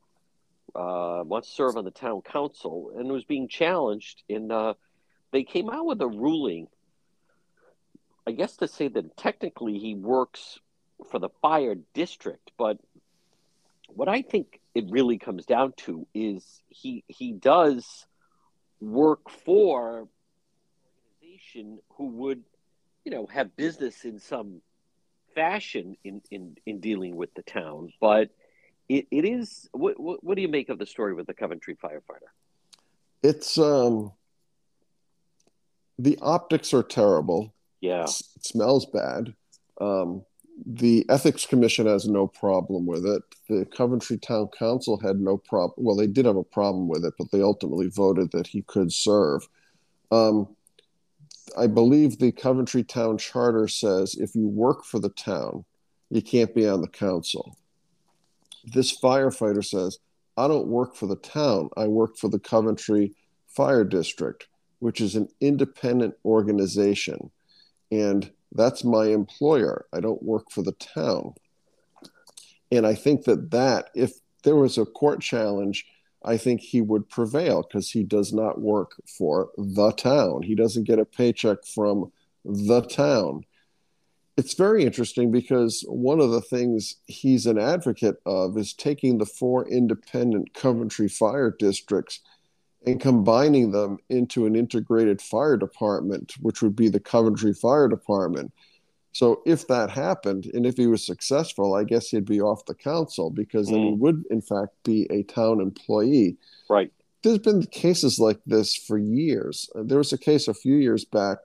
uh, 0.76 1.24
wants 1.26 1.50
to 1.50 1.56
serve 1.56 1.78
on 1.78 1.86
the 1.86 1.92
town 1.92 2.22
council 2.22 2.92
and 2.98 3.12
was 3.12 3.24
being 3.24 3.48
challenged. 3.48 4.24
In 4.28 4.52
uh, 4.52 4.74
they 5.32 5.44
came 5.44 5.70
out 5.70 5.86
with 5.86 6.02
a 6.02 6.08
ruling, 6.08 6.68
I 8.26 8.32
guess, 8.32 8.58
to 8.58 8.68
say 8.68 8.88
that 8.88 9.18
technically 9.18 9.78
he 9.80 9.96
works 9.96 10.60
for 11.12 11.20
the 11.20 11.30
fire 11.42 11.76
district, 11.94 12.52
but 12.58 12.78
what 13.88 14.08
I 14.08 14.22
think 14.22 14.60
it 14.76 14.86
really 14.90 15.18
comes 15.18 15.46
down 15.46 15.74
to 15.78 16.06
is 16.14 16.62
he 16.70 17.04
he 17.08 17.32
does 17.32 18.06
work 18.80 19.30
for 19.30 20.02
an 20.02 20.08
organization 21.22 21.80
who 21.96 22.08
would, 22.08 22.44
you 23.04 23.12
know, 23.12 23.28
have 23.28 23.56
business 23.56 24.06
in 24.06 24.20
some 24.20 24.62
fashion 25.36 25.96
in 26.04 26.22
in, 26.32 26.58
in 26.66 26.80
dealing 26.80 27.16
with 27.16 27.34
the 27.34 27.44
town. 27.44 27.92
But 28.00 28.30
it, 28.90 29.08
it 29.12 29.26
is 29.26 29.68
what, 29.72 30.00
what 30.00 30.24
what 30.24 30.36
do 30.36 30.42
you 30.42 30.48
make 30.48 30.70
of 30.70 30.80
the 30.80 30.86
story 30.86 31.14
with 31.14 31.28
the 31.28 31.34
Coventry 31.34 31.76
firefighter? 31.76 32.30
It's 33.24 33.58
um, 33.58 34.12
the 36.00 36.18
optics 36.22 36.74
are 36.74 36.84
terrible. 36.84 37.54
Yeah, 37.82 38.04
It 38.04 38.46
smells 38.46 38.86
bad. 38.86 39.34
Um, 39.80 40.24
the 40.66 41.06
ethics 41.10 41.46
commission 41.46 41.86
has 41.86 42.08
no 42.08 42.26
problem 42.28 42.88
with 42.88 43.06
it. 43.06 43.22
The 43.48 43.66
Coventry 43.66 44.18
Town 44.18 44.50
Council 44.58 45.00
had 45.00 45.20
no 45.20 45.38
problem. 45.38 45.86
Well, 45.86 45.96
they 45.96 46.08
did 46.08 46.26
have 46.26 46.36
a 46.36 46.44
problem 46.44 46.88
with 46.88 47.06
it, 47.06 47.14
but 47.18 47.32
they 47.32 47.42
ultimately 47.42 47.90
voted 47.90 48.32
that 48.32 48.48
he 48.48 48.64
could 48.64 48.92
serve. 48.92 49.48
Um, 50.12 50.56
I 51.56 51.68
believe 51.68 52.18
the 52.18 52.32
Coventry 52.32 52.84
Town 52.84 53.18
Charter 53.18 53.68
says 53.68 54.16
if 54.16 54.36
you 54.36 54.48
work 54.48 54.84
for 54.84 55.00
the 55.00 55.10
town, 55.10 55.64
you 56.10 56.22
can't 56.22 56.54
be 56.56 56.68
on 56.68 56.82
the 56.82 56.88
council. 56.88 57.56
This 58.68 58.98
firefighter 58.98 59.66
says, 59.66 60.00
I 60.36 60.48
don't 60.48 60.68
work 60.68 60.96
for 60.96 61.08
the 61.08 61.16
town. 61.16 61.70
I 61.76 61.88
work 61.88 62.18
for 62.18 62.30
the 62.30 62.40
Coventry 62.40 63.14
Fire 63.48 63.84
District, 63.84 64.48
which 64.80 65.02
is 65.02 65.16
an 65.16 65.30
independent 65.42 66.16
organization. 66.24 67.32
And 67.92 68.30
that's 68.52 68.84
my 68.84 69.06
employer. 69.06 69.86
I 69.94 70.00
don't 70.00 70.22
work 70.22 70.52
for 70.52 70.62
the 70.62 70.74
town. 70.74 71.34
And 72.72 72.86
I 72.86 72.94
think 72.94 73.24
that 73.24 73.52
that 73.52 73.90
if 73.96 74.14
there 74.44 74.56
was 74.56 74.78
a 74.78 74.86
court 74.86 75.22
challenge, 75.22 75.86
I 76.24 76.38
think 76.38 76.62
he 76.62 76.82
would 76.82 77.10
prevail 77.10 77.64
because 77.64 77.90
he 77.90 78.04
does 78.04 78.34
not 78.34 78.60
work 78.60 79.02
for 79.18 79.50
the 79.58 79.92
town. 79.94 80.44
He 80.44 80.56
doesn't 80.56 80.84
get 80.84 81.00
a 81.00 81.06
paycheck 81.06 81.66
from 81.66 82.12
the 82.44 82.82
town. 82.82 83.46
It's 84.38 84.54
very 84.54 84.84
interesting 84.84 85.32
because 85.32 85.84
one 85.88 86.20
of 86.20 86.30
the 86.30 86.42
things 86.42 86.98
he's 87.08 87.48
an 87.48 87.58
advocate 87.58 88.18
of 88.26 88.56
is 88.56 88.74
taking 88.74 89.18
the 89.18 89.26
four 89.26 89.68
independent 89.68 90.54
Coventry 90.54 91.10
fire 91.10 91.56
districts 91.58 92.20
and 92.86 93.02
combining 93.02 93.72
them 93.72 93.98
into 94.10 94.46
an 94.46 94.56
integrated 94.56 95.22
fire 95.22 95.58
department, 95.58 96.34
which 96.40 96.62
would 96.62 96.76
be 96.76 96.88
the 96.88 97.00
Coventry 97.00 97.54
Fire 97.54 97.88
Department. 97.88 98.54
So 99.12 99.42
if 99.46 99.68
that 99.68 99.90
happened, 99.90 100.46
and 100.54 100.66
if 100.66 100.78
he 100.78 100.86
was 100.86 101.04
successful, 101.04 101.74
I 101.74 101.84
guess 101.84 102.10
he'd 102.10 102.26
be 102.26 102.40
off 102.40 102.66
the 102.66 102.76
council 102.76 103.32
because 103.32 103.68
mm. 103.68 103.72
then 103.72 103.80
he 103.80 103.92
mm. 103.92 103.98
would, 103.98 104.24
in 104.30 104.42
fact, 104.42 104.76
be 104.84 105.08
a 105.10 105.24
town 105.24 105.60
employee. 105.60 106.38
Right. 106.70 106.92
There's 107.24 107.40
been 107.40 107.64
cases 107.64 108.20
like 108.20 108.40
this 108.46 108.76
for 108.76 108.98
years. 108.98 109.70
There 109.74 109.98
was 109.98 110.14
a 110.14 110.18
case 110.18 110.48
a 110.48 110.54
few 110.54 110.76
years 110.76 111.04
back, 111.04 111.40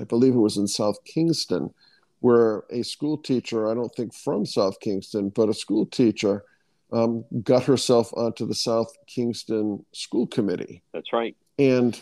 I 0.00 0.04
believe 0.04 0.34
it 0.34 0.38
was 0.38 0.56
in 0.56 0.66
South 0.66 1.02
Kingstown, 1.04 1.72
where 2.20 2.64
a 2.70 2.82
school 2.82 3.18
teacher, 3.18 3.70
I 3.70 3.74
don't 3.74 3.94
think 3.94 4.14
from 4.14 4.46
South 4.46 4.80
Kingstown, 4.80 5.30
but 5.30 5.48
a 5.48 5.54
school 5.54 5.86
teacher 5.86 6.44
um, 6.92 7.24
got 7.42 7.64
herself 7.64 8.12
onto 8.14 8.46
the 8.46 8.54
South 8.54 8.92
Kingstown 9.06 9.84
School 9.92 10.26
Committee. 10.26 10.82
That's 10.92 11.12
right. 11.12 11.36
And 11.58 11.98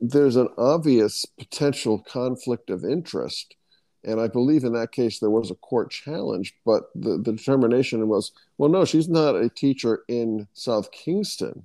there's 0.00 0.36
an 0.36 0.48
obvious 0.56 1.24
potential 1.24 1.98
conflict 2.00 2.70
of 2.70 2.84
interest. 2.84 3.56
And 4.04 4.20
I 4.20 4.28
believe 4.28 4.64
in 4.64 4.74
that 4.74 4.92
case 4.92 5.18
there 5.18 5.30
was 5.30 5.50
a 5.50 5.56
court 5.56 5.90
challenge, 5.90 6.54
but 6.64 6.90
the, 6.94 7.18
the 7.18 7.32
determination 7.32 8.06
was 8.08 8.32
well, 8.58 8.70
no, 8.70 8.84
she's 8.84 9.08
not 9.08 9.34
a 9.34 9.48
teacher 9.48 10.04
in 10.08 10.46
South 10.52 10.92
Kingstown. 10.92 11.64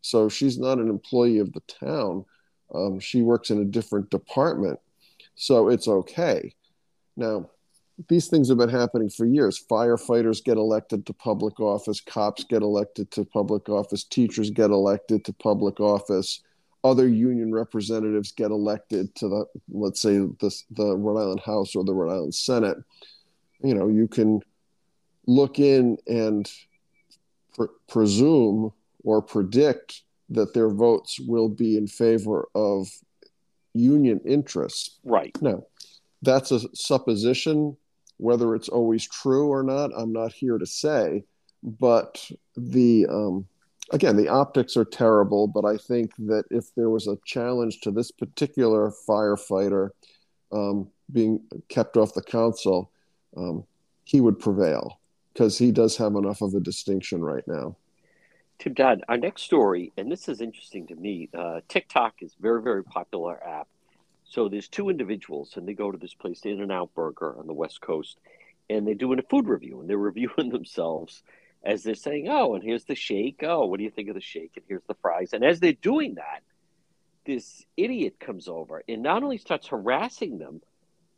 So 0.00 0.28
she's 0.28 0.58
not 0.58 0.78
an 0.78 0.88
employee 0.88 1.38
of 1.38 1.52
the 1.52 1.60
town. 1.60 2.24
Um, 2.74 3.00
she 3.00 3.22
works 3.22 3.50
in 3.50 3.60
a 3.60 3.64
different 3.64 4.10
department. 4.10 4.78
So 5.40 5.70
it's 5.70 5.88
okay. 5.88 6.52
Now, 7.16 7.48
these 8.10 8.26
things 8.26 8.50
have 8.50 8.58
been 8.58 8.68
happening 8.68 9.08
for 9.08 9.24
years. 9.24 9.58
Firefighters 9.70 10.44
get 10.44 10.58
elected 10.58 11.06
to 11.06 11.14
public 11.14 11.58
office, 11.58 12.02
cops 12.02 12.44
get 12.44 12.60
elected 12.60 13.10
to 13.12 13.24
public 13.24 13.70
office, 13.70 14.04
teachers 14.04 14.50
get 14.50 14.68
elected 14.68 15.24
to 15.24 15.32
public 15.32 15.80
office, 15.80 16.42
other 16.84 17.08
union 17.08 17.54
representatives 17.54 18.32
get 18.32 18.50
elected 18.50 19.14
to 19.14 19.28
the, 19.30 19.46
let's 19.70 20.02
say, 20.02 20.18
the, 20.18 20.62
the 20.72 20.94
Rhode 20.94 21.22
Island 21.22 21.40
House 21.40 21.74
or 21.74 21.84
the 21.84 21.94
Rhode 21.94 22.12
Island 22.12 22.34
Senate. 22.34 22.76
You 23.64 23.74
know, 23.74 23.88
you 23.88 24.08
can 24.08 24.42
look 25.26 25.58
in 25.58 25.96
and 26.06 26.52
pr- 27.54 27.72
presume 27.88 28.74
or 29.04 29.22
predict 29.22 30.02
that 30.28 30.52
their 30.52 30.68
votes 30.68 31.18
will 31.18 31.48
be 31.48 31.78
in 31.78 31.86
favor 31.86 32.46
of 32.54 32.90
union 33.74 34.20
interests. 34.24 34.98
Right. 35.04 35.36
Now, 35.40 35.64
that's 36.22 36.50
a 36.50 36.60
supposition 36.74 37.76
whether 38.20 38.54
it's 38.54 38.68
always 38.68 39.08
true 39.08 39.48
or 39.48 39.62
not, 39.62 39.90
I'm 39.96 40.12
not 40.12 40.32
here 40.32 40.58
to 40.58 40.66
say. 40.66 41.24
But 41.62 42.30
the 42.56 43.06
um, 43.06 43.46
again, 43.92 44.16
the 44.16 44.28
optics 44.28 44.76
are 44.76 44.84
terrible. 44.84 45.46
But 45.46 45.64
I 45.64 45.76
think 45.76 46.12
that 46.18 46.44
if 46.50 46.74
there 46.74 46.90
was 46.90 47.06
a 47.06 47.18
challenge 47.24 47.80
to 47.80 47.90
this 47.90 48.10
particular 48.10 48.92
firefighter 49.08 49.90
um, 50.52 50.88
being 51.12 51.40
kept 51.68 51.96
off 51.96 52.14
the 52.14 52.22
council, 52.22 52.90
um, 53.36 53.64
he 54.04 54.20
would 54.20 54.38
prevail 54.38 55.00
because 55.32 55.56
he 55.56 55.72
does 55.72 55.96
have 55.96 56.14
enough 56.14 56.42
of 56.42 56.54
a 56.54 56.60
distinction 56.60 57.22
right 57.22 57.46
now. 57.46 57.76
Tim 58.60 58.74
Dodd, 58.74 59.02
our 59.08 59.16
next 59.16 59.42
story, 59.42 59.92
and 59.96 60.12
this 60.12 60.28
is 60.28 60.40
interesting 60.40 60.86
to 60.88 60.94
me. 60.94 61.28
Uh, 61.34 61.60
TikTok 61.68 62.22
is 62.22 62.36
very, 62.38 62.62
very 62.62 62.84
popular 62.84 63.42
app 63.42 63.66
so 64.30 64.48
there's 64.48 64.68
two 64.68 64.90
individuals, 64.90 65.56
and 65.56 65.66
they 65.66 65.74
go 65.74 65.90
to 65.90 65.98
this 65.98 66.14
place, 66.14 66.42
In 66.44 66.60
and 66.60 66.70
Out 66.70 66.94
Burger 66.94 67.36
on 67.36 67.48
the 67.48 67.52
West 67.52 67.80
Coast, 67.80 68.16
and 68.70 68.86
they're 68.86 68.94
doing 68.94 69.18
a 69.18 69.22
food 69.22 69.48
review, 69.48 69.80
and 69.80 69.90
they're 69.90 69.98
reviewing 70.12 70.50
themselves 70.50 71.24
as 71.64 71.82
they're 71.82 71.96
saying, 71.96 72.28
"Oh, 72.28 72.54
and 72.54 72.62
here's 72.62 72.84
the 72.84 72.94
shake. 72.94 73.42
Oh, 73.42 73.66
what 73.66 73.78
do 73.78 73.84
you 73.84 73.90
think 73.90 74.08
of 74.08 74.14
the 74.14 74.20
shake? 74.20 74.52
And 74.54 74.64
here's 74.68 74.84
the 74.86 74.94
fries." 75.02 75.32
And 75.32 75.44
as 75.44 75.58
they're 75.58 75.72
doing 75.72 76.14
that, 76.14 76.42
this 77.26 77.66
idiot 77.76 78.20
comes 78.20 78.46
over 78.46 78.82
and 78.88 79.02
not 79.02 79.24
only 79.24 79.36
starts 79.36 79.66
harassing 79.66 80.38
them, 80.38 80.62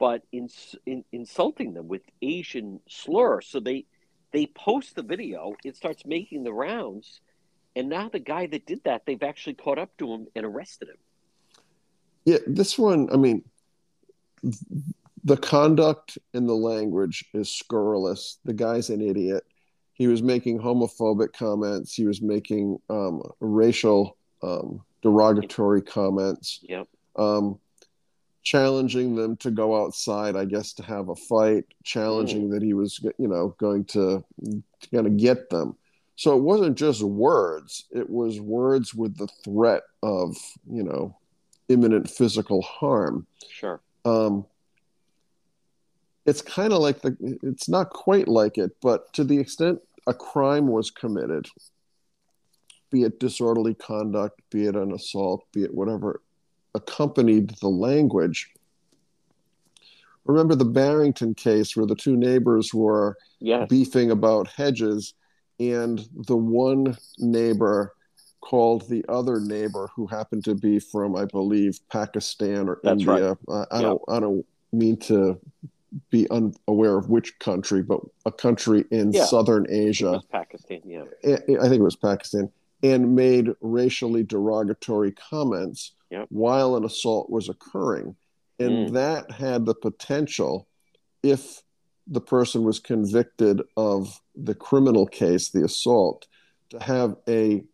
but 0.01 0.23
in, 0.33 0.49
in, 0.87 1.05
insulting 1.13 1.75
them 1.75 1.89
with 1.89 2.03
Asian 2.23 2.81
slur. 2.89 3.43
So 3.43 3.61
they 3.61 3.85
they 4.33 4.47
post 4.47 4.97
the 4.97 5.03
video. 5.03 5.55
It 5.65 5.77
starts 5.77 6.07
making 6.07 6.45
the 6.45 6.53
rounds, 6.55 7.21
and 7.75 7.89
now 7.89 8.09
the 8.09 8.19
guy 8.19 8.47
that 8.47 8.67
did 8.67 8.85
that, 8.85 9.07
they've 9.07 9.23
actually 9.23 9.55
caught 9.55 9.79
up 9.79 9.97
to 9.99 10.13
him 10.13 10.27
and 10.35 10.45
arrested 10.45 10.89
him. 10.89 10.97
Yeah, 12.25 12.39
this 12.47 12.79
one, 12.79 13.09
I 13.13 13.17
mean, 13.17 13.45
the 15.25 15.37
conduct 15.37 16.19
and 16.35 16.49
the 16.49 16.55
language 16.55 17.25
is 17.33 17.49
scurrilous. 17.49 18.39
The 18.45 18.53
guy's 18.53 18.91
an 18.91 19.01
idiot. 19.01 19.45
He 19.95 20.07
was 20.07 20.23
making 20.23 20.59
homophobic 20.59 21.33
comments. 21.33 21.95
He 21.95 22.05
was 22.05 22.21
making 22.21 22.81
um, 22.91 23.23
racial 23.41 24.17
um, 24.43 24.83
derogatory 25.03 25.83
comments. 25.83 26.61
Yep. 26.63 26.89
Um, 27.17 27.59
challenging 28.43 29.15
them 29.15 29.37
to 29.37 29.51
go 29.51 29.81
outside, 29.81 30.35
I 30.35 30.45
guess, 30.45 30.73
to 30.75 30.83
have 30.83 31.09
a 31.09 31.17
fight. 31.17 31.65
Challenging 31.85 32.49
mm. 32.49 32.53
that 32.53 32.63
he 32.63 32.75
was, 32.75 33.01
you 33.19 33.29
know, 33.29 33.55
going 33.59 33.85
to 33.87 34.25
kind 34.93 35.07
of 35.07 35.17
get 35.17 35.51
them. 35.51 35.77
So 36.17 36.37
it 36.37 36.43
wasn't 36.43 36.77
just 36.77 37.03
words. 37.03 37.87
It 37.91 38.09
was 38.09 38.41
words 38.41 38.95
with 38.95 39.17
the 39.17 39.29
threat 39.45 39.83
of, 40.03 40.37
you 40.71 40.83
know, 40.83 41.17
imminent 41.69 42.09
physical 42.09 42.63
harm. 42.63 43.27
Sure. 43.49 43.81
Um, 44.05 44.47
it's 46.27 46.43
kind 46.43 46.73
of 46.73 46.81
like 46.81 47.01
the, 47.01 47.17
it's 47.43 47.69
not 47.69 47.91
quite 47.91 48.29
like 48.29 48.59
it, 48.59 48.73
but 48.81 49.13
to 49.15 49.25
the 49.25 49.39
extent 49.39 49.81
a 50.07 50.15
crime 50.15 50.69
was 50.69 50.91
committed, 50.91 51.49
be 52.91 53.03
it 53.05 53.19
disorderly 53.19 53.75
conduct, 53.75 54.41
be 54.51 54.67
it 54.67 54.77
an 54.77 54.93
assault, 54.93 55.45
be 55.53 55.65
it 55.65 55.75
whatever, 55.75 56.21
accompanied 56.75 57.51
the 57.61 57.69
language. 57.69 58.51
Remember 60.25 60.55
the 60.55 60.65
Barrington 60.65 61.35
case 61.35 61.77
where 61.77 61.87
the 61.87 61.97
two 61.97 62.17
neighbors 62.17 62.73
were 62.73 63.17
yes. 63.41 63.69
beefing 63.69 64.11
about 64.11 64.47
hedges, 64.47 65.15
and 65.71 66.07
the 66.15 66.37
one 66.37 66.97
neighbor 67.19 67.95
called 68.41 68.89
the 68.89 69.05
other 69.09 69.41
neighbor 69.41 69.89
who 69.95 70.07
happened 70.07 70.45
to 70.45 70.55
be 70.55 70.79
from, 70.79 71.15
I 71.15 71.25
believe, 71.25 71.79
Pakistan 71.91 72.69
or 72.69 72.81
That's 72.83 73.01
India. 73.01 73.37
Right. 73.47 73.67
I, 73.71 73.79
I 73.79 73.83
don't 73.83 74.03
I 74.09 74.21
don't 74.21 74.45
mean 74.73 74.97
to 74.97 75.39
be 76.11 76.29
unaware 76.31 76.97
of 76.97 77.09
which 77.09 77.39
country, 77.39 77.83
but 77.83 78.01
a 78.27 78.33
country 78.33 78.85
in 78.91 79.13
yeah. 79.13 79.25
southern 79.27 79.67
Asia. 79.69 80.23
Pakistan, 80.31 80.81
yeah. 80.85 81.05
I 81.25 81.69
think 81.69 81.81
it 81.81 81.83
was 81.83 81.97
Pakistan, 81.97 82.51
and 82.83 83.15
made 83.15 83.51
racially 83.61 84.23
derogatory 84.23 85.13
comments 85.13 85.93
yep. 86.11 86.27
while 86.31 86.77
an 86.77 86.85
assault 86.85 87.31
was 87.31 87.49
occurring. 87.49 88.17
And 88.59 88.89
mm. 88.89 88.93
that 88.93 89.31
had 89.31 89.67
the 89.67 89.75
potential, 89.75 90.67
if 91.23 91.63
the 92.07 92.21
person 92.21 92.65
was 92.65 92.79
convicted 92.79 93.63
of 93.77 94.21
the 94.35 94.55
criminal 94.55 95.07
case, 95.07 95.51
the 95.51 95.65
assault, 95.65 96.27
to 96.71 96.81
have 96.81 97.17
a 97.29 97.65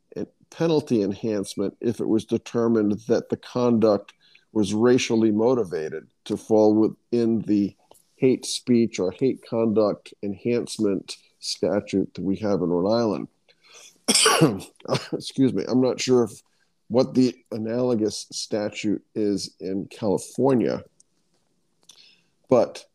penalty 0.51 1.03
enhancement 1.03 1.77
if 1.81 2.01
it 2.01 2.09
was 2.09 2.25
determined 2.25 2.93
that 3.09 3.29
the 3.29 3.37
conduct 3.37 4.13
was 4.53 4.75
racially 4.75 5.31
motivated 5.31 6.07
to 6.25 6.37
fall 6.37 6.75
within 6.75 7.41
the 7.43 7.75
hate 8.17 8.45
speech 8.45 8.99
or 8.99 9.13
hate 9.13 9.41
conduct 9.49 10.13
enhancement 10.23 11.17
statute 11.39 12.13
that 12.15 12.23
we 12.23 12.37
have 12.37 12.63
in 12.63 12.69
Rhode 12.69 12.91
Island. 12.91 13.29
Excuse 15.13 15.53
me, 15.53 15.65
I'm 15.69 15.81
not 15.81 16.01
sure 16.01 16.25
if, 16.25 16.43
what 16.89 17.15
the 17.15 17.35
analogous 17.53 18.27
statute 18.33 19.05
is 19.15 19.55
in 19.61 19.87
California, 19.87 20.83
but 22.49 22.87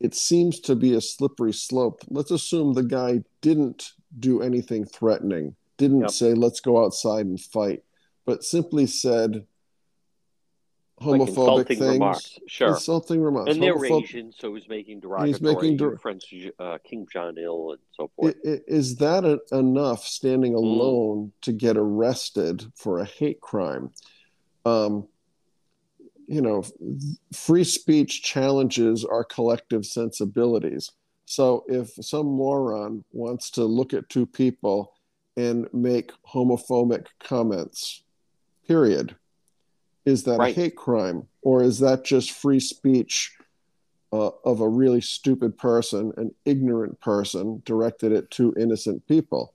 it 0.00 0.14
seems 0.14 0.60
to 0.60 0.76
be 0.76 0.94
a 0.94 1.00
slippery 1.00 1.52
slope. 1.52 2.00
Let's 2.08 2.30
assume 2.30 2.72
the 2.72 2.82
guy 2.82 3.22
didn't 3.40 3.92
do 4.18 4.42
anything 4.42 4.84
threatening 4.84 5.56
didn't 5.78 6.00
yep. 6.00 6.10
say 6.10 6.34
let's 6.34 6.60
go 6.60 6.84
outside 6.84 7.24
and 7.24 7.40
fight, 7.40 7.82
but 8.26 8.44
simply 8.44 8.86
said 8.86 9.46
homophobic 11.00 11.56
like 11.56 11.68
things. 11.68 11.80
Remarks. 11.80 12.38
Sure, 12.48 12.68
insulting 12.70 13.22
remarks. 13.22 13.52
And 13.52 13.62
they're 13.62 13.76
Homophob- 13.76 14.02
Asian, 14.02 14.32
so 14.32 14.54
he's 14.54 14.68
making 14.68 15.00
derogatory. 15.00 15.28
He's 15.28 15.40
making 15.40 15.76
der- 15.78 15.96
French 15.96 16.34
uh, 16.58 16.78
Kim 16.84 17.06
Jong 17.10 17.38
Il 17.38 17.70
and 17.70 17.80
so 17.92 18.10
forth. 18.16 18.34
Is 18.42 18.96
that 18.96 19.24
a, 19.24 19.38
enough 19.56 20.04
standing 20.04 20.52
mm. 20.52 20.56
alone 20.56 21.26
mm. 21.26 21.40
to 21.42 21.52
get 21.52 21.76
arrested 21.78 22.64
for 22.74 22.98
a 22.98 23.04
hate 23.04 23.40
crime? 23.40 23.90
Um, 24.64 25.06
you 26.28 26.42
know, 26.42 26.62
free 27.32 27.64
speech 27.64 28.22
challenges 28.22 29.04
our 29.04 29.24
collective 29.24 29.86
sensibilities. 29.86 30.92
So 31.24 31.64
if 31.68 31.90
some 32.02 32.26
moron 32.26 33.04
wants 33.12 33.50
to 33.52 33.64
look 33.64 33.94
at 33.94 34.08
two 34.10 34.26
people 34.26 34.92
and 35.36 35.66
make 35.72 36.12
homophobic 36.22 37.06
comments, 37.18 38.02
period, 38.66 39.16
is 40.04 40.24
that 40.24 40.38
Right. 40.38 40.56
a 40.56 40.60
hate 40.60 40.76
crime 40.76 41.26
or 41.42 41.62
is 41.62 41.78
that 41.78 42.04
just 42.04 42.30
free 42.30 42.60
speech 42.60 43.34
uh, 44.12 44.30
of 44.44 44.60
a 44.60 44.68
really 44.68 45.00
stupid 45.00 45.56
person, 45.56 46.12
an 46.18 46.34
ignorant 46.44 47.00
person, 47.00 47.62
directed 47.64 48.12
at 48.12 48.30
two 48.30 48.54
innocent 48.58 49.06
people? 49.06 49.54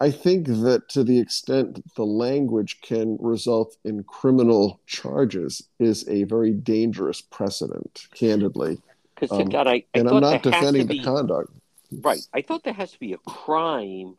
I 0.00 0.10
think 0.10 0.46
that 0.46 0.88
to 0.90 1.04
the 1.04 1.18
extent 1.18 1.84
the 1.94 2.06
language 2.06 2.80
can 2.80 3.18
result 3.20 3.76
in 3.84 4.02
criminal 4.04 4.80
charges 4.86 5.68
is 5.78 6.08
a 6.08 6.24
very 6.24 6.52
dangerous 6.52 7.20
precedent, 7.20 8.06
candidly. 8.14 8.78
Because 9.14 9.38
Um, 9.38 9.50
God, 9.50 9.66
I, 9.66 9.72
I 9.72 9.84
and 9.94 10.08
I'm 10.08 10.20
not 10.20 10.42
there 10.42 10.52
has 10.52 10.72
to 10.72 10.72
defending 10.72 10.86
the 10.86 11.02
conduct. 11.04 11.52
Right. 11.92 12.20
I 12.32 12.40
thought 12.40 12.64
there 12.64 12.72
has 12.72 12.92
to 12.92 12.98
be 12.98 13.12
a 13.12 13.18
crime 13.18 14.16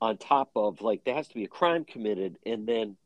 on 0.00 0.18
top 0.18 0.50
of 0.54 0.82
like 0.82 1.02
there 1.04 1.14
has 1.14 1.26
to 1.28 1.34
be 1.34 1.44
a 1.44 1.48
crime 1.48 1.84
committed 1.84 2.38
and 2.46 2.66
then 2.66 2.96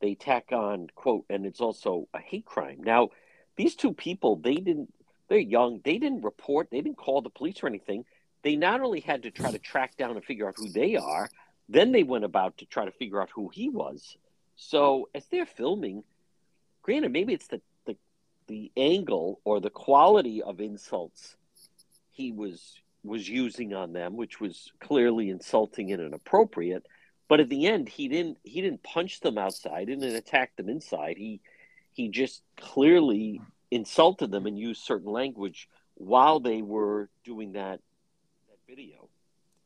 they 0.00 0.14
tack 0.14 0.52
on 0.52 0.88
quote 0.94 1.24
and 1.30 1.46
it's 1.46 1.60
also 1.60 2.06
a 2.14 2.20
hate 2.20 2.44
crime. 2.44 2.80
Now, 2.82 3.10
these 3.56 3.74
two 3.74 3.92
people, 3.92 4.36
they 4.36 4.56
didn't 4.56 4.92
they're 5.28 5.38
young, 5.38 5.80
they 5.82 5.98
didn't 5.98 6.22
report, 6.22 6.68
they 6.70 6.80
didn't 6.80 6.98
call 6.98 7.22
the 7.22 7.30
police 7.30 7.62
or 7.62 7.66
anything. 7.66 8.04
They 8.42 8.56
not 8.56 8.80
only 8.80 9.00
had 9.00 9.22
to 9.22 9.30
try 9.30 9.50
to 9.50 9.58
track 9.58 9.96
down 9.96 10.16
and 10.16 10.24
figure 10.24 10.48
out 10.48 10.56
who 10.56 10.68
they 10.68 10.96
are, 10.96 11.30
then 11.68 11.92
they 11.92 12.02
went 12.02 12.24
about 12.24 12.58
to 12.58 12.66
try 12.66 12.84
to 12.84 12.90
figure 12.90 13.20
out 13.20 13.30
who 13.34 13.48
he 13.48 13.68
was. 13.68 14.16
So 14.56 15.08
as 15.14 15.24
they're 15.26 15.46
filming, 15.46 16.04
granted, 16.82 17.12
maybe 17.12 17.32
it's 17.32 17.48
the 17.48 17.60
the, 17.86 17.96
the 18.48 18.72
angle 18.76 19.40
or 19.44 19.60
the 19.60 19.70
quality 19.70 20.42
of 20.42 20.60
insults 20.60 21.36
he 22.10 22.32
was 22.32 22.80
was 23.04 23.28
using 23.28 23.74
on 23.74 23.92
them, 23.92 24.16
which 24.16 24.40
was 24.40 24.70
clearly 24.80 25.30
insulting 25.30 25.92
and 25.92 26.00
inappropriate. 26.00 26.86
But 27.28 27.40
at 27.40 27.48
the 27.48 27.66
end, 27.66 27.88
he 27.88 28.08
didn't 28.08 28.38
he 28.42 28.60
didn't 28.60 28.82
punch 28.82 29.20
them 29.20 29.38
outside, 29.38 29.86
didn't 29.86 30.04
attack 30.14 30.56
them 30.56 30.68
inside. 30.68 31.16
He 31.16 31.40
he 31.92 32.08
just 32.08 32.42
clearly 32.56 33.40
insulted 33.70 34.30
them 34.30 34.46
and 34.46 34.58
used 34.58 34.82
certain 34.82 35.10
language 35.10 35.68
while 35.94 36.40
they 36.40 36.62
were 36.62 37.08
doing 37.24 37.52
that 37.52 37.80
video. 38.74 39.08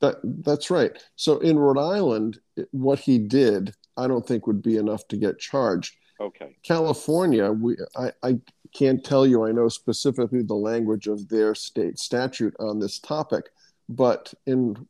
That 0.00 0.16
that's 0.44 0.70
right. 0.70 0.92
So 1.16 1.38
in 1.38 1.58
Rhode 1.58 1.78
Island, 1.78 2.38
what 2.72 2.98
he 2.98 3.18
did, 3.18 3.74
I 3.96 4.06
don't 4.06 4.26
think 4.26 4.46
would 4.46 4.62
be 4.62 4.76
enough 4.76 5.06
to 5.08 5.16
get 5.16 5.38
charged. 5.38 5.94
Okay. 6.20 6.56
California, 6.62 7.52
we 7.52 7.76
I, 7.96 8.12
I 8.22 8.38
can't 8.74 9.04
tell 9.04 9.26
you 9.26 9.44
I 9.44 9.52
know 9.52 9.68
specifically 9.68 10.42
the 10.42 10.54
language 10.54 11.06
of 11.06 11.28
their 11.28 11.54
state 11.54 11.98
statute 11.98 12.54
on 12.58 12.78
this 12.78 12.98
topic, 12.98 13.46
but 13.88 14.32
in 14.46 14.86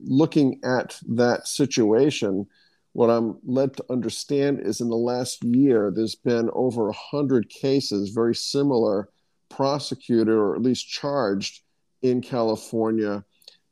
looking 0.00 0.60
at 0.64 0.98
that 1.08 1.48
situation, 1.48 2.46
what 2.92 3.10
I'm 3.10 3.38
led 3.44 3.76
to 3.76 3.84
understand 3.90 4.60
is 4.60 4.80
in 4.80 4.88
the 4.88 4.96
last 4.96 5.44
year 5.44 5.92
there's 5.94 6.14
been 6.14 6.50
over 6.54 6.88
a 6.88 7.00
hundred 7.12 7.50
cases 7.50 8.10
very 8.10 8.34
similar 8.34 9.10
prosecuted 9.48 10.28
or 10.34 10.54
at 10.54 10.62
least 10.62 10.88
charged 10.88 11.62
in 12.02 12.20
California, 12.20 13.24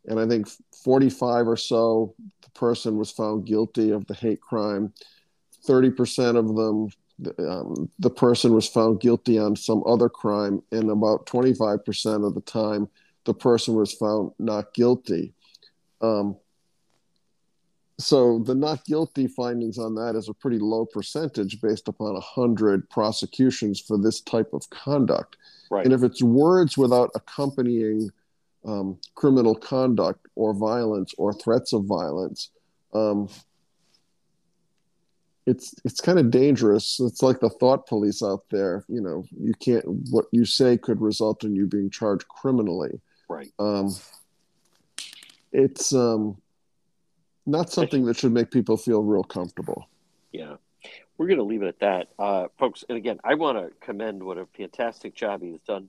and 0.07 0.21
I 0.21 0.27
think 0.27 0.49
45 0.83 1.49
or 1.49 1.57
so 1.57 2.15
the 2.43 2.51
person 2.51 2.99
was 2.99 3.11
found 3.11 3.47
guilty 3.47 3.91
of 3.91 4.07
the 4.07 4.15
hate 4.15 4.41
crime. 4.41 4.93
30% 5.67 6.37
of 6.37 6.55
them 6.55 6.91
um, 7.39 7.89
the 7.99 8.11
person 8.11 8.53
was 8.55 8.69
found 8.69 9.01
guilty 9.01 9.39
on 9.39 9.57
some 9.57 9.83
other 9.87 10.09
crime, 10.09 10.63
and 10.73 10.91
about 10.91 11.27
25% 11.27 12.27
of 12.27 12.35
the 12.35 12.41
time, 12.41 12.89
the 13.25 13.35
person 13.35 13.75
was 13.75 13.93
found 13.93 14.33
not 14.39 14.75
guilty. 14.75 15.33
Um, 16.01 16.37
so 17.99 18.41
the 18.41 18.55
not 18.55 18.85
guilty 18.85 19.29
findings 19.29 19.79
on 19.79 19.95
that 19.95 20.17
is 20.17 20.29
a 20.29 20.35
pretty 20.35 20.59
low 20.59 20.85
percentage 20.85 21.61
based 21.61 21.87
upon 21.87 22.15
100 22.15 22.91
prosecutions 22.91 23.81
for 23.81 23.97
this 23.97 24.21
type 24.21 24.53
of 24.53 24.69
conduct. 24.71 25.37
Right. 25.71 25.85
And 25.85 25.95
if 25.95 26.03
it's 26.03 26.23
words 26.23 26.77
without 26.77 27.11
accompanying 27.15 28.11
um, 28.65 28.99
criminal 29.15 29.55
conduct 29.55 30.27
or 30.35 30.55
violence 30.55 31.15
or 31.19 31.33
threats 31.33 31.73
of 31.73 31.85
violence, 31.85 32.51
um, 32.93 33.29
it's 35.47 35.75
it's 35.85 36.01
kind 36.01 36.19
of 36.19 36.31
dangerous. 36.31 36.99
It's 37.01 37.23
like 37.23 37.41
the 37.41 37.51
thought 37.51 37.87
police 37.87 38.23
out 38.23 38.45
there. 38.51 38.85
You 38.89 39.01
know, 39.01 39.25
you 39.39 39.53
can't. 39.55 39.85
What 40.11 40.27
you 40.33 40.45
say 40.45 40.79
could 40.79 41.01
result 41.01 41.45
in 41.45 41.55
you 41.55 41.67
being 41.67 41.91
charged 41.91 42.27
criminally. 42.29 43.01
Right. 43.29 43.53
Um, 43.59 43.95
it's 45.53 45.93
um, 45.93 46.37
not 47.47 47.71
something 47.71 48.05
that 48.07 48.17
should 48.17 48.33
make 48.33 48.51
people 48.51 48.77
feel 48.77 49.03
real 49.03 49.25
comfortable. 49.25 49.89
Yeah. 50.33 50.57
We're 51.17 51.29
going 51.29 51.39
to 51.39 51.45
leave 51.45 51.63
it 51.63 51.69
at 51.69 51.79
that. 51.79 52.09
Uh, 52.19 52.49
folks, 52.59 52.85
and 52.89 52.99
again, 52.99 53.21
I 53.23 53.35
want 53.35 53.57
to 53.59 53.71
commend 53.81 54.23
what 54.23 54.37
a 54.37 54.47
fantastic 54.57 55.15
job 55.15 55.43
he 55.43 55.53
has 55.53 55.61
done 55.61 55.89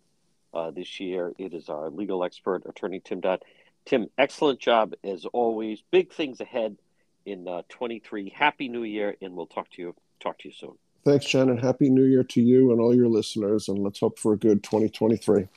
uh, 0.56 0.72
this 0.72 1.00
year. 1.00 1.34
It 1.38 1.54
is 1.54 1.70
our 1.70 1.90
legal 1.90 2.24
expert, 2.24 2.64
attorney 2.66 3.02
Tim 3.04 3.20
Dodd. 3.20 3.44
Tim, 3.86 4.08
excellent 4.18 4.60
job 4.60 4.94
as 5.04 5.26
always. 5.26 5.84
Big 5.92 6.12
things 6.12 6.42
ahead 6.42 6.78
in 7.26 7.48
uh, 7.48 7.62
23. 7.70 8.34
Happy 8.36 8.68
New 8.68 8.84
Year, 8.84 9.16
and 9.22 9.36
we'll 9.36 9.46
talk 9.46 9.70
to 9.72 9.82
you 9.82 9.96
talk 10.20 10.40
to 10.40 10.48
you 10.48 10.54
soon. 10.54 10.74
Thanks, 11.04 11.26
Shannon. 11.26 11.58
Happy 11.58 11.90
New 11.90 12.06
Year 12.06 12.24
to 12.24 12.42
you 12.42 12.72
and 12.72 12.82
all 12.82 12.96
your 12.96 13.08
listeners, 13.08 13.68
and 13.68 13.84
let's 13.84 14.00
hope 14.00 14.18
for 14.18 14.34
a 14.34 14.38
good 14.38 14.64
2023. 14.64 15.48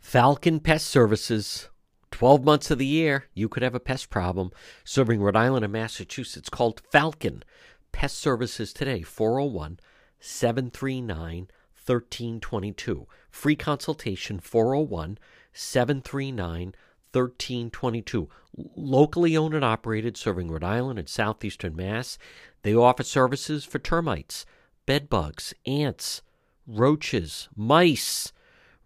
Falcon 0.00 0.58
Pest 0.60 0.86
Services. 0.86 1.68
12 2.10 2.42
months 2.42 2.70
of 2.70 2.78
the 2.78 2.86
year, 2.86 3.26
you 3.34 3.48
could 3.48 3.62
have 3.62 3.74
a 3.74 3.80
pest 3.80 4.08
problem. 4.10 4.50
Serving 4.82 5.20
Rhode 5.20 5.36
Island 5.36 5.64
and 5.64 5.72
Massachusetts 5.72 6.48
called 6.48 6.82
Falcon 6.90 7.44
Pest 7.92 8.18
Services 8.18 8.72
today, 8.72 9.02
401 9.02 9.78
739 10.18 11.48
1322. 11.88 13.06
Free 13.30 13.56
consultation, 13.56 14.38
401 14.38 15.18
739 15.52 16.74
1322. 17.12 18.28
Locally 18.76 19.36
owned 19.36 19.54
and 19.54 19.64
operated, 19.64 20.16
serving 20.16 20.50
Rhode 20.50 20.64
Island 20.64 20.98
and 20.98 21.08
southeastern 21.08 21.74
Mass. 21.74 22.18
They 22.62 22.74
offer 22.74 23.02
services 23.02 23.64
for 23.64 23.78
termites, 23.78 24.44
bed 24.84 25.08
bugs, 25.08 25.54
ants, 25.66 26.22
roaches, 26.66 27.48
mice 27.56 28.32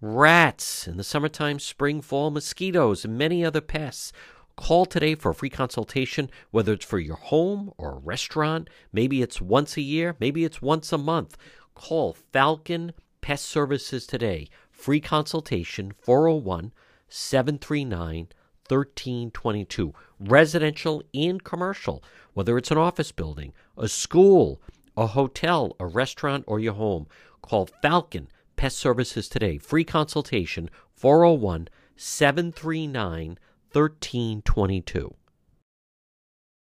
rats, 0.02 0.88
in 0.88 0.96
the 0.96 1.04
summertime, 1.04 1.60
spring, 1.60 2.02
fall, 2.02 2.30
mosquitoes, 2.30 3.04
and 3.04 3.16
many 3.16 3.44
other 3.44 3.60
pests. 3.60 4.12
Call 4.56 4.84
today 4.84 5.14
for 5.14 5.30
a 5.30 5.34
free 5.34 5.48
consultation, 5.48 6.28
whether 6.50 6.72
it's 6.72 6.84
for 6.84 6.98
your 6.98 7.16
home 7.16 7.72
or 7.78 7.92
a 7.92 7.98
restaurant. 7.98 8.68
Maybe 8.92 9.22
it's 9.22 9.40
once 9.40 9.76
a 9.76 9.80
year, 9.80 10.16
maybe 10.20 10.44
it's 10.44 10.60
once 10.60 10.92
a 10.92 10.98
month. 10.98 11.38
Call 11.74 12.12
Falcon 12.32 12.92
Pest 13.20 13.46
Services 13.46 14.06
today. 14.06 14.48
Free 14.70 15.00
consultation 15.00 15.92
401 16.02 16.72
739 17.08 18.28
1322. 18.68 19.92
Residential 20.20 21.02
and 21.14 21.42
commercial, 21.42 22.02
whether 22.32 22.56
it's 22.56 22.70
an 22.70 22.78
office 22.78 23.12
building, 23.12 23.52
a 23.76 23.88
school, 23.88 24.60
a 24.96 25.08
hotel, 25.08 25.76
a 25.78 25.86
restaurant, 25.86 26.44
or 26.46 26.60
your 26.60 26.74
home. 26.74 27.06
Call 27.42 27.66
Falcon 27.66 28.28
Pest 28.56 28.78
Services 28.78 29.28
today. 29.28 29.58
Free 29.58 29.84
consultation 29.84 30.70
401 30.94 31.68
739 31.96 33.38
1322. 33.72 35.14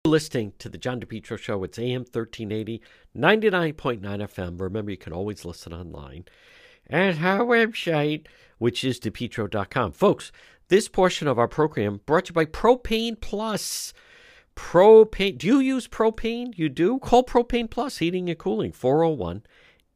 Listening 0.06 0.52
to 0.58 0.68
the 0.68 0.76
John 0.76 1.00
DePetro 1.00 1.38
Show, 1.38 1.64
it's 1.64 1.78
AM 1.78 2.02
1380, 2.02 2.82
99.9 3.16 4.02
FM. 4.02 4.60
Remember, 4.60 4.90
you 4.90 4.98
can 4.98 5.14
always 5.14 5.46
listen 5.46 5.72
online 5.72 6.26
at 6.90 7.22
our 7.22 7.38
website, 7.38 8.26
which 8.58 8.84
is 8.84 9.00
depetro.com. 9.00 9.92
Folks, 9.92 10.30
this 10.68 10.88
portion 10.88 11.26
of 11.26 11.38
our 11.38 11.48
program 11.48 12.02
brought 12.04 12.26
to 12.26 12.32
you 12.32 12.34
by 12.34 12.44
Propane 12.44 13.18
Plus. 13.18 13.94
Propane. 14.54 15.38
Do 15.38 15.46
you 15.46 15.58
use 15.60 15.88
propane? 15.88 16.52
You 16.54 16.68
do? 16.68 16.98
Call 16.98 17.24
Propane 17.24 17.70
Plus 17.70 17.96
Heating 17.96 18.28
and 18.28 18.38
Cooling 18.38 18.72
401 18.72 19.42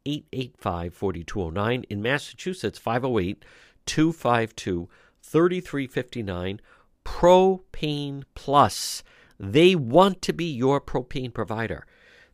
885 0.06 0.94
4209. 0.94 1.84
In 1.90 2.00
Massachusetts, 2.00 2.78
508 2.78 3.44
252 3.84 4.88
3359. 5.22 6.60
Propane 7.04 8.22
Plus. 8.34 9.02
They 9.38 9.74
want 9.74 10.22
to 10.22 10.32
be 10.32 10.44
your 10.44 10.80
propane 10.80 11.32
provider. 11.32 11.86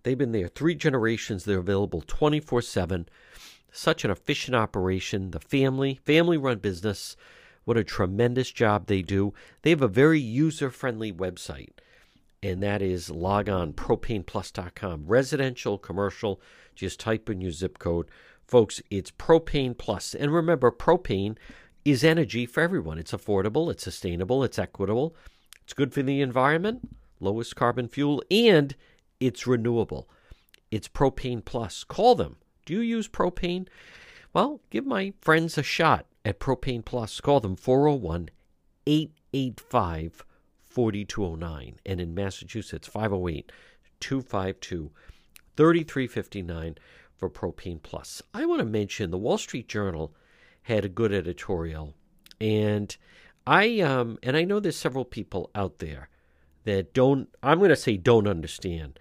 They've 0.03 0.19
been 0.19 0.33
there 0.33 0.49
three 0.49 0.75
generations. 0.75 1.45
They're 1.45 1.59
available 1.59 2.03
24 2.07 2.63
7. 2.63 3.09
Such 3.73 4.05
an 4.05 4.11
efficient 4.11 4.55
operation. 4.55 5.31
The 5.31 5.41
family, 5.41 6.01
family 6.05 6.37
run 6.37 6.59
business. 6.59 7.17
What 7.65 7.77
a 7.77 7.85
tremendous 7.85 8.51
job 8.51 8.87
they 8.87 9.03
do. 9.03 9.33
They 9.63 9.71
have 9.71 9.83
a 9.83 9.89
very 9.89 10.21
user 10.21 10.71
friendly 10.71 11.13
website, 11.13 11.71
and 12.43 12.63
that 12.63 12.83
is 12.83 13.11
log 13.11 13.49
on 13.49 13.73
propaneplus.com. 13.73 15.05
Residential, 15.07 15.79
commercial, 15.79 16.41
just 16.75 17.01
type 17.01 17.31
in 17.31 17.41
your 17.41 17.53
zip 17.53 17.79
code 17.79 18.11
Folks, 18.47 18.83
it's 18.91 19.11
Propane 19.11 19.77
Plus. 19.77 20.15
And 20.15 20.33
remember, 20.33 20.71
propane 20.71 21.37
is 21.85 22.05
energy 22.05 22.47
for 22.47 22.63
everyone. 22.63 22.99
It's 22.99 23.13
affordable, 23.13 23.71
it's 23.71 23.83
sustainable, 23.83 24.45
it's 24.45 24.59
equitable, 24.59 25.15
it's 25.65 25.73
good 25.73 25.93
for 25.93 26.03
the 26.03 26.21
environment, 26.21 26.89
lowest 27.21 27.57
carbon 27.57 27.89
fuel, 27.89 28.23
and 28.31 28.77
it's 29.21 29.47
renewable. 29.47 30.09
It's 30.71 30.89
Propane 30.89 31.45
Plus. 31.45 31.85
Call 31.85 32.15
them. 32.15 32.37
Do 32.67 32.75
you 32.75 32.81
use 32.81 33.09
propane? 33.09 33.69
Well, 34.33 34.61
give 34.71 34.87
my 34.87 35.13
friends 35.21 35.57
a 35.59 35.63
shot 35.63 36.07
at 36.25 36.41
Propane 36.41 36.85
Plus. 36.85 37.21
Call 37.21 37.41
them 37.41 37.57
401 37.57 38.31
885 38.87 40.25
4209. 40.65 41.77
And 41.87 42.01
in 42.01 42.15
Massachusetts, 42.15 42.89
508 42.89 43.53
252 44.01 44.91
3359 45.57 46.79
for 47.17 47.31
Propane 47.31 47.83
Plus. 47.83 48.23
I 48.33 48.45
want 48.45 48.59
to 48.59 48.65
mention 48.65 49.11
the 49.11 49.19
Wall 49.19 49.39
Street 49.39 49.69
Journal 49.69 50.13
had 50.63 50.85
a 50.85 50.89
good 50.89 51.13
editorial, 51.13 51.95
and 52.41 52.97
I 53.47 53.81
um 53.81 54.19
and 54.23 54.37
I 54.37 54.45
know 54.45 54.61
there's 54.61 54.77
several 54.77 55.05
people 55.05 55.51
out 55.55 55.79
there 55.79 56.09
that 56.65 56.95
don't 56.95 57.29
I'm 57.43 57.59
going 57.59 57.71
to 57.71 57.77
say 57.77 57.97
don't 57.97 58.27
understand, 58.27 58.99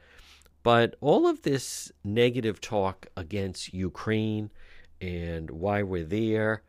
but 0.64 0.96
all 1.02 1.28
of 1.28 1.44
this 1.44 1.92
negative 2.04 2.60
talk 2.60 3.08
against 3.16 3.74
Ukraine 3.74 4.52
and 5.02 5.50
why 5.50 5.84
we're 5.84 6.04
there. 6.04 6.64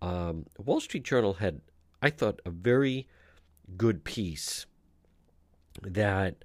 Um, 0.00 0.46
Wall 0.58 0.80
Street 0.80 1.04
Journal 1.04 1.34
had, 1.34 1.60
I 2.00 2.10
thought, 2.10 2.40
a 2.44 2.50
very 2.50 3.08
good 3.76 4.04
piece 4.04 4.66
that 5.82 6.36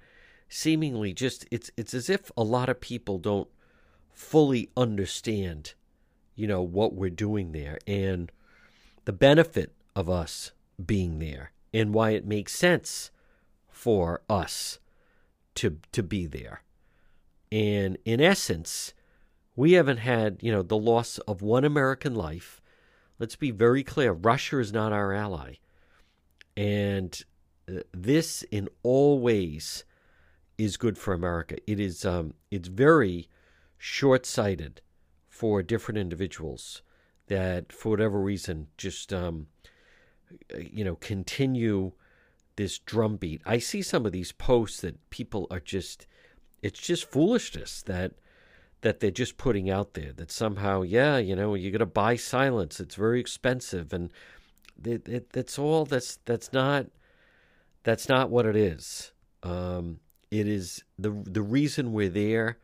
seemingly 0.48 1.12
just 1.12 1.46
it's 1.50 1.70
it's 1.76 1.94
as 1.94 2.10
if 2.10 2.30
a 2.36 2.42
lot 2.42 2.68
of 2.68 2.80
people 2.80 3.18
don't 3.18 3.48
fully 4.12 4.70
understand, 4.76 5.74
you 6.34 6.46
know, 6.46 6.62
what 6.62 6.94
we're 6.94 7.10
doing 7.10 7.52
there 7.52 7.78
and 7.86 8.30
the 9.04 9.12
benefit 9.12 9.72
of 9.94 10.08
us 10.10 10.52
being 10.84 11.18
there 11.18 11.52
and 11.72 11.92
why 11.92 12.10
it 12.10 12.26
makes 12.26 12.54
sense 12.54 13.10
for 13.68 14.22
us 14.28 14.78
to 15.54 15.78
to 15.92 16.02
be 16.02 16.26
there. 16.26 16.62
And 17.52 17.98
in 18.04 18.20
essence, 18.20 18.94
we 19.56 19.72
haven't 19.72 19.98
had, 19.98 20.38
you 20.40 20.50
know, 20.50 20.62
the 20.62 20.76
loss 20.76 21.18
of 21.18 21.42
one 21.42 21.64
American 21.64 22.14
life. 22.14 22.60
Let's 23.18 23.36
be 23.36 23.50
very 23.50 23.84
clear, 23.84 24.12
Russia 24.12 24.58
is 24.58 24.72
not 24.72 24.92
our 24.92 25.12
ally. 25.12 25.54
And 26.56 27.20
uh, 27.68 27.80
this 27.92 28.42
in 28.50 28.68
all 28.82 29.20
ways 29.20 29.84
is 30.58 30.76
good 30.76 30.98
for 30.98 31.14
America. 31.14 31.56
It 31.66 31.78
is 31.78 32.04
um, 32.04 32.34
it's 32.50 32.68
very 32.68 33.28
short 33.78 34.26
sighted 34.26 34.80
for 35.28 35.62
different 35.62 35.98
individuals 35.98 36.82
that, 37.26 37.72
for 37.72 37.90
whatever 37.90 38.20
reason, 38.20 38.68
just 38.76 39.12
um, 39.12 39.46
you 40.58 40.84
know 40.84 40.96
continue 40.96 41.92
this 42.56 42.78
drumbeat. 42.78 43.40
I 43.44 43.58
see 43.58 43.82
some 43.82 44.06
of 44.06 44.12
these 44.12 44.32
posts 44.32 44.80
that 44.80 45.10
people 45.10 45.46
are 45.50 45.60
just 45.60 46.06
it's 46.62 46.80
just 46.80 47.10
foolishness 47.10 47.82
that 47.82 48.12
that 48.82 49.00
they're 49.00 49.10
just 49.10 49.38
putting 49.38 49.70
out 49.70 49.94
there 49.94 50.12
that 50.12 50.30
somehow 50.30 50.82
yeah 50.82 51.16
you 51.16 51.34
know 51.34 51.54
you're 51.54 51.72
going 51.72 51.78
to 51.78 51.86
buy 51.86 52.16
silence 52.16 52.80
it's 52.80 52.94
very 52.96 53.18
expensive 53.18 53.94
and 53.94 54.12
it, 54.84 55.08
it, 55.08 55.30
that's 55.32 55.58
all 55.58 55.86
that's 55.86 56.18
that's 56.26 56.52
not 56.52 56.86
that's 57.82 58.08
not 58.08 58.28
what 58.28 58.44
it 58.44 58.56
is 58.56 59.12
um, 59.44 60.00
it 60.30 60.48
is 60.48 60.82
the 60.98 61.10
the 61.10 61.42
reason 61.42 61.92
we're 61.92 62.08
there 62.08 62.58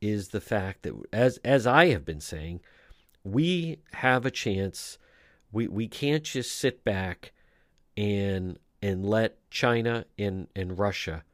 is 0.00 0.28
the 0.28 0.40
fact 0.40 0.82
that 0.82 0.94
as 1.12 1.38
as 1.44 1.66
I 1.66 1.86
have 1.88 2.04
been 2.04 2.20
saying, 2.20 2.60
we 3.24 3.78
have 3.92 4.24
a 4.24 4.30
chance. 4.30 4.98
We 5.52 5.68
we 5.68 5.86
can't 5.86 6.24
just 6.24 6.56
sit 6.56 6.84
back 6.84 7.32
and 7.96 8.58
and 8.80 9.04
let 9.04 9.38
China 9.50 10.06
and 10.18 10.48
and 10.56 10.78
Russia. 10.78 11.24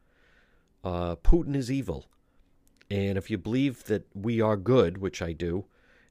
Uh, 0.84 1.16
Putin 1.16 1.54
is 1.56 1.70
evil, 1.70 2.06
and 2.90 3.16
if 3.16 3.30
you 3.30 3.38
believe 3.38 3.84
that 3.84 4.06
we 4.14 4.40
are 4.40 4.56
good, 4.56 4.98
which 4.98 5.22
I 5.22 5.32
do, 5.32 5.66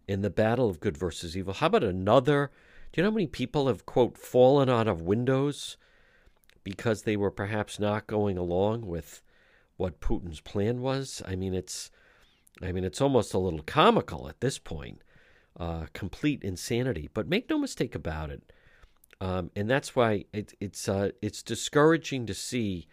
in 0.08 0.22
the 0.22 0.30
battle 0.30 0.70
of 0.70 0.80
good 0.80 0.98
versus 0.98 1.38
evil, 1.38 1.54
how 1.54 1.68
about 1.68 1.84
another? 1.84 2.52
Do 2.92 3.00
you 3.00 3.04
know 3.04 3.12
how 3.12 3.16
many 3.16 3.28
people 3.28 3.68
have 3.68 3.86
quote 3.86 4.18
fallen 4.18 4.70
out 4.70 4.88
of 4.88 5.02
windows 5.02 5.78
because 6.64 7.04
they 7.04 7.18
were 7.18 7.32
perhaps 7.32 7.80
not 7.80 8.08
going 8.08 8.38
along 8.38 8.86
with 8.86 9.22
what 9.76 10.00
Putin's 10.00 10.40
plan 10.40 10.82
was? 10.82 11.22
I 11.26 11.36
mean, 11.36 11.54
it's 11.54 11.92
I 12.62 12.72
mean, 12.72 12.84
it's 12.84 13.02
almost 13.02 13.34
a 13.34 13.40
little 13.40 13.62
comical 13.62 14.28
at 14.28 14.42
this 14.42 14.58
point, 14.58 15.02
uh, 15.58 15.86
complete 15.94 16.44
insanity. 16.44 17.10
But 17.14 17.28
make 17.28 17.50
no 17.50 17.58
mistake 17.58 17.96
about 17.96 18.30
it, 18.30 18.52
um, 19.20 19.52
and 19.56 19.70
that's 19.70 19.96
why 19.96 20.26
it, 20.34 20.54
it's 20.60 20.88
uh, 20.88 21.12
it's 21.22 21.44
discouraging 21.44 22.26
to 22.28 22.34
see 22.34 22.88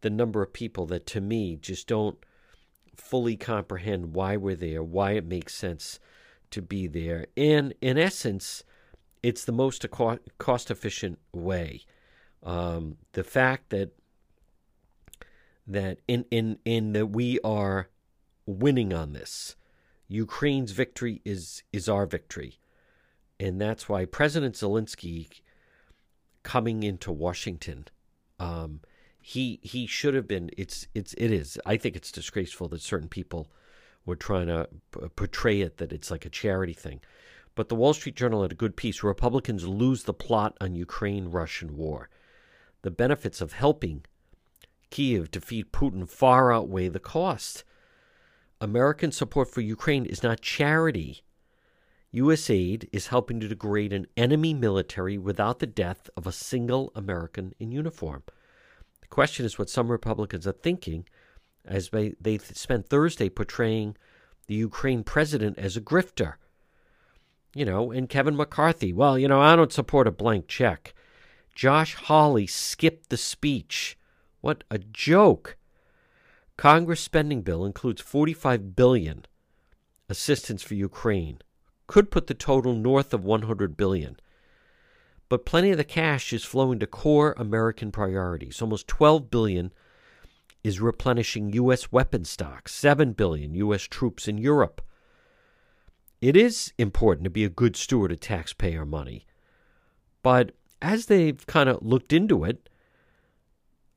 the 0.00 0.10
number 0.10 0.42
of 0.42 0.52
people 0.52 0.86
that, 0.86 1.06
to 1.06 1.20
me, 1.20 1.56
just 1.56 1.86
don't 1.86 2.18
fully 2.96 3.36
comprehend 3.36 4.14
why 4.14 4.36
we're 4.36 4.56
there, 4.56 4.82
why 4.82 5.12
it 5.12 5.26
makes 5.26 5.54
sense 5.54 5.98
to 6.50 6.60
be 6.60 6.86
there, 6.86 7.26
and 7.36 7.74
in 7.80 7.96
essence, 7.96 8.64
it's 9.22 9.44
the 9.44 9.52
most 9.52 9.86
cost 10.38 10.70
efficient 10.70 11.18
way. 11.32 11.82
Um, 12.42 12.96
the 13.12 13.24
fact 13.24 13.70
that 13.70 13.92
that 15.66 15.98
in 16.08 16.24
in 16.30 16.58
in 16.64 16.92
that 16.92 17.06
we 17.06 17.38
are 17.44 17.88
winning 18.46 18.92
on 18.92 19.12
this. 19.12 19.56
Ukraine's 20.10 20.72
victory 20.72 21.22
is 21.24 21.62
is 21.72 21.88
our 21.88 22.04
victory. 22.04 22.58
And 23.38 23.60
that's 23.60 23.88
why 23.88 24.04
President 24.04 24.56
Zelensky 24.56 25.28
coming 26.42 26.82
into 26.82 27.12
Washington, 27.12 27.86
um, 28.38 28.80
he 29.20 29.60
he 29.62 29.86
should 29.86 30.14
have 30.14 30.26
been. 30.26 30.50
It's 30.58 30.88
it's 30.94 31.14
it 31.14 31.30
is. 31.30 31.58
I 31.64 31.76
think 31.76 31.94
it's 31.94 32.10
disgraceful 32.10 32.68
that 32.68 32.82
certain 32.82 33.08
people 33.08 33.50
were 34.04 34.16
trying 34.16 34.48
to 34.48 34.68
p- 34.92 35.08
portray 35.14 35.60
it 35.60 35.76
that 35.76 35.92
it's 35.92 36.10
like 36.10 36.26
a 36.26 36.30
charity 36.30 36.72
thing. 36.72 37.00
But 37.54 37.68
the 37.68 37.76
Wall 37.76 37.94
Street 37.94 38.16
Journal 38.16 38.42
had 38.42 38.52
a 38.52 38.56
good 38.56 38.76
piece. 38.76 39.02
Republicans 39.02 39.66
lose 39.66 40.04
the 40.04 40.14
plot 40.14 40.56
on 40.60 40.74
Ukraine-Russian 40.74 41.76
war. 41.76 42.08
The 42.82 42.90
benefits 42.90 43.40
of 43.40 43.52
helping 43.52 44.04
Kiev 44.90 45.30
defeat 45.30 45.72
Putin 45.72 46.08
far 46.08 46.52
outweigh 46.52 46.88
the 46.88 47.00
cost. 47.00 47.64
American 48.60 49.10
support 49.10 49.50
for 49.50 49.62
Ukraine 49.62 50.04
is 50.04 50.22
not 50.22 50.42
charity. 50.42 51.22
U.S. 52.12 52.50
aid 52.50 52.88
is 52.92 53.06
helping 53.06 53.40
to 53.40 53.48
degrade 53.48 53.92
an 53.92 54.06
enemy 54.16 54.52
military 54.52 55.16
without 55.16 55.60
the 55.60 55.66
death 55.66 56.10
of 56.16 56.26
a 56.26 56.32
single 56.32 56.92
American 56.94 57.54
in 57.58 57.72
uniform. 57.72 58.22
The 59.00 59.08
question 59.08 59.46
is 59.46 59.58
what 59.58 59.70
some 59.70 59.90
Republicans 59.90 60.46
are 60.46 60.52
thinking 60.52 61.06
as 61.64 61.90
they, 61.90 62.14
they 62.20 62.38
spent 62.38 62.88
Thursday 62.88 63.28
portraying 63.28 63.96
the 64.46 64.54
Ukraine 64.54 65.04
president 65.04 65.58
as 65.58 65.76
a 65.76 65.80
grifter. 65.80 66.34
You 67.54 67.64
know, 67.64 67.90
and 67.90 68.08
Kevin 68.08 68.36
McCarthy, 68.36 68.92
well, 68.92 69.18
you 69.18 69.28
know, 69.28 69.40
I 69.40 69.56
don't 69.56 69.72
support 69.72 70.06
a 70.06 70.12
blank 70.12 70.48
check. 70.48 70.94
Josh 71.54 71.94
Hawley 71.94 72.46
skipped 72.46 73.10
the 73.10 73.16
speech. 73.16 73.96
What 74.40 74.64
a 74.70 74.78
joke. 74.78 75.56
Congress 76.60 77.00
spending 77.00 77.40
bill 77.40 77.64
includes 77.64 78.02
45 78.02 78.76
billion 78.76 79.24
assistance 80.10 80.62
for 80.62 80.74
Ukraine. 80.74 81.38
Could 81.86 82.10
put 82.10 82.26
the 82.26 82.34
total 82.34 82.74
north 82.74 83.14
of 83.14 83.24
100 83.24 83.78
billion. 83.78 84.20
But 85.30 85.46
plenty 85.46 85.70
of 85.70 85.78
the 85.78 85.84
cash 85.84 86.34
is 86.34 86.44
flowing 86.44 86.78
to 86.80 86.86
core 86.86 87.34
American 87.38 87.90
priorities. 87.90 88.60
Almost 88.60 88.88
12 88.88 89.30
billion 89.30 89.72
is 90.62 90.82
replenishing 90.82 91.50
US 91.54 91.90
weapon 91.90 92.26
stocks, 92.26 92.74
7 92.74 93.14
billion 93.14 93.54
US 93.54 93.84
troops 93.84 94.28
in 94.28 94.36
Europe. 94.36 94.82
It 96.20 96.36
is 96.36 96.74
important 96.76 97.24
to 97.24 97.30
be 97.30 97.46
a 97.46 97.48
good 97.48 97.74
steward 97.74 98.12
of 98.12 98.20
taxpayer 98.20 98.84
money. 98.84 99.24
But 100.22 100.52
as 100.82 101.06
they've 101.06 101.46
kind 101.46 101.70
of 101.70 101.82
looked 101.82 102.12
into 102.12 102.44
it, 102.44 102.68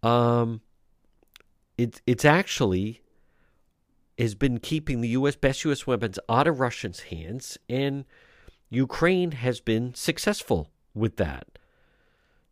um, 0.01 0.61
it, 1.77 2.01
it's 2.05 2.25
actually 2.25 3.01
has 4.17 4.35
been 4.35 4.59
keeping 4.59 5.01
the 5.01 5.09
U.S. 5.09 5.35
best 5.35 5.63
U.S. 5.65 5.87
weapons 5.87 6.19
out 6.29 6.47
of 6.47 6.59
Russians' 6.59 7.01
hands, 7.01 7.57
and 7.67 8.05
Ukraine 8.69 9.31
has 9.31 9.59
been 9.59 9.93
successful 9.93 10.69
with 10.93 11.17
that. 11.17 11.47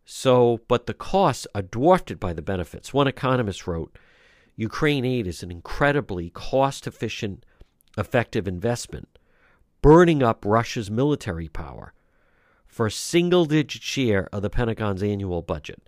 So, 0.05 0.61
but 0.67 0.87
the 0.87 0.93
costs 0.93 1.47
are 1.53 1.61
dwarfed 1.61 2.19
by 2.19 2.33
the 2.33 2.41
benefits. 2.41 2.93
One 2.93 3.07
economist 3.07 3.67
wrote 3.67 3.97
Ukraine 4.55 5.05
aid 5.05 5.27
is 5.27 5.43
an 5.43 5.51
incredibly 5.51 6.29
cost 6.31 6.87
efficient, 6.87 7.45
effective 7.97 8.47
investment, 8.47 9.17
burning 9.81 10.21
up 10.21 10.43
Russia's 10.45 10.91
military 10.91 11.47
power 11.47 11.93
for 12.67 12.87
a 12.87 12.91
single 12.91 13.45
digit 13.45 13.81
share 13.81 14.27
of 14.33 14.41
the 14.41 14.49
Pentagon's 14.49 15.03
annual 15.03 15.41
budget 15.41 15.87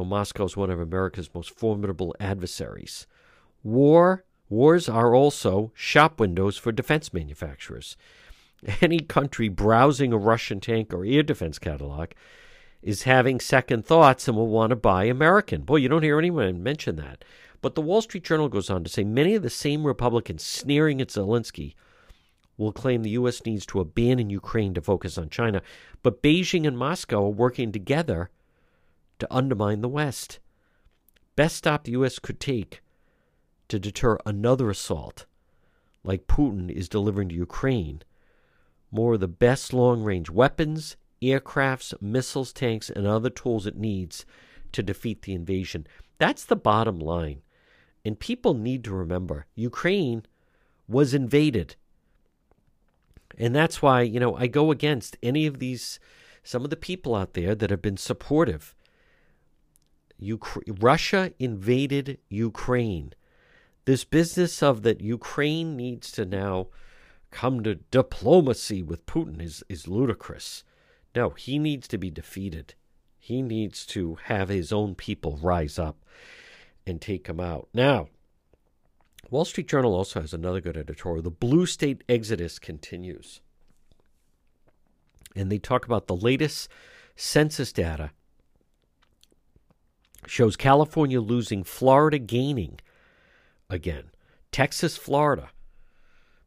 though 0.00 0.04
Moscow 0.06 0.44
is 0.44 0.56
one 0.56 0.70
of 0.70 0.80
America's 0.80 1.28
most 1.34 1.50
formidable 1.50 2.16
adversaries. 2.18 3.06
War 3.62 4.24
Wars 4.48 4.88
are 4.88 5.14
also 5.14 5.72
shop 5.74 6.18
windows 6.18 6.56
for 6.56 6.72
defense 6.72 7.12
manufacturers. 7.12 7.98
Any 8.80 9.00
country 9.00 9.48
browsing 9.48 10.14
a 10.14 10.16
Russian 10.16 10.58
tank 10.58 10.94
or 10.94 11.04
air 11.04 11.22
defense 11.22 11.58
catalog 11.58 12.12
is 12.82 13.02
having 13.02 13.40
second 13.40 13.84
thoughts 13.84 14.26
and 14.26 14.38
will 14.38 14.48
want 14.48 14.70
to 14.70 14.76
buy 14.76 15.04
American. 15.04 15.62
Boy, 15.62 15.76
you 15.76 15.88
don't 15.90 16.02
hear 16.02 16.18
anyone 16.18 16.62
mention 16.62 16.96
that. 16.96 17.22
But 17.60 17.74
the 17.74 17.82
Wall 17.82 18.00
Street 18.00 18.24
Journal 18.24 18.48
goes 18.48 18.70
on 18.70 18.82
to 18.84 18.90
say 18.90 19.04
many 19.04 19.34
of 19.34 19.42
the 19.42 19.50
same 19.50 19.84
Republicans 19.84 20.42
sneering 20.42 21.02
at 21.02 21.08
Zelensky 21.08 21.74
will 22.56 22.72
claim 22.72 23.02
the 23.02 23.10
U.S. 23.10 23.44
needs 23.44 23.66
to 23.66 23.80
abandon 23.80 24.30
Ukraine 24.30 24.72
to 24.72 24.80
focus 24.80 25.18
on 25.18 25.28
China, 25.28 25.60
but 26.02 26.22
Beijing 26.22 26.66
and 26.66 26.78
Moscow 26.78 27.26
are 27.26 27.28
working 27.28 27.70
together 27.70 28.30
to 29.20 29.34
undermine 29.34 29.80
the 29.80 29.88
West. 29.88 30.40
Best 31.36 31.56
stop 31.56 31.84
the 31.84 31.92
U.S. 31.92 32.18
could 32.18 32.40
take 32.40 32.80
to 33.68 33.78
deter 33.78 34.18
another 34.26 34.68
assault 34.68 35.26
like 36.02 36.26
Putin 36.26 36.70
is 36.70 36.88
delivering 36.88 37.28
to 37.28 37.34
Ukraine 37.34 38.02
more 38.90 39.14
of 39.14 39.20
the 39.20 39.28
best 39.28 39.72
long 39.72 40.02
range 40.02 40.30
weapons, 40.30 40.96
aircrafts, 41.22 41.94
missiles, 42.00 42.52
tanks, 42.52 42.90
and 42.90 43.06
other 43.06 43.30
tools 43.30 43.66
it 43.66 43.76
needs 43.76 44.24
to 44.72 44.82
defeat 44.82 45.22
the 45.22 45.34
invasion. 45.34 45.86
That's 46.18 46.44
the 46.44 46.56
bottom 46.56 46.98
line. 46.98 47.42
And 48.04 48.18
people 48.18 48.54
need 48.54 48.84
to 48.84 48.94
remember 48.94 49.46
Ukraine 49.54 50.24
was 50.88 51.14
invaded. 51.14 51.76
And 53.38 53.54
that's 53.54 53.80
why, 53.80 54.02
you 54.02 54.18
know, 54.18 54.34
I 54.36 54.48
go 54.48 54.70
against 54.70 55.16
any 55.22 55.46
of 55.46 55.58
these, 55.58 56.00
some 56.42 56.64
of 56.64 56.70
the 56.70 56.76
people 56.76 57.14
out 57.14 57.34
there 57.34 57.54
that 57.54 57.70
have 57.70 57.82
been 57.82 57.96
supportive. 57.96 58.74
Ukra- 60.20 60.82
Russia 60.82 61.32
invaded 61.38 62.18
Ukraine. 62.28 63.12
This 63.84 64.04
business 64.04 64.62
of 64.62 64.82
that 64.82 65.00
Ukraine 65.00 65.76
needs 65.76 66.12
to 66.12 66.24
now 66.24 66.68
come 67.30 67.62
to 67.62 67.76
diplomacy 67.76 68.82
with 68.82 69.06
Putin 69.06 69.40
is, 69.40 69.62
is 69.68 69.88
ludicrous. 69.88 70.64
No, 71.14 71.30
he 71.30 71.58
needs 71.58 71.88
to 71.88 71.98
be 71.98 72.10
defeated. 72.10 72.74
He 73.18 73.42
needs 73.42 73.86
to 73.86 74.16
have 74.24 74.48
his 74.48 74.72
own 74.72 74.94
people 74.94 75.38
rise 75.42 75.78
up 75.78 76.04
and 76.86 77.00
take 77.00 77.26
him 77.26 77.40
out. 77.40 77.68
Now, 77.72 78.08
Wall 79.30 79.44
Street 79.44 79.68
Journal 79.68 79.94
also 79.94 80.20
has 80.20 80.34
another 80.34 80.60
good 80.60 80.76
editorial. 80.76 81.22
The 81.22 81.30
blue 81.30 81.66
state 81.66 82.02
exodus 82.08 82.58
continues. 82.58 83.40
And 85.36 85.50
they 85.52 85.58
talk 85.58 85.84
about 85.84 86.06
the 86.08 86.16
latest 86.16 86.68
census 87.14 87.72
data 87.72 88.10
shows 90.30 90.56
California 90.56 91.20
losing, 91.20 91.64
Florida 91.64 92.18
gaining 92.18 92.78
again. 93.68 94.04
Texas, 94.52 94.96
Florida 94.96 95.50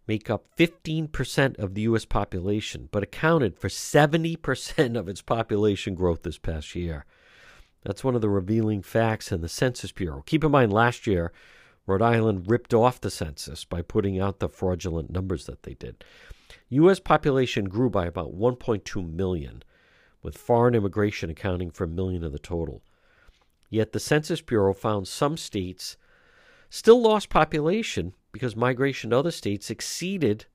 make 0.07 0.29
up 0.29 0.45
15% 0.57 1.59
of 1.59 1.75
the 1.75 1.81
U.S. 1.81 2.05
population, 2.05 2.87
but 2.91 3.03
accounted 3.03 3.57
for 3.57 3.67
70% 3.67 4.97
of 4.97 5.09
its 5.09 5.21
population 5.21 5.95
growth 5.95 6.23
this 6.23 6.37
past 6.37 6.75
year. 6.75 7.05
That's 7.83 8.03
one 8.03 8.15
of 8.15 8.21
the 8.21 8.29
revealing 8.29 8.81
facts 8.83 9.31
in 9.33 9.41
the 9.41 9.49
Census 9.49 9.91
Bureau. 9.91 10.23
Keep 10.25 10.45
in 10.45 10.51
mind, 10.51 10.71
last 10.71 11.05
year, 11.05 11.33
Rhode 11.85 12.01
Island 12.01 12.49
ripped 12.49 12.73
off 12.73 13.01
the 13.01 13.11
census 13.11 13.65
by 13.65 13.81
putting 13.81 14.19
out 14.19 14.39
the 14.39 14.47
fraudulent 14.47 15.09
numbers 15.09 15.45
that 15.45 15.63
they 15.63 15.73
did. 15.73 16.05
U.S. 16.69 17.01
population 17.01 17.65
grew 17.65 17.89
by 17.89 18.05
about 18.05 18.33
1.2 18.33 19.13
million, 19.13 19.63
with 20.21 20.37
foreign 20.37 20.73
immigration 20.73 21.29
accounting 21.29 21.69
for 21.69 21.83
a 21.83 21.87
million 21.89 22.23
of 22.23 22.31
the 22.31 22.39
total. 22.39 22.81
Yet 23.73 23.91
the 23.91 23.99
Census 23.99 24.39
Bureau 24.39 24.71
found 24.71 25.07
some 25.07 25.35
states 25.35 25.97
still 26.69 27.01
lost 27.01 27.29
population 27.29 28.13
because 28.31 28.55
migration 28.55 29.09
to 29.09 29.17
other 29.17 29.31
states 29.31 29.71
exceeded 29.71 30.45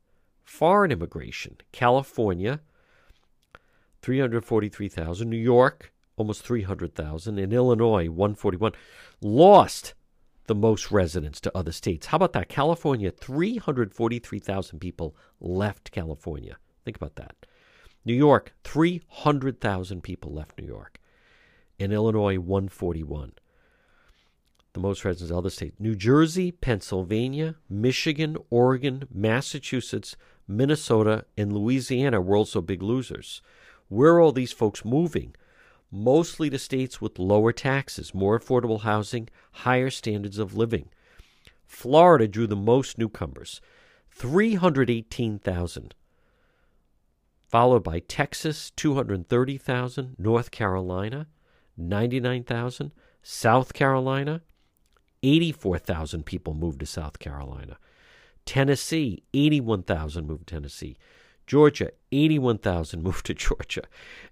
foreign 0.44 0.92
immigration. 0.92 1.56
California, 1.72 2.60
343,000. 4.02 5.28
New 5.28 5.36
York, 5.36 5.92
almost 6.16 6.44
300,000. 6.44 7.40
And 7.40 7.52
Illinois, 7.52 8.08
141. 8.08 8.70
Lost 9.20 9.94
the 10.46 10.54
most 10.54 10.92
residents 10.92 11.40
to 11.40 11.58
other 11.58 11.72
states. 11.72 12.06
How 12.06 12.18
about 12.18 12.34
that? 12.34 12.48
California, 12.48 13.10
343,000 13.10 14.78
people 14.78 15.16
left 15.40 15.90
California. 15.90 16.56
Think 16.84 16.96
about 16.96 17.16
that. 17.16 17.34
New 18.04 18.14
York, 18.14 18.54
300,000 18.62 20.04
people 20.04 20.32
left 20.32 20.56
New 20.56 20.68
York. 20.68 20.97
In 21.78 21.92
Illinois, 21.92 22.38
141 22.38 23.32
the 24.78 24.80
most 24.80 25.04
residents 25.04 25.32
of 25.32 25.38
other 25.38 25.50
states 25.50 25.74
New 25.80 25.96
Jersey, 25.96 26.52
Pennsylvania, 26.52 27.56
Michigan, 27.68 28.36
Oregon, 28.48 29.08
Massachusetts, 29.12 30.16
Minnesota, 30.46 31.24
and 31.36 31.52
Louisiana 31.52 32.20
were 32.20 32.36
also 32.36 32.60
big 32.60 32.80
losers. 32.80 33.42
Where 33.88 34.14
are 34.14 34.20
all 34.20 34.32
these 34.32 34.52
folks 34.52 34.84
moving? 34.84 35.34
Mostly 35.90 36.48
to 36.50 36.58
states 36.58 37.00
with 37.00 37.18
lower 37.18 37.52
taxes, 37.52 38.14
more 38.14 38.38
affordable 38.38 38.82
housing, 38.82 39.28
higher 39.50 39.90
standards 39.90 40.38
of 40.38 40.54
living. 40.54 40.90
Florida 41.66 42.28
drew 42.28 42.46
the 42.46 42.54
most 42.54 42.98
newcomers, 42.98 43.60
318,000, 44.10 45.94
followed 47.48 47.82
by 47.82 47.98
Texas, 48.00 48.70
230,000, 48.76 50.16
North 50.18 50.50
Carolina, 50.50 51.26
99,000, 51.78 52.92
South 53.22 53.72
Carolina, 53.72 54.42
84,000 55.22 56.24
people 56.26 56.54
moved 56.54 56.80
to 56.80 56.86
South 56.86 57.18
Carolina. 57.18 57.78
Tennessee, 58.44 59.22
81,000 59.34 60.26
moved 60.26 60.46
to 60.48 60.54
Tennessee. 60.54 60.96
Georgia, 61.46 61.90
81,000 62.12 63.02
moved 63.04 63.26
to 63.26 63.34
Georgia. 63.34 63.82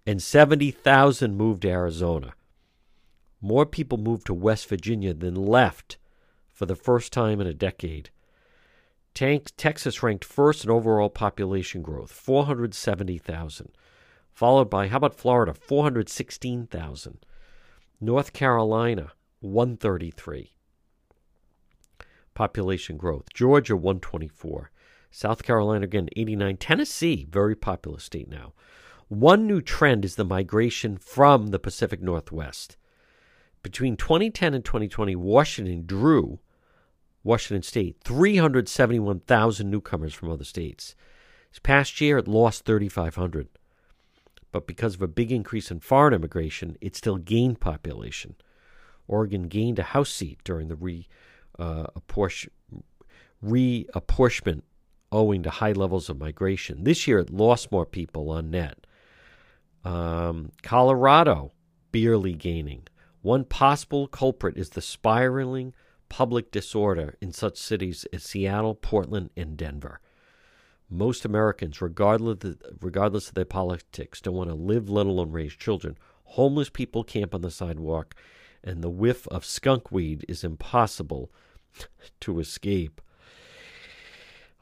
And 0.06 0.22
70,000 0.22 1.36
moved 1.36 1.62
to 1.62 1.68
Arizona. 1.68 2.34
More 3.40 3.66
people 3.66 3.98
moved 3.98 4.26
to 4.26 4.34
West 4.34 4.68
Virginia 4.68 5.14
than 5.14 5.34
left 5.34 5.98
for 6.52 6.66
the 6.66 6.74
first 6.74 7.12
time 7.12 7.40
in 7.40 7.46
a 7.46 7.54
decade. 7.54 8.10
Texas 9.14 10.02
ranked 10.02 10.24
first 10.24 10.64
in 10.64 10.70
overall 10.70 11.08
population 11.08 11.80
growth, 11.80 12.12
470,000. 12.12 13.70
Followed 14.32 14.68
by, 14.68 14.88
how 14.88 14.98
about 14.98 15.14
Florida, 15.14 15.54
416,000. 15.54 17.24
North 18.00 18.32
Carolina, 18.32 19.12
133 19.40 20.56
population 22.34 22.96
growth. 22.96 23.32
Georgia, 23.34 23.74
124. 23.74 24.70
South 25.10 25.42
Carolina, 25.42 25.84
again, 25.84 26.08
89. 26.14 26.56
Tennessee, 26.58 27.26
very 27.28 27.56
populous 27.56 28.04
state 28.04 28.28
now. 28.28 28.52
One 29.08 29.46
new 29.46 29.60
trend 29.60 30.04
is 30.04 30.16
the 30.16 30.24
migration 30.24 30.98
from 30.98 31.48
the 31.48 31.58
Pacific 31.58 32.02
Northwest. 32.02 32.76
Between 33.62 33.96
2010 33.96 34.54
and 34.54 34.64
2020, 34.64 35.16
Washington 35.16 35.86
drew, 35.86 36.40
Washington 37.24 37.62
State, 37.62 37.96
371,000 38.04 39.70
newcomers 39.70 40.14
from 40.14 40.30
other 40.30 40.44
states. 40.44 40.94
This 41.50 41.58
past 41.58 42.00
year, 42.00 42.18
it 42.18 42.28
lost 42.28 42.64
3,500. 42.64 43.48
But 44.56 44.66
because 44.66 44.94
of 44.94 45.02
a 45.02 45.06
big 45.06 45.30
increase 45.30 45.70
in 45.70 45.80
foreign 45.80 46.14
immigration, 46.14 46.78
it 46.80 46.96
still 46.96 47.18
gained 47.18 47.60
population. 47.60 48.36
Oregon 49.06 49.48
gained 49.48 49.78
a 49.78 49.82
House 49.82 50.08
seat 50.08 50.38
during 50.44 50.68
the 50.68 50.76
re 50.76 51.06
uh, 51.58 51.88
apportion, 51.94 52.52
reapportionment 53.44 54.62
owing 55.12 55.42
to 55.42 55.50
high 55.50 55.72
levels 55.72 56.08
of 56.08 56.18
migration. 56.18 56.84
This 56.84 57.06
year, 57.06 57.18
it 57.18 57.28
lost 57.28 57.70
more 57.70 57.84
people 57.84 58.30
on 58.30 58.50
net. 58.50 58.86
Um, 59.84 60.52
Colorado 60.62 61.52
barely 61.92 62.32
gaining. 62.32 62.88
One 63.20 63.44
possible 63.44 64.06
culprit 64.06 64.56
is 64.56 64.70
the 64.70 64.80
spiraling 64.80 65.74
public 66.08 66.50
disorder 66.50 67.18
in 67.20 67.30
such 67.30 67.58
cities 67.58 68.06
as 68.10 68.22
Seattle, 68.22 68.74
Portland, 68.74 69.28
and 69.36 69.58
Denver. 69.58 70.00
Most 70.88 71.24
Americans, 71.24 71.80
regardless 71.80 72.44
of, 72.44 72.58
regardless 72.80 73.28
of 73.28 73.34
their 73.34 73.44
politics, 73.44 74.20
don't 74.20 74.34
want 74.34 74.50
to 74.50 74.54
live, 74.54 74.88
let 74.88 75.06
alone 75.06 75.32
raise 75.32 75.54
children. 75.54 75.98
Homeless 76.24 76.70
people 76.70 77.04
camp 77.04 77.34
on 77.34 77.40
the 77.40 77.50
sidewalk, 77.50 78.14
and 78.62 78.82
the 78.82 78.90
whiff 78.90 79.26
of 79.28 79.44
skunk 79.44 79.90
weed 79.90 80.24
is 80.28 80.44
impossible 80.44 81.30
to 82.20 82.40
escape. 82.40 83.00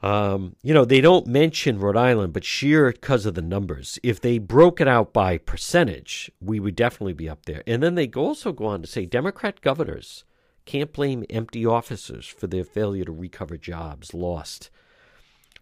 Um, 0.01 0.55
you 0.61 0.73
know, 0.73 0.85
they 0.85 1.01
don't 1.01 1.25
mention 1.25 1.79
Rhode 1.79 1.97
Island, 1.97 2.33
but 2.33 2.43
sheer 2.43 2.91
because 2.91 3.25
of 3.25 3.33
the 3.33 3.41
numbers. 3.41 3.97
If 4.03 4.21
they 4.21 4.37
broke 4.37 4.79
it 4.79 4.87
out 4.87 5.13
by 5.13 5.37
percentage, 5.37 6.29
we 6.39 6.59
would 6.59 6.75
definitely 6.75 7.13
be 7.13 7.29
up 7.29 7.45
there. 7.45 7.63
And 7.65 7.81
then 7.81 7.95
they 7.95 8.07
also 8.09 8.51
go 8.51 8.65
on 8.65 8.81
to 8.81 8.87
say 8.87 9.05
Democrat 9.05 9.61
governors 9.61 10.23
can't 10.65 10.93
blame 10.93 11.23
empty 11.29 11.65
offices 11.65 12.25
for 12.25 12.47
their 12.47 12.63
failure 12.63 13.05
to 13.05 13.11
recover 13.11 13.57
jobs 13.57 14.13
lost. 14.13 14.69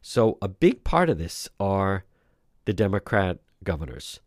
So 0.05 0.37
a 0.41 0.49
big 0.49 0.83
part 0.83 1.09
of 1.09 1.17
this 1.17 1.47
are 1.61 2.03
the 2.65 2.73
Democrat 2.73 3.39
governors. 3.63 4.19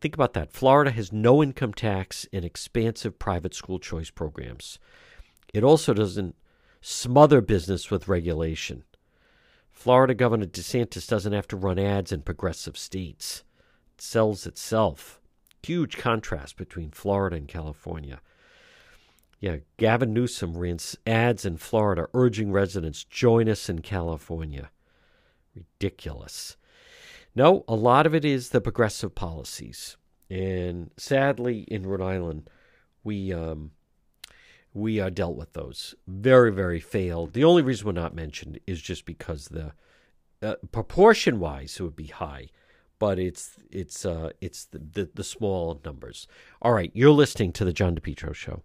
Think 0.00 0.14
about 0.14 0.34
that. 0.34 0.52
Florida 0.52 0.92
has 0.92 1.12
no 1.12 1.42
income 1.42 1.74
tax 1.74 2.28
and 2.32 2.44
expansive 2.44 3.18
private 3.18 3.54
school 3.54 3.80
choice 3.80 4.10
programs. 4.10 4.78
It 5.52 5.64
also 5.64 5.94
doesn't 5.94 6.36
smother 6.80 7.40
business 7.40 7.90
with 7.90 8.06
regulation. 8.06 8.84
Florida 9.72 10.14
Governor 10.14 10.46
DeSantis 10.46 11.08
doesn't 11.08 11.32
have 11.32 11.48
to 11.48 11.56
run 11.56 11.78
ads 11.78 12.12
in 12.12 12.22
progressive 12.22 12.78
states. 12.78 13.42
It 13.96 14.00
sells 14.00 14.46
itself. 14.46 15.20
Huge 15.64 15.96
contrast 15.96 16.56
between 16.56 16.92
Florida 16.92 17.34
and 17.34 17.48
California. 17.48 18.20
Yeah, 19.40 19.56
Gavin 19.76 20.14
Newsom 20.14 20.56
ran 20.56 20.78
ads 21.04 21.44
in 21.44 21.56
Florida 21.56 22.06
urging 22.14 22.52
residents 22.52 23.02
join 23.02 23.48
us 23.48 23.68
in 23.68 23.80
California. 23.80 24.70
Ridiculous. 25.54 26.56
No, 27.34 27.64
a 27.66 27.74
lot 27.74 28.06
of 28.06 28.14
it 28.14 28.24
is 28.24 28.50
the 28.50 28.60
progressive 28.60 29.14
policies, 29.14 29.96
and 30.30 30.90
sadly, 30.96 31.62
in 31.62 31.84
Rhode 31.84 32.00
Island, 32.00 32.48
we 33.02 33.32
um, 33.32 33.72
we 34.72 35.00
uh, 35.00 35.10
dealt 35.10 35.36
with 35.36 35.52
those 35.52 35.94
very, 36.06 36.52
very 36.52 36.80
failed. 36.80 37.32
The 37.32 37.44
only 37.44 37.62
reason 37.62 37.86
we're 37.86 37.92
not 37.92 38.14
mentioned 38.14 38.58
is 38.66 38.80
just 38.82 39.04
because 39.04 39.46
the 39.46 39.72
uh, 40.42 40.56
proportion 40.72 41.38
wise 41.38 41.78
it 41.78 41.82
would 41.82 41.96
be 41.96 42.06
high, 42.06 42.50
but 42.98 43.18
it's 43.18 43.56
it's 43.70 44.04
uh, 44.04 44.30
it's 44.40 44.66
the, 44.66 44.78
the 44.78 45.10
the 45.14 45.24
small 45.24 45.80
numbers. 45.84 46.26
All 46.62 46.72
right, 46.72 46.90
you're 46.94 47.10
listening 47.10 47.52
to 47.52 47.64
the 47.64 47.72
John 47.72 47.94
DePetro 47.94 48.34
show. 48.34 48.62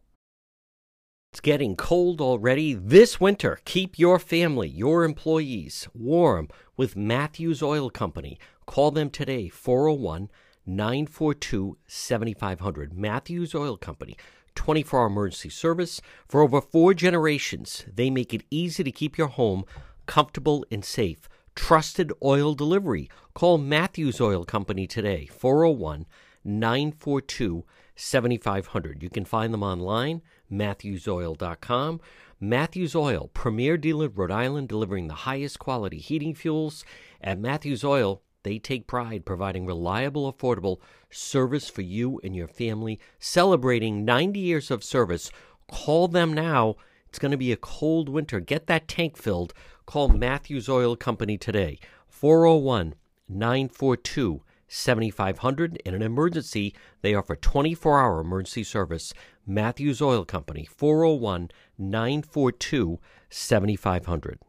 It's 1.31 1.41
getting 1.41 1.75
cold 1.75 2.21
already 2.21 2.73
this 2.73 3.21
winter. 3.21 3.59
Keep 3.63 3.99
your 3.99 4.17
family, 4.17 4.67
your 4.67 5.03
employees 5.03 5.87
warm 5.93 6.49
with 6.75 6.95
Matthews 6.95 7.61
Oil 7.61 7.91
Company. 7.91 8.39
Call 8.65 8.89
them 8.89 9.11
today, 9.11 9.47
401 9.47 10.31
942 10.65 11.77
7500. 11.85 12.93
Matthews 12.97 13.53
Oil 13.53 13.77
Company, 13.77 14.17
24 14.55 14.99
hour 14.99 15.05
emergency 15.05 15.49
service. 15.49 16.01
For 16.27 16.41
over 16.41 16.61
four 16.61 16.95
generations, 16.95 17.85
they 17.87 18.09
make 18.09 18.33
it 18.33 18.43
easy 18.49 18.83
to 18.83 18.91
keep 18.91 19.15
your 19.15 19.27
home 19.27 19.65
comfortable 20.07 20.65
and 20.71 20.83
safe. 20.83 21.29
Trusted 21.53 22.11
oil 22.23 22.55
delivery. 22.55 23.07
Call 23.35 23.59
Matthews 23.59 24.19
Oil 24.19 24.45
Company 24.45 24.87
today, 24.87 25.27
401 25.27 26.07
942 26.43 27.65
7500. 27.95 29.03
You 29.03 29.09
can 29.09 29.25
find 29.25 29.53
them 29.53 29.61
online 29.61 30.23
matthewsoil.com. 30.51 32.01
Matthews 32.39 32.95
Oil, 32.95 33.29
premier 33.33 33.77
dealer 33.77 34.05
in 34.05 34.13
Rhode 34.13 34.31
Island, 34.31 34.69
delivering 34.69 35.07
the 35.07 35.13
highest 35.13 35.59
quality 35.59 35.97
heating 35.97 36.33
fuels. 36.33 36.85
At 37.21 37.39
Matthews 37.39 37.83
Oil, 37.83 38.21
they 38.43 38.59
take 38.59 38.87
pride 38.87 39.25
providing 39.25 39.65
reliable, 39.65 40.31
affordable 40.31 40.79
service 41.09 41.69
for 41.69 41.81
you 41.81 42.19
and 42.23 42.35
your 42.35 42.47
family. 42.47 42.99
Celebrating 43.19 44.05
90 44.05 44.39
years 44.39 44.71
of 44.71 44.83
service. 44.83 45.31
Call 45.69 46.07
them 46.07 46.33
now. 46.33 46.75
It's 47.07 47.19
going 47.19 47.31
to 47.31 47.37
be 47.37 47.51
a 47.51 47.57
cold 47.57 48.07
winter. 48.07 48.39
Get 48.39 48.67
that 48.67 48.87
tank 48.87 49.17
filled. 49.17 49.53
Call 49.85 50.09
Matthews 50.09 50.69
Oil 50.69 50.95
Company 50.95 51.37
today. 51.37 51.79
401 52.07 52.95
942 53.27 54.41
7500. 54.69 55.81
In 55.85 55.93
an 55.93 56.01
emergency, 56.01 56.73
they 57.01 57.13
offer 57.13 57.35
24 57.35 57.99
hour 57.99 58.21
emergency 58.21 58.63
service. 58.63 59.13
Matthews 59.45 60.01
Oil 60.01 60.23
Company, 60.23 60.65
401 60.65 61.49
942 61.77 62.99
7500. 63.29 64.39